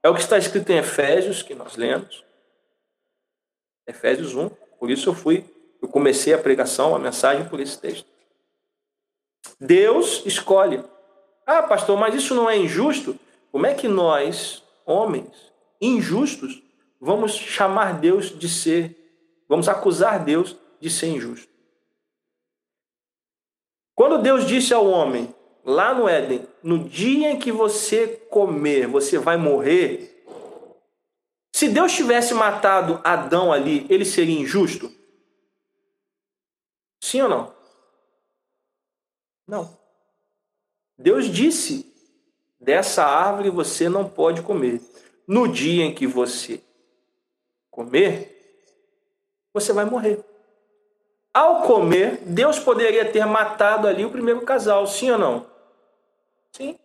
É 0.03 0.09
o 0.09 0.15
que 0.15 0.21
está 0.21 0.37
escrito 0.37 0.71
em 0.71 0.79
Efésios, 0.79 1.43
que 1.43 1.55
nós 1.55 1.77
lemos. 1.77 2.25
Efésios 3.87 4.35
1. 4.35 4.51
Por 4.79 4.91
isso 4.91 5.09
eu 5.09 5.15
fui, 5.15 5.45
eu 5.81 5.89
comecei 5.89 6.35
a 6.35 6.39
pregação, 6.39 6.95
a 6.95 6.99
mensagem 6.99 7.49
por 7.49 7.59
esse 7.61 7.79
texto. 7.79 8.14
Deus 9.65 10.23
escolhe. 10.27 10.85
Ah, 11.47 11.62
pastor, 11.62 11.99
mas 11.99 12.15
isso 12.15 12.35
não 12.35 12.49
é 12.49 12.57
injusto? 12.57 13.19
Como 13.51 13.67
é 13.67 13.75
que 13.75 13.89
nós, 13.89 14.62
homens 14.85 15.53
injustos, 15.81 16.62
vamos 17.01 17.33
chamar 17.33 17.99
Deus 17.99 18.37
de 18.39 18.49
ser, 18.49 18.97
vamos 19.49 19.69
acusar 19.69 20.23
Deus 20.23 20.57
de 20.81 20.91
ser 20.91 21.09
injusto? 21.09 21.49
Quando 23.95 24.23
Deus 24.23 24.47
disse 24.47 24.75
ao 24.75 24.87
homem, 24.87 25.35
lá 25.65 25.95
no 25.95 26.09
Éden, 26.09 26.47
no 26.62 26.79
dia 26.79 27.31
em 27.31 27.39
que 27.39 27.53
você 27.53 28.07
comer, 28.29 28.87
você 28.87 29.19
vai 29.19 29.37
morrer. 29.37 30.27
Se 31.55 31.69
Deus 31.69 31.93
tivesse 31.93 32.35
matado 32.35 33.01
Adão 33.05 33.53
ali, 33.53 33.87
ele 33.89 34.05
seria 34.05 34.41
injusto? 34.41 34.93
Sim 37.01 37.23
ou 37.23 37.29
não? 37.29 37.54
Não. 39.47 39.77
Deus 40.99 41.27
disse: 41.27 41.93
dessa 42.61 43.05
árvore 43.05 43.51
você 43.51 43.89
não 43.89 44.09
pode 44.09 44.43
comer. 44.43 44.81
No 45.27 45.49
dia 45.49 45.85
em 45.85 45.95
que 45.95 46.07
você 46.07 46.63
comer, 47.71 48.31
você 49.53 49.73
vai 49.73 49.85
morrer. 49.85 50.25
Ao 51.33 51.63
comer, 51.63 52.19
Deus 52.27 52.59
poderia 52.59 53.11
ter 53.11 53.25
matado 53.27 53.89
ali 53.89 54.05
o 54.05 54.11
primeiro 54.11 54.43
casal, 54.43 54.87
sim 54.87 55.11
ou 55.11 55.19
não? 55.19 55.47
Sim. 56.53 56.79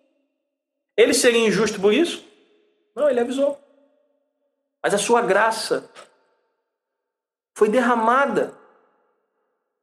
Ele 0.97 1.13
seria 1.13 1.47
injusto 1.47 1.79
por 1.79 1.93
isso? 1.93 2.25
Não, 2.95 3.09
ele 3.09 3.19
avisou. 3.19 3.59
Mas 4.81 4.93
a 4.93 4.97
sua 4.97 5.21
graça 5.21 5.89
foi 7.53 7.69
derramada 7.69 8.57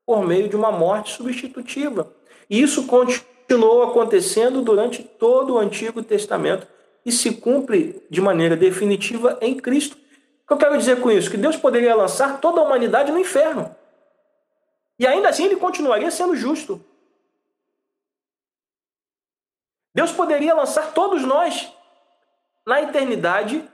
por 0.04 0.26
meio 0.26 0.48
de 0.48 0.56
uma 0.56 0.72
morte 0.72 1.12
substitutiva. 1.12 2.15
E 2.48 2.60
isso 2.60 2.86
continuou 2.86 3.82
acontecendo 3.82 4.62
durante 4.62 5.02
todo 5.02 5.54
o 5.54 5.58
Antigo 5.58 6.02
Testamento 6.02 6.66
e 7.04 7.12
se 7.12 7.34
cumpre 7.34 8.04
de 8.10 8.20
maneira 8.20 8.56
definitiva 8.56 9.38
em 9.40 9.56
Cristo. 9.56 9.96
O 9.96 10.46
que 10.46 10.52
eu 10.52 10.58
quero 10.58 10.78
dizer 10.78 11.00
com 11.00 11.10
isso? 11.10 11.30
Que 11.30 11.36
Deus 11.36 11.56
poderia 11.56 11.94
lançar 11.94 12.40
toda 12.40 12.60
a 12.60 12.64
humanidade 12.64 13.10
no 13.10 13.18
inferno. 13.18 13.74
E 14.98 15.06
ainda 15.06 15.28
assim 15.28 15.44
ele 15.44 15.56
continuaria 15.56 16.10
sendo 16.10 16.36
justo. 16.36 16.84
Deus 19.94 20.12
poderia 20.12 20.54
lançar 20.54 20.92
todos 20.92 21.22
nós 21.22 21.72
na 22.66 22.82
eternidade 22.82 23.66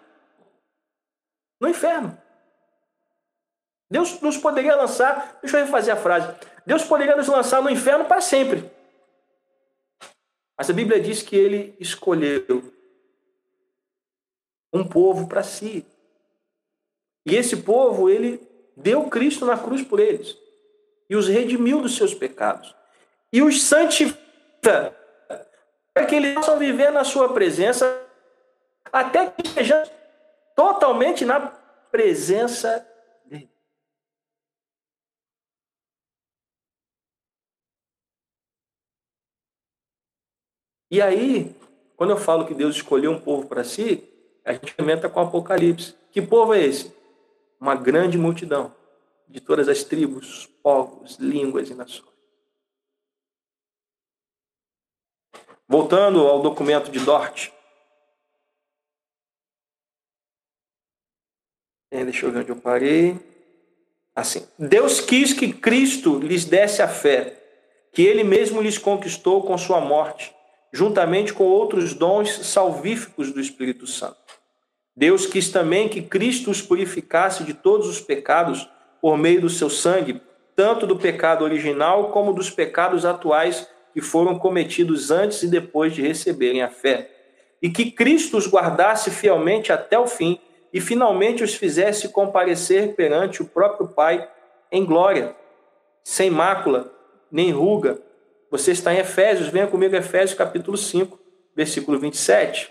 no 1.60 1.68
inferno. 1.68 2.21
Deus 3.92 4.18
nos 4.22 4.38
poderia 4.38 4.74
lançar, 4.74 5.38
deixa 5.42 5.58
eu 5.58 5.66
refazer 5.66 5.92
a 5.92 5.98
frase. 5.98 6.34
Deus 6.64 6.82
poderia 6.82 7.14
nos 7.14 7.28
lançar 7.28 7.60
no 7.60 7.68
inferno 7.68 8.06
para 8.06 8.22
sempre. 8.22 8.64
Mas 10.56 10.70
a 10.70 10.72
Bíblia 10.72 10.98
diz 10.98 11.20
que 11.20 11.36
ele 11.36 11.76
escolheu 11.78 12.72
um 14.72 14.82
povo 14.82 15.28
para 15.28 15.42
si. 15.42 15.84
E 17.26 17.36
esse 17.36 17.58
povo, 17.58 18.08
ele 18.08 18.40
deu 18.74 19.10
Cristo 19.10 19.44
na 19.44 19.58
cruz 19.58 19.82
por 19.82 20.00
eles. 20.00 20.38
E 21.10 21.14
os 21.14 21.28
redimiu 21.28 21.82
dos 21.82 21.94
seus 21.94 22.14
pecados. 22.14 22.74
E 23.30 23.42
os 23.42 23.62
santifica 23.62 24.96
para 25.92 26.06
que 26.06 26.14
eles 26.14 26.34
possam 26.36 26.58
viver 26.58 26.90
na 26.90 27.04
sua 27.04 27.34
presença 27.34 27.84
até 28.90 29.26
que 29.26 29.46
estejamos 29.46 29.90
totalmente 30.56 31.26
na 31.26 31.40
presença 31.90 32.88
dele. 33.26 33.50
E 40.92 41.00
aí, 41.00 41.56
quando 41.96 42.10
eu 42.10 42.18
falo 42.18 42.46
que 42.46 42.52
Deus 42.52 42.76
escolheu 42.76 43.12
um 43.12 43.18
povo 43.18 43.48
para 43.48 43.64
si, 43.64 44.06
a 44.44 44.52
gente 44.52 44.74
comenta 44.74 45.08
com 45.08 45.20
o 45.20 45.22
Apocalipse. 45.22 45.94
Que 46.10 46.20
povo 46.20 46.52
é 46.52 46.62
esse? 46.62 46.94
Uma 47.58 47.74
grande 47.74 48.18
multidão 48.18 48.76
de 49.26 49.40
todas 49.40 49.70
as 49.70 49.84
tribos, 49.84 50.44
povos, 50.62 51.16
línguas 51.16 51.70
e 51.70 51.74
nações. 51.74 52.12
Voltando 55.66 56.28
ao 56.28 56.42
documento 56.42 56.90
de 56.90 57.00
Dort. 57.00 57.48
É, 61.90 62.04
deixa 62.04 62.26
eu 62.26 62.32
ver 62.32 62.40
onde 62.40 62.50
eu 62.50 62.56
parei. 62.56 63.18
Assim, 64.14 64.46
Deus 64.58 65.00
quis 65.00 65.32
que 65.32 65.54
Cristo 65.54 66.18
lhes 66.18 66.44
desse 66.44 66.82
a 66.82 66.88
fé, 66.88 67.42
que 67.94 68.02
ele 68.02 68.22
mesmo 68.22 68.60
lhes 68.60 68.76
conquistou 68.76 69.42
com 69.42 69.56
sua 69.56 69.80
morte, 69.80 70.34
juntamente 70.72 71.32
com 71.32 71.44
outros 71.44 71.94
dons 71.94 72.46
salvíficos 72.46 73.30
do 73.30 73.40
Espírito 73.40 73.86
Santo. 73.86 74.16
Deus 74.96 75.26
quis 75.26 75.50
também 75.50 75.88
que 75.88 76.02
Cristo 76.02 76.50
os 76.50 76.62
purificasse 76.62 77.44
de 77.44 77.54
todos 77.54 77.88
os 77.88 78.00
pecados 78.00 78.68
por 79.00 79.16
meio 79.16 79.40
do 79.40 79.50
seu 79.50 79.68
sangue, 79.68 80.20
tanto 80.54 80.86
do 80.86 80.96
pecado 80.96 81.44
original 81.44 82.10
como 82.10 82.32
dos 82.32 82.50
pecados 82.50 83.04
atuais 83.04 83.68
que 83.92 84.00
foram 84.00 84.38
cometidos 84.38 85.10
antes 85.10 85.42
e 85.42 85.48
depois 85.48 85.94
de 85.94 86.02
receberem 86.02 86.62
a 86.62 86.68
fé, 86.68 87.10
e 87.60 87.70
que 87.70 87.90
Cristo 87.90 88.36
os 88.36 88.48
guardasse 88.48 89.10
fielmente 89.10 89.72
até 89.72 89.98
o 89.98 90.06
fim 90.06 90.40
e 90.72 90.80
finalmente 90.80 91.44
os 91.44 91.54
fizesse 91.54 92.08
comparecer 92.08 92.94
perante 92.94 93.42
o 93.42 93.46
próprio 93.46 93.88
Pai 93.88 94.26
em 94.70 94.84
glória, 94.84 95.36
sem 96.02 96.30
mácula, 96.30 96.92
nem 97.30 97.50
ruga. 97.50 98.00
Você 98.52 98.72
está 98.72 98.92
em 98.92 98.98
Efésios, 98.98 99.48
venha 99.48 99.66
comigo 99.66 99.96
Efésios 99.96 100.36
capítulo 100.36 100.76
5, 100.76 101.18
versículo 101.56 101.98
27. 101.98 102.70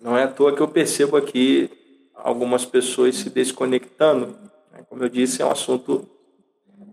Não 0.00 0.16
é 0.16 0.22
à 0.22 0.28
toa 0.28 0.54
que 0.54 0.62
eu 0.62 0.68
percebo 0.68 1.16
aqui 1.16 1.68
algumas 2.14 2.64
pessoas 2.64 3.16
se 3.16 3.28
desconectando. 3.28 4.47
Né? 4.78 4.84
Como 4.88 5.02
eu 5.02 5.08
disse, 5.08 5.42
é 5.42 5.44
um 5.44 5.50
assunto 5.50 6.08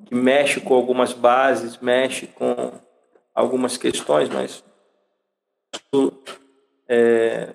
que 0.05 0.15
mexe 0.15 0.59
com 0.59 0.73
algumas 0.73 1.13
bases, 1.13 1.77
mexe 1.77 2.27
com 2.27 2.73
algumas 3.33 3.77
questões, 3.77 4.29
mas 4.29 4.63
é, 6.87 7.53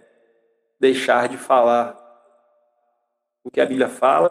deixar 0.79 1.29
de 1.29 1.37
falar 1.37 1.97
o 3.43 3.51
que 3.51 3.61
a 3.61 3.67
Bíblia 3.67 3.89
fala 3.89 4.31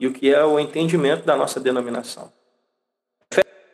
e 0.00 0.06
o 0.06 0.12
que 0.12 0.32
é 0.32 0.44
o 0.44 0.58
entendimento 0.58 1.24
da 1.24 1.36
nossa 1.36 1.60
denominação. 1.60 2.32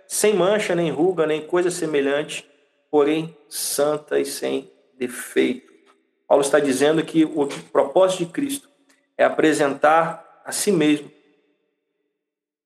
Sem 0.07 0.35
mancha, 0.35 0.75
nem 0.75 0.91
ruga, 0.91 1.27
nem 1.27 1.47
coisa 1.47 1.71
semelhante, 1.71 2.49
porém 2.91 3.37
santa 3.49 4.21
e 4.21 4.27
sem 4.27 4.71
defeito. 4.99 5.73
Paulo 6.29 6.43
está 6.43 6.61
dizendo 6.61 7.03
que 7.05 7.25
o 7.25 7.47
propósito 7.73 8.27
de 8.27 8.33
Cristo 8.33 8.69
é 9.17 9.25
apresentar 9.25 10.43
a 10.45 10.53
si 10.53 10.71
mesmo, 10.71 11.11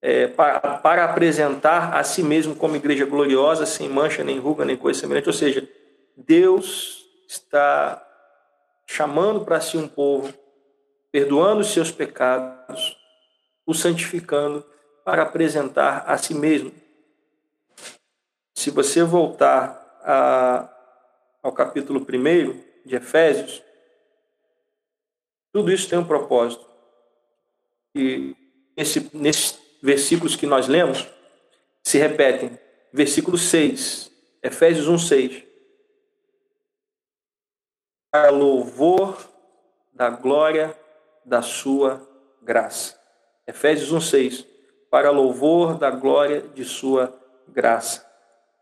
é, 0.01 0.26
para, 0.26 0.78
para 0.78 1.05
apresentar 1.05 1.94
a 1.94 2.05
si 2.05 2.22
mesmo 2.22 2.55
como 2.55 2.76
igreja 2.76 3.05
gloriosa, 3.05 3.66
sem 3.66 3.88
mancha, 3.88 4.22
nem 4.22 4.38
ruga, 4.38 4.64
nem 4.64 4.76
coisa 4.76 5.01
semelhante. 5.01 5.28
Ou 5.28 5.32
seja, 5.32 5.68
Deus 6.16 7.05
está 7.28 8.03
chamando 8.86 9.44
para 9.44 9.61
si 9.61 9.76
um 9.76 9.88
povo, 9.88 10.32
perdoando 11.11 11.61
os 11.61 11.72
seus 11.72 11.90
pecados, 11.90 12.97
o 13.66 13.74
santificando 13.74 14.64
para 15.05 15.22
apresentar 15.22 16.05
a 16.07 16.16
si 16.16 16.34
mesmo 16.34 16.72
se 18.57 18.70
você 18.70 19.05
voltar 19.05 20.01
a, 20.03 20.68
ao 21.42 21.53
capítulo 21.53 22.01
1 22.01 22.84
de 22.84 22.97
Efésios, 22.97 23.62
tudo 25.53 25.70
isso 25.70 25.88
tem 25.88 25.99
um 25.99 26.07
propósito. 26.07 26.66
E 27.94 28.34
nesse, 28.76 29.11
nesses 29.14 29.59
versículos 29.87 30.34
que 30.34 30.47
nós 30.47 30.66
lemos, 30.66 31.09
se 31.80 31.97
repetem. 31.97 32.59
Versículo 32.93 33.39
6, 33.39 34.11
Efésios 34.43 34.89
1, 34.89 34.99
6. 34.99 35.45
Para 38.11 38.30
louvor 38.30 39.16
da 39.93 40.11
glória 40.11 40.76
da 41.24 41.41
sua 41.41 42.05
graça. 42.43 42.99
Efésios 43.47 43.93
1, 43.93 44.01
6. 44.01 44.47
Para 44.91 45.11
louvor 45.11 45.78
da 45.78 45.91
glória 45.91 46.41
de 46.41 46.64
sua 46.64 47.16
graça. 47.47 48.05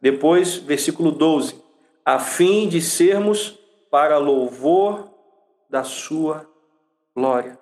Depois, 0.02 0.56
versículo 0.56 1.10
12. 1.10 1.58
A 2.04 2.18
fim 2.18 2.68
de 2.68 2.82
sermos 2.82 3.58
para 3.90 4.18
louvor 4.18 5.08
da 5.70 5.84
sua 5.84 6.46
glória. 7.16 7.58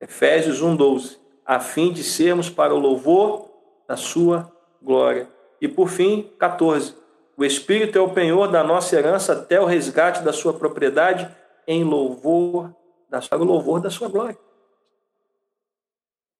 Efésios 0.00 0.62
1, 0.62 0.74
12. 0.74 1.19
A 1.50 1.58
fim 1.58 1.92
de 1.92 2.04
sermos 2.04 2.48
para 2.48 2.72
o 2.72 2.78
louvor 2.78 3.50
da 3.88 3.96
sua 3.96 4.52
glória. 4.80 5.28
E 5.60 5.66
por 5.66 5.88
fim, 5.88 6.30
14. 6.38 6.94
O 7.36 7.44
Espírito 7.44 7.98
é 7.98 8.00
o 8.00 8.12
penhor 8.12 8.46
da 8.46 8.62
nossa 8.62 8.94
herança 8.94 9.32
até 9.32 9.60
o 9.60 9.64
resgate 9.64 10.22
da 10.22 10.32
sua 10.32 10.54
propriedade 10.54 11.28
em 11.66 11.82
louvor 11.82 12.72
da 13.08 13.20
sua, 13.20 13.36
louvor 13.36 13.80
da 13.80 13.90
sua 13.90 14.06
glória. 14.06 14.38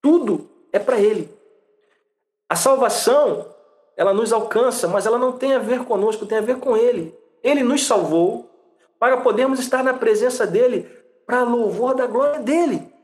Tudo 0.01 0.49
é 0.73 0.79
para 0.79 1.01
Ele. 1.01 1.29
A 2.49 2.55
salvação, 2.55 3.53
ela 3.97 4.15
nos 4.15 4.33
alcança, 4.33 4.87
mas 4.87 5.07
ela 5.07 5.19
não 5.19 5.33
tem 5.33 5.55
a 5.55 5.59
ver 5.59 5.85
conosco, 5.87 6.25
tem 6.25 6.39
a 6.39 6.41
ver 6.41 6.61
com 6.61 6.77
Ele. 6.77 7.13
Ele 7.43 7.65
nos 7.65 7.85
salvou 7.85 8.49
para 8.97 9.17
podermos 9.17 9.59
estar 9.59 9.83
na 9.83 9.93
presença 9.93 10.47
dEle, 10.47 10.89
para 11.27 11.43
louvor 11.43 11.97
da 11.97 12.07
glória 12.07 12.39
dEle. 12.39 13.00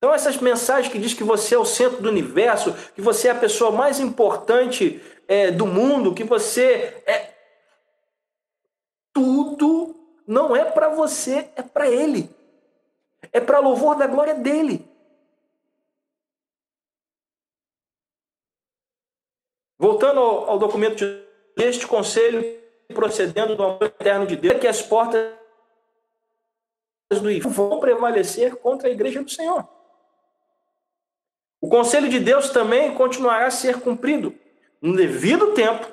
Então, 0.00 0.14
essas 0.14 0.38
mensagens 0.38 0.90
que 0.90 0.98
diz 0.98 1.12
que 1.12 1.22
você 1.22 1.54
é 1.54 1.58
o 1.58 1.64
centro 1.66 2.00
do 2.00 2.08
universo, 2.08 2.72
que 2.94 3.02
você 3.02 3.28
é 3.28 3.32
a 3.32 3.38
pessoa 3.38 3.70
mais 3.70 4.00
importante 4.00 4.98
é, 5.28 5.50
do 5.50 5.66
mundo, 5.66 6.14
que 6.14 6.24
você 6.24 7.02
é. 7.06 7.34
Tudo 9.12 9.94
não 10.26 10.56
é 10.56 10.64
para 10.64 10.88
você, 10.88 11.50
é 11.54 11.60
para 11.60 11.86
Ele. 11.86 12.34
É 13.30 13.40
para 13.40 13.58
louvor 13.58 13.94
da 13.94 14.06
glória 14.06 14.34
dele. 14.34 14.88
Voltando 19.78 20.18
ao, 20.18 20.48
ao 20.48 20.58
documento 20.58 20.96
de 20.96 21.24
este 21.58 21.86
conselho, 21.86 22.42
procedendo 22.94 23.54
do 23.54 23.62
amor 23.62 23.82
eterno 23.82 24.26
de 24.26 24.34
Deus, 24.34 24.54
é 24.54 24.58
que 24.58 24.66
as 24.66 24.80
portas 24.80 25.30
do 27.10 27.30
inferno 27.30 27.50
vão 27.50 27.80
prevalecer 27.80 28.56
contra 28.56 28.88
a 28.88 28.90
igreja 28.90 29.22
do 29.22 29.30
Senhor. 29.30 29.68
O 31.60 31.68
conselho 31.68 32.08
de 32.08 32.18
Deus 32.18 32.50
também 32.50 32.94
continuará 32.94 33.46
a 33.46 33.50
ser 33.50 33.80
cumprido. 33.80 34.34
No 34.80 34.96
devido 34.96 35.52
tempo, 35.52 35.86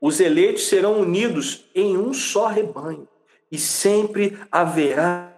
os 0.00 0.18
eleitos 0.18 0.66
serão 0.66 1.00
unidos 1.00 1.64
em 1.74 1.96
um 1.96 2.12
só 2.12 2.46
rebanho, 2.46 3.08
e 3.50 3.58
sempre 3.58 4.36
haverá. 4.50 5.32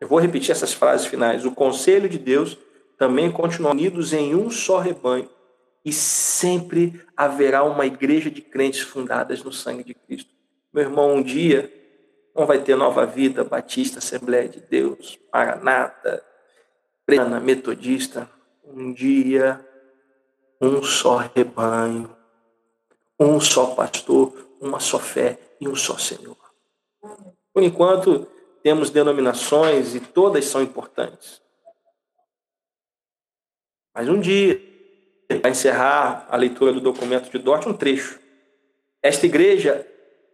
Eu 0.00 0.08
vou 0.08 0.18
repetir 0.18 0.50
essas 0.50 0.72
frases 0.72 1.06
finais. 1.06 1.44
O 1.44 1.52
conselho 1.52 2.08
de 2.08 2.18
Deus 2.18 2.56
também 2.98 3.30
continuará 3.30 3.74
unidos 3.74 4.12
em 4.12 4.34
um 4.34 4.50
só 4.50 4.78
rebanho, 4.78 5.28
e 5.84 5.92
sempre 5.92 7.00
haverá 7.16 7.62
uma 7.64 7.84
igreja 7.84 8.30
de 8.30 8.40
crentes 8.40 8.80
fundadas 8.80 9.42
no 9.42 9.52
sangue 9.52 9.84
de 9.84 9.94
Cristo. 9.94 10.30
Meu 10.72 10.84
irmão, 10.84 11.16
um 11.16 11.22
dia 11.22 11.70
não 12.34 12.46
vai 12.46 12.58
ter 12.58 12.74
nova 12.76 13.04
vida, 13.04 13.44
Batista, 13.44 13.98
Assembleia 13.98 14.48
de 14.48 14.60
Deus, 14.60 15.18
Maranata, 15.32 16.24
Prena, 17.04 17.38
Metodista, 17.38 18.30
um 18.74 18.92
dia, 18.92 19.64
um 20.60 20.82
só 20.82 21.16
rebanho, 21.34 22.14
um 23.18 23.40
só 23.40 23.74
pastor, 23.74 24.32
uma 24.60 24.80
só 24.80 24.98
fé 24.98 25.38
e 25.60 25.68
um 25.68 25.76
só 25.76 25.98
Senhor. 25.98 26.36
Por 27.52 27.62
enquanto, 27.62 28.26
temos 28.62 28.90
denominações 28.90 29.94
e 29.94 30.00
todas 30.00 30.44
são 30.46 30.62
importantes. 30.62 31.42
Mas 33.94 34.08
um 34.08 34.18
dia, 34.20 34.60
para 35.40 35.50
encerrar 35.50 36.26
a 36.30 36.36
leitura 36.36 36.72
do 36.72 36.80
documento 36.80 37.30
de 37.30 37.38
Dort, 37.38 37.66
um 37.66 37.74
trecho. 37.74 38.18
Esta 39.02 39.26
igreja 39.26 39.86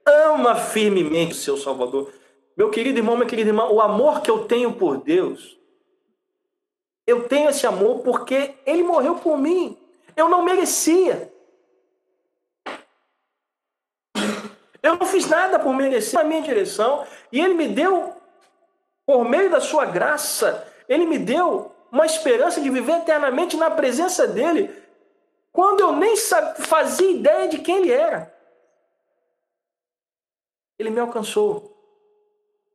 ama 0.07 0.55
firmemente 0.55 1.33
o 1.33 1.37
seu 1.37 1.57
Salvador. 1.57 2.13
Meu 2.57 2.71
querido 2.71 2.99
irmão, 2.99 3.17
minha 3.17 3.29
querida 3.29 3.51
irmã, 3.51 3.67
o 3.69 3.81
amor 3.81 4.21
que 4.21 4.31
eu 4.31 4.45
tenho 4.45 4.73
por 4.73 5.03
Deus 5.03 5.58
eu 7.09 7.27
tenho 7.27 7.49
esse 7.49 7.67
amor 7.67 8.01
porque 8.01 8.55
ele 8.67 8.83
morreu 8.83 9.15
por 9.15 9.39
mim. 9.39 9.79
Eu 10.15 10.29
não 10.29 10.43
merecia. 10.43 11.33
Eu 14.83 14.97
não 14.97 15.07
fiz 15.07 15.27
nada 15.27 15.59
por 15.59 15.73
merecer 15.73 16.21
a 16.21 16.25
minha 16.25 16.43
direção. 16.43 17.07
E 17.33 17.41
ele 17.41 17.55
me 17.55 17.67
deu, 17.67 18.15
por 19.07 19.25
meio 19.25 19.49
da 19.49 19.59
sua 19.59 19.87
graça, 19.87 20.71
ele 20.87 21.07
me 21.07 21.19
deu 21.19 21.75
uma 21.91 22.05
esperança 22.05 22.61
de 22.61 22.69
viver 22.69 22.99
eternamente 22.99 23.57
na 23.57 23.71
presença 23.71 24.27
dele, 24.27 24.71
quando 25.51 25.81
eu 25.81 25.93
nem 25.93 26.15
fazia 26.59 27.11
ideia 27.11 27.49
de 27.49 27.61
quem 27.61 27.77
ele 27.77 27.91
era. 27.91 28.35
Ele 30.79 30.91
me 30.91 31.01
alcançou. 31.01 31.75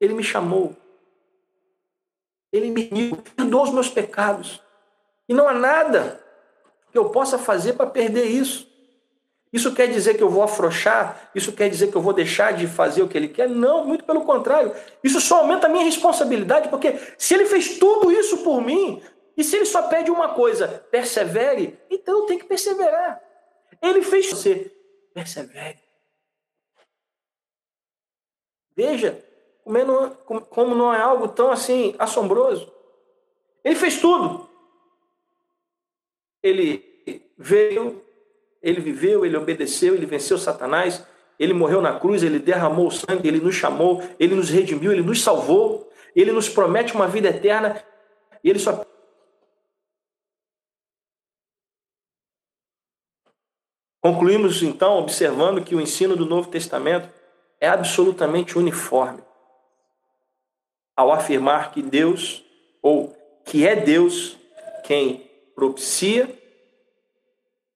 Ele 0.01 0.15
me 0.15 0.23
chamou. 0.23 0.75
Ele 2.53 2.69
me 2.69 3.15
perdoou 3.35 3.63
os 3.63 3.71
meus 3.71 3.89
pecados. 3.89 4.61
E 5.27 5.33
não 5.33 5.49
há 5.49 5.53
nada 5.53 6.23
que 6.91 6.97
eu 6.97 7.09
possa 7.09 7.39
fazer 7.39 7.73
para 7.73 7.89
perder 7.89 8.25
isso. 8.25 8.71
Isso 9.51 9.73
quer 9.73 9.87
dizer 9.87 10.15
que 10.15 10.23
eu 10.23 10.29
vou 10.29 10.43
afrouxar? 10.43 11.31
Isso 11.33 11.51
quer 11.51 11.69
dizer 11.69 11.87
que 11.91 11.95
eu 11.95 12.01
vou 12.01 12.13
deixar 12.13 12.53
de 12.53 12.67
fazer 12.67 13.01
o 13.01 13.07
que 13.07 13.17
ele 13.17 13.27
quer? 13.27 13.49
Não, 13.49 13.85
muito 13.85 14.03
pelo 14.03 14.21
contrário. 14.21 14.73
Isso 15.03 15.19
só 15.19 15.39
aumenta 15.39 15.67
a 15.67 15.69
minha 15.69 15.83
responsabilidade, 15.85 16.69
porque 16.69 16.99
se 17.17 17.33
ele 17.33 17.45
fez 17.45 17.77
tudo 17.77 18.11
isso 18.11 18.39
por 18.39 18.61
mim, 18.61 19.01
e 19.35 19.43
se 19.43 19.55
ele 19.55 19.65
só 19.65 19.83
pede 19.83 20.11
uma 20.11 20.29
coisa, 20.29 20.67
persevere, 20.91 21.79
então 21.89 22.19
eu 22.19 22.25
tenho 22.25 22.39
que 22.39 22.47
perseverar. 22.47 23.21
Ele 23.81 24.01
fez 24.01 24.29
você, 24.29 24.71
persevere. 25.13 25.79
Veja, 28.75 29.23
como 30.49 30.76
não 30.76 30.93
é 30.93 31.01
algo 31.01 31.28
tão 31.30 31.51
assim 31.51 31.95
assombroso. 31.97 32.72
Ele 33.64 33.76
fez 33.76 33.99
tudo. 33.99 34.49
Ele 36.41 36.84
veio, 37.38 38.03
ele 38.61 38.82
viveu, 38.82 39.26
ele 39.26 39.38
obedeceu, 39.38 39.95
ele 39.95 40.05
venceu 40.05 40.38
Satanás, 40.38 41.05
ele 41.39 41.53
morreu 41.53 41.82
na 41.82 41.97
cruz, 41.97 42.22
ele 42.22 42.39
derramou 42.39 42.91
sangue, 42.91 43.28
ele 43.28 43.39
nos 43.39 43.55
chamou, 43.55 44.03
ele 44.20 44.36
nos 44.36 44.49
redimiu, 44.49 44.91
ele 44.91 45.01
nos 45.01 45.22
salvou, 45.22 45.89
ele 46.14 46.32
nos 46.32 46.49
promete 46.49 46.93
uma 46.93 47.07
vida 47.07 47.30
eterna 47.30 47.82
e 48.43 48.49
ele 48.49 48.59
só 48.59 48.86
Concluímos 54.01 54.61
então 54.61 54.97
observando 54.97 55.64
que 55.64 55.74
o 55.74 55.80
ensino 55.80 56.14
do 56.18 56.26
Novo 56.26 56.49
Testamento 56.49 57.07
é 57.57 57.70
absolutamente 57.70 58.57
uniforme 58.57 59.24
ao 60.95 61.11
afirmar 61.11 61.71
que 61.71 61.81
Deus, 61.81 62.43
ou 62.81 63.15
que 63.45 63.65
é 63.65 63.75
Deus, 63.75 64.37
quem 64.83 65.29
propicia, 65.55 66.29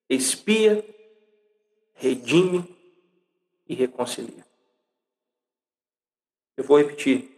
expia, 0.09 0.83
redime 1.93 2.63
e 3.67 3.75
reconcilia. 3.75 4.45
Eu 6.55 6.63
vou 6.63 6.77
repetir. 6.77 7.29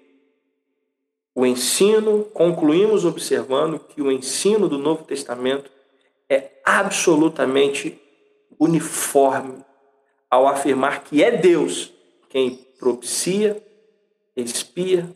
O 1.33 1.45
ensino, 1.45 2.25
concluímos 2.25 3.05
observando 3.05 3.79
que 3.79 4.01
o 4.01 4.11
ensino 4.11 4.67
do 4.67 4.77
Novo 4.77 5.03
Testamento 5.03 5.71
é 6.27 6.51
absolutamente 6.63 7.99
uniforme 8.59 9.63
ao 10.29 10.47
afirmar 10.47 11.03
que 11.03 11.23
é 11.23 11.31
Deus 11.31 11.91
quem 12.29 12.55
propicia, 12.77 13.61
expia, 14.35 15.09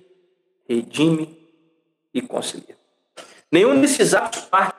redime 0.68 1.38
e 2.14 2.22
concilia. 2.22 2.78
Nenhum 3.52 3.80
desses 3.80 4.14
atos 4.14 4.42
parte. 4.46 4.78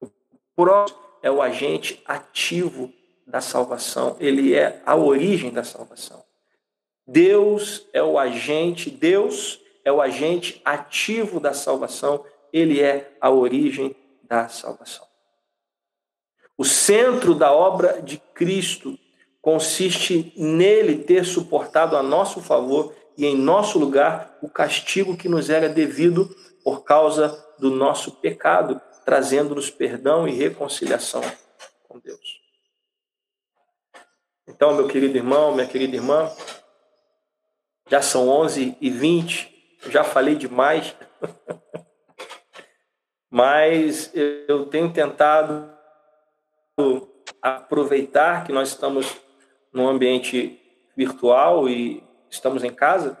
O 0.00 0.08
próximo 0.54 1.00
é 1.22 1.30
o 1.30 1.40
agente 1.40 2.02
ativo 2.04 2.92
da 3.26 3.40
salvação, 3.40 4.16
ele 4.20 4.54
é 4.54 4.82
a 4.84 4.94
origem 4.94 5.50
da 5.50 5.64
salvação. 5.64 6.22
Deus 7.06 7.86
é 7.92 8.02
o 8.02 8.18
agente, 8.18 8.90
Deus 8.90 9.60
é 9.84 9.90
o 9.90 10.00
agente 10.00 10.60
ativo 10.64 11.40
da 11.40 11.52
salvação, 11.52 12.24
ele 12.52 12.80
é 12.80 13.16
a 13.20 13.30
origem 13.30 13.96
da 14.22 14.48
salvação. 14.48 15.06
O 16.56 16.64
centro 16.64 17.34
da 17.34 17.52
obra 17.52 18.00
de 18.00 18.18
Cristo 18.32 18.98
consiste 19.40 20.32
nele 20.36 21.04
ter 21.04 21.24
suportado 21.24 21.96
a 21.96 22.02
nosso 22.02 22.40
favor 22.40 22.94
e 23.16 23.26
em 23.26 23.36
nosso 23.36 23.78
lugar 23.78 24.36
o 24.42 24.48
castigo 24.48 25.16
que 25.16 25.28
nos 25.28 25.50
era 25.50 25.68
devido 25.68 26.34
por 26.62 26.82
causa 26.82 27.42
do 27.58 27.70
nosso 27.70 28.12
pecado, 28.12 28.80
trazendo-nos 29.04 29.70
perdão 29.70 30.26
e 30.26 30.32
reconciliação 30.32 31.22
com 31.86 31.98
Deus. 31.98 32.40
Então, 34.48 34.74
meu 34.74 34.88
querido 34.88 35.16
irmão, 35.16 35.54
minha 35.54 35.66
querida 35.66 35.96
irmã, 35.96 36.30
já 37.88 38.02
são 38.02 38.28
11 38.28 38.76
e 38.80 38.90
20, 38.90 39.78
já 39.88 40.02
falei 40.02 40.34
demais, 40.34 40.94
mas 43.30 44.10
eu 44.14 44.66
tenho 44.66 44.92
tentado 44.92 45.72
aproveitar 47.40 48.44
que 48.44 48.52
nós 48.52 48.70
estamos 48.70 49.16
num 49.72 49.88
ambiente 49.88 50.60
virtual 50.96 51.68
e 51.68 52.02
estamos 52.34 52.62
em 52.64 52.72
casa 52.72 53.18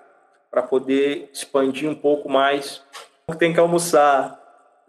para 0.50 0.62
poder 0.62 1.30
expandir 1.32 1.88
um 1.88 1.94
pouco 1.94 2.28
mais. 2.28 2.82
Tem 3.38 3.52
que 3.52 3.60
almoçar, 3.60 4.40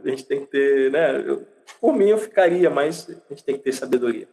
a 0.04 0.10
gente 0.10 0.26
tem 0.26 0.42
que 0.42 0.48
ter, 0.48 0.92
né? 0.92 1.18
Eu, 1.26 1.48
por 1.80 1.94
mim 1.94 2.10
eu 2.10 2.18
ficaria, 2.18 2.70
mas 2.70 3.10
a 3.10 3.34
gente 3.34 3.44
tem 3.44 3.58
que 3.58 3.64
ter 3.64 3.74
sabedoria. 3.74 4.28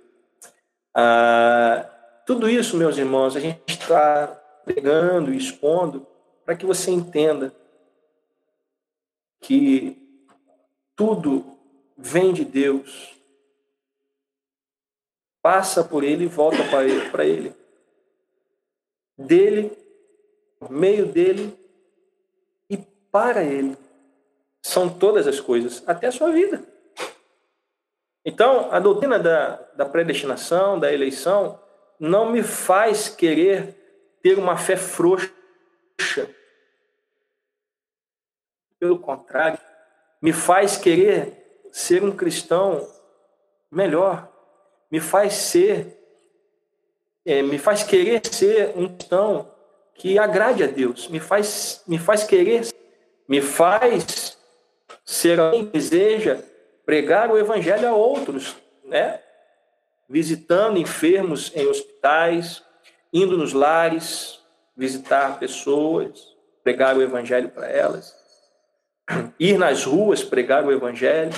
Ah, 0.95 1.88
tudo 2.26 2.49
isso, 2.49 2.76
meus 2.76 2.99
irmãos, 2.99 3.36
a 3.36 3.40
gente 3.40 3.62
está 3.66 4.26
pregando 4.64 5.32
e 5.32 5.36
expondo 5.36 6.07
para 6.45 6.57
que 6.57 6.66
você 6.66 6.90
entenda 6.90 7.55
que 9.40 9.99
tudo 10.95 11.59
vem 11.97 12.32
de 12.32 12.45
Deus, 12.45 13.16
passa 15.40 15.82
por 15.82 16.05
Ele 16.05 16.24
e 16.24 16.28
volta 16.28 16.62
para 16.68 16.84
Ele, 16.84 17.11
para 17.11 17.24
Ele. 17.24 17.55
Dele, 19.18 19.82
meio 20.70 21.06
dele 21.06 21.56
e 22.68 22.76
para 23.10 23.42
Ele. 23.42 23.76
São 24.62 24.88
todas 24.88 25.26
as 25.26 25.40
coisas, 25.40 25.82
até 25.86 26.06
a 26.06 26.12
sua 26.12 26.30
vida. 26.30 26.62
Então, 28.24 28.72
a 28.72 28.78
doutrina 28.78 29.18
da, 29.18 29.56
da 29.74 29.84
predestinação, 29.84 30.78
da 30.78 30.92
eleição, 30.92 31.58
não 31.98 32.30
me 32.30 32.42
faz 32.42 33.08
querer 33.08 33.76
ter 34.22 34.38
uma 34.38 34.56
fé 34.56 34.76
frouxa. 34.76 35.32
Pelo 38.78 38.98
contrário, 38.98 39.58
me 40.20 40.32
faz 40.32 40.76
querer 40.76 41.68
ser 41.72 42.04
um 42.04 42.14
cristão 42.14 42.88
melhor, 43.70 44.28
me 44.90 45.00
faz 45.00 45.34
ser, 45.34 45.98
é, 47.24 47.42
me 47.42 47.58
faz 47.58 47.82
querer 47.82 48.24
ser 48.26 48.72
um 48.76 48.88
cristão 48.88 49.51
que 50.03 50.18
agrade 50.18 50.64
a 50.64 50.66
Deus, 50.66 51.07
me 51.07 51.20
faz, 51.20 51.80
me 51.86 51.96
faz 51.96 52.24
querer, 52.24 52.66
me 53.28 53.40
faz 53.40 54.36
ser 55.05 55.38
alguém 55.38 55.64
que 55.64 55.74
deseja 55.74 56.40
pregar 56.84 57.30
o 57.30 57.38
evangelho 57.38 57.86
a 57.86 57.94
outros, 57.94 58.57
né? 58.84 59.20
Visitando 60.09 60.76
enfermos 60.76 61.53
em 61.55 61.68
hospitais, 61.68 62.64
indo 63.12 63.38
nos 63.38 63.53
lares, 63.53 64.40
visitar 64.76 65.38
pessoas, 65.38 66.36
pregar 66.64 66.96
o 66.96 67.03
evangelho 67.03 67.50
para 67.50 67.68
elas, 67.68 68.12
ir 69.38 69.57
nas 69.57 69.84
ruas 69.84 70.24
pregar 70.24 70.64
o 70.64 70.72
evangelho, 70.72 71.32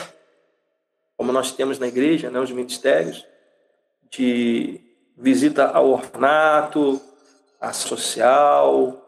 como 1.18 1.32
nós 1.32 1.52
temos 1.52 1.78
na 1.78 1.86
igreja, 1.86 2.30
né, 2.30 2.40
os 2.40 2.50
ministérios 2.50 3.26
de 4.10 4.80
visita 5.18 5.66
ao 5.66 5.90
ornato, 5.90 6.98
a 7.68 7.72
social, 7.72 9.00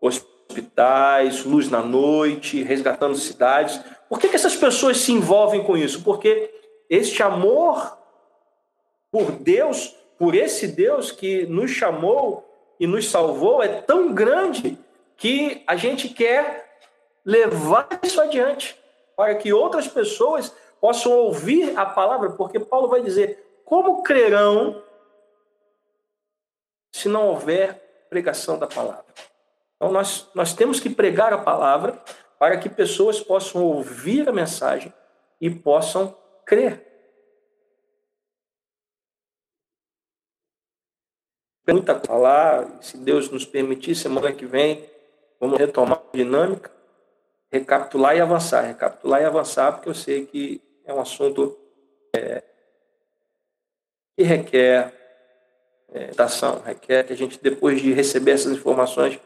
hospitais, 0.00 1.44
luz 1.44 1.70
na 1.70 1.82
noite, 1.82 2.62
resgatando 2.62 3.16
cidades. 3.16 3.80
Por 4.08 4.18
que, 4.18 4.28
que 4.28 4.36
essas 4.36 4.56
pessoas 4.56 4.98
se 4.98 5.12
envolvem 5.12 5.62
com 5.64 5.76
isso? 5.76 6.02
Porque 6.02 6.52
este 6.88 7.22
amor 7.22 7.98
por 9.10 9.32
Deus 9.32 9.94
por 10.18 10.34
esse 10.34 10.68
Deus 10.68 11.10
que 11.10 11.46
nos 11.46 11.70
chamou 11.70 12.48
e 12.78 12.86
nos 12.86 13.10
salvou 13.10 13.62
é 13.62 13.68
tão 13.68 14.12
grande 14.12 14.78
que 15.16 15.62
a 15.66 15.76
gente 15.76 16.08
quer 16.08 16.78
levar 17.24 17.88
isso 18.02 18.20
adiante 18.20 18.78
para 19.16 19.34
que 19.34 19.52
outras 19.52 19.86
pessoas 19.86 20.54
possam 20.80 21.12
ouvir 21.12 21.78
a 21.78 21.86
palavra, 21.86 22.30
porque 22.30 22.58
Paulo 22.60 22.88
vai 22.88 23.00
dizer: 23.00 23.44
como 23.64 24.02
crerão 24.02 24.82
se 26.92 27.08
não 27.08 27.28
houver 27.28 27.83
pregação 28.14 28.56
da 28.56 28.68
palavra? 28.68 29.04
Então 29.74 29.90
nós, 29.90 30.30
nós 30.36 30.54
temos 30.54 30.78
que 30.78 30.88
pregar 30.88 31.32
a 31.32 31.38
palavra 31.38 32.00
para 32.38 32.56
que 32.58 32.68
pessoas 32.68 33.20
possam 33.20 33.60
ouvir 33.64 34.28
a 34.28 34.32
mensagem 34.32 34.94
e 35.40 35.50
possam 35.50 36.16
crer. 36.46 36.94
muita 41.66 41.96
a 41.96 42.00
falar. 42.00 42.82
Se 42.82 42.96
Deus 42.98 43.30
nos 43.30 43.44
permitir, 43.44 43.96
semana 43.96 44.32
que 44.32 44.46
vem, 44.46 44.88
vamos 45.40 45.58
retomar 45.58 45.98
a 46.12 46.16
dinâmica, 46.16 46.70
recapitular 47.50 48.16
e 48.16 48.20
avançar. 48.20 48.62
Recapitular 48.62 49.22
e 49.22 49.24
avançar, 49.24 49.72
porque 49.72 49.88
eu 49.88 49.94
sei 49.94 50.24
que 50.24 50.62
é 50.84 50.94
um 50.94 51.00
assunto 51.00 51.58
é, 52.14 52.44
que 54.16 54.22
requer 54.22 55.03
é, 55.94 56.10
requer 56.66 57.04
que 57.04 57.12
a 57.12 57.16
gente, 57.16 57.38
depois 57.40 57.80
de 57.80 57.92
receber 57.92 58.32
essas 58.32 58.52
informações, 58.52 59.18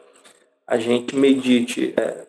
a 0.67 0.77
gente 0.77 1.15
medite. 1.15 1.93
É, 1.97 2.28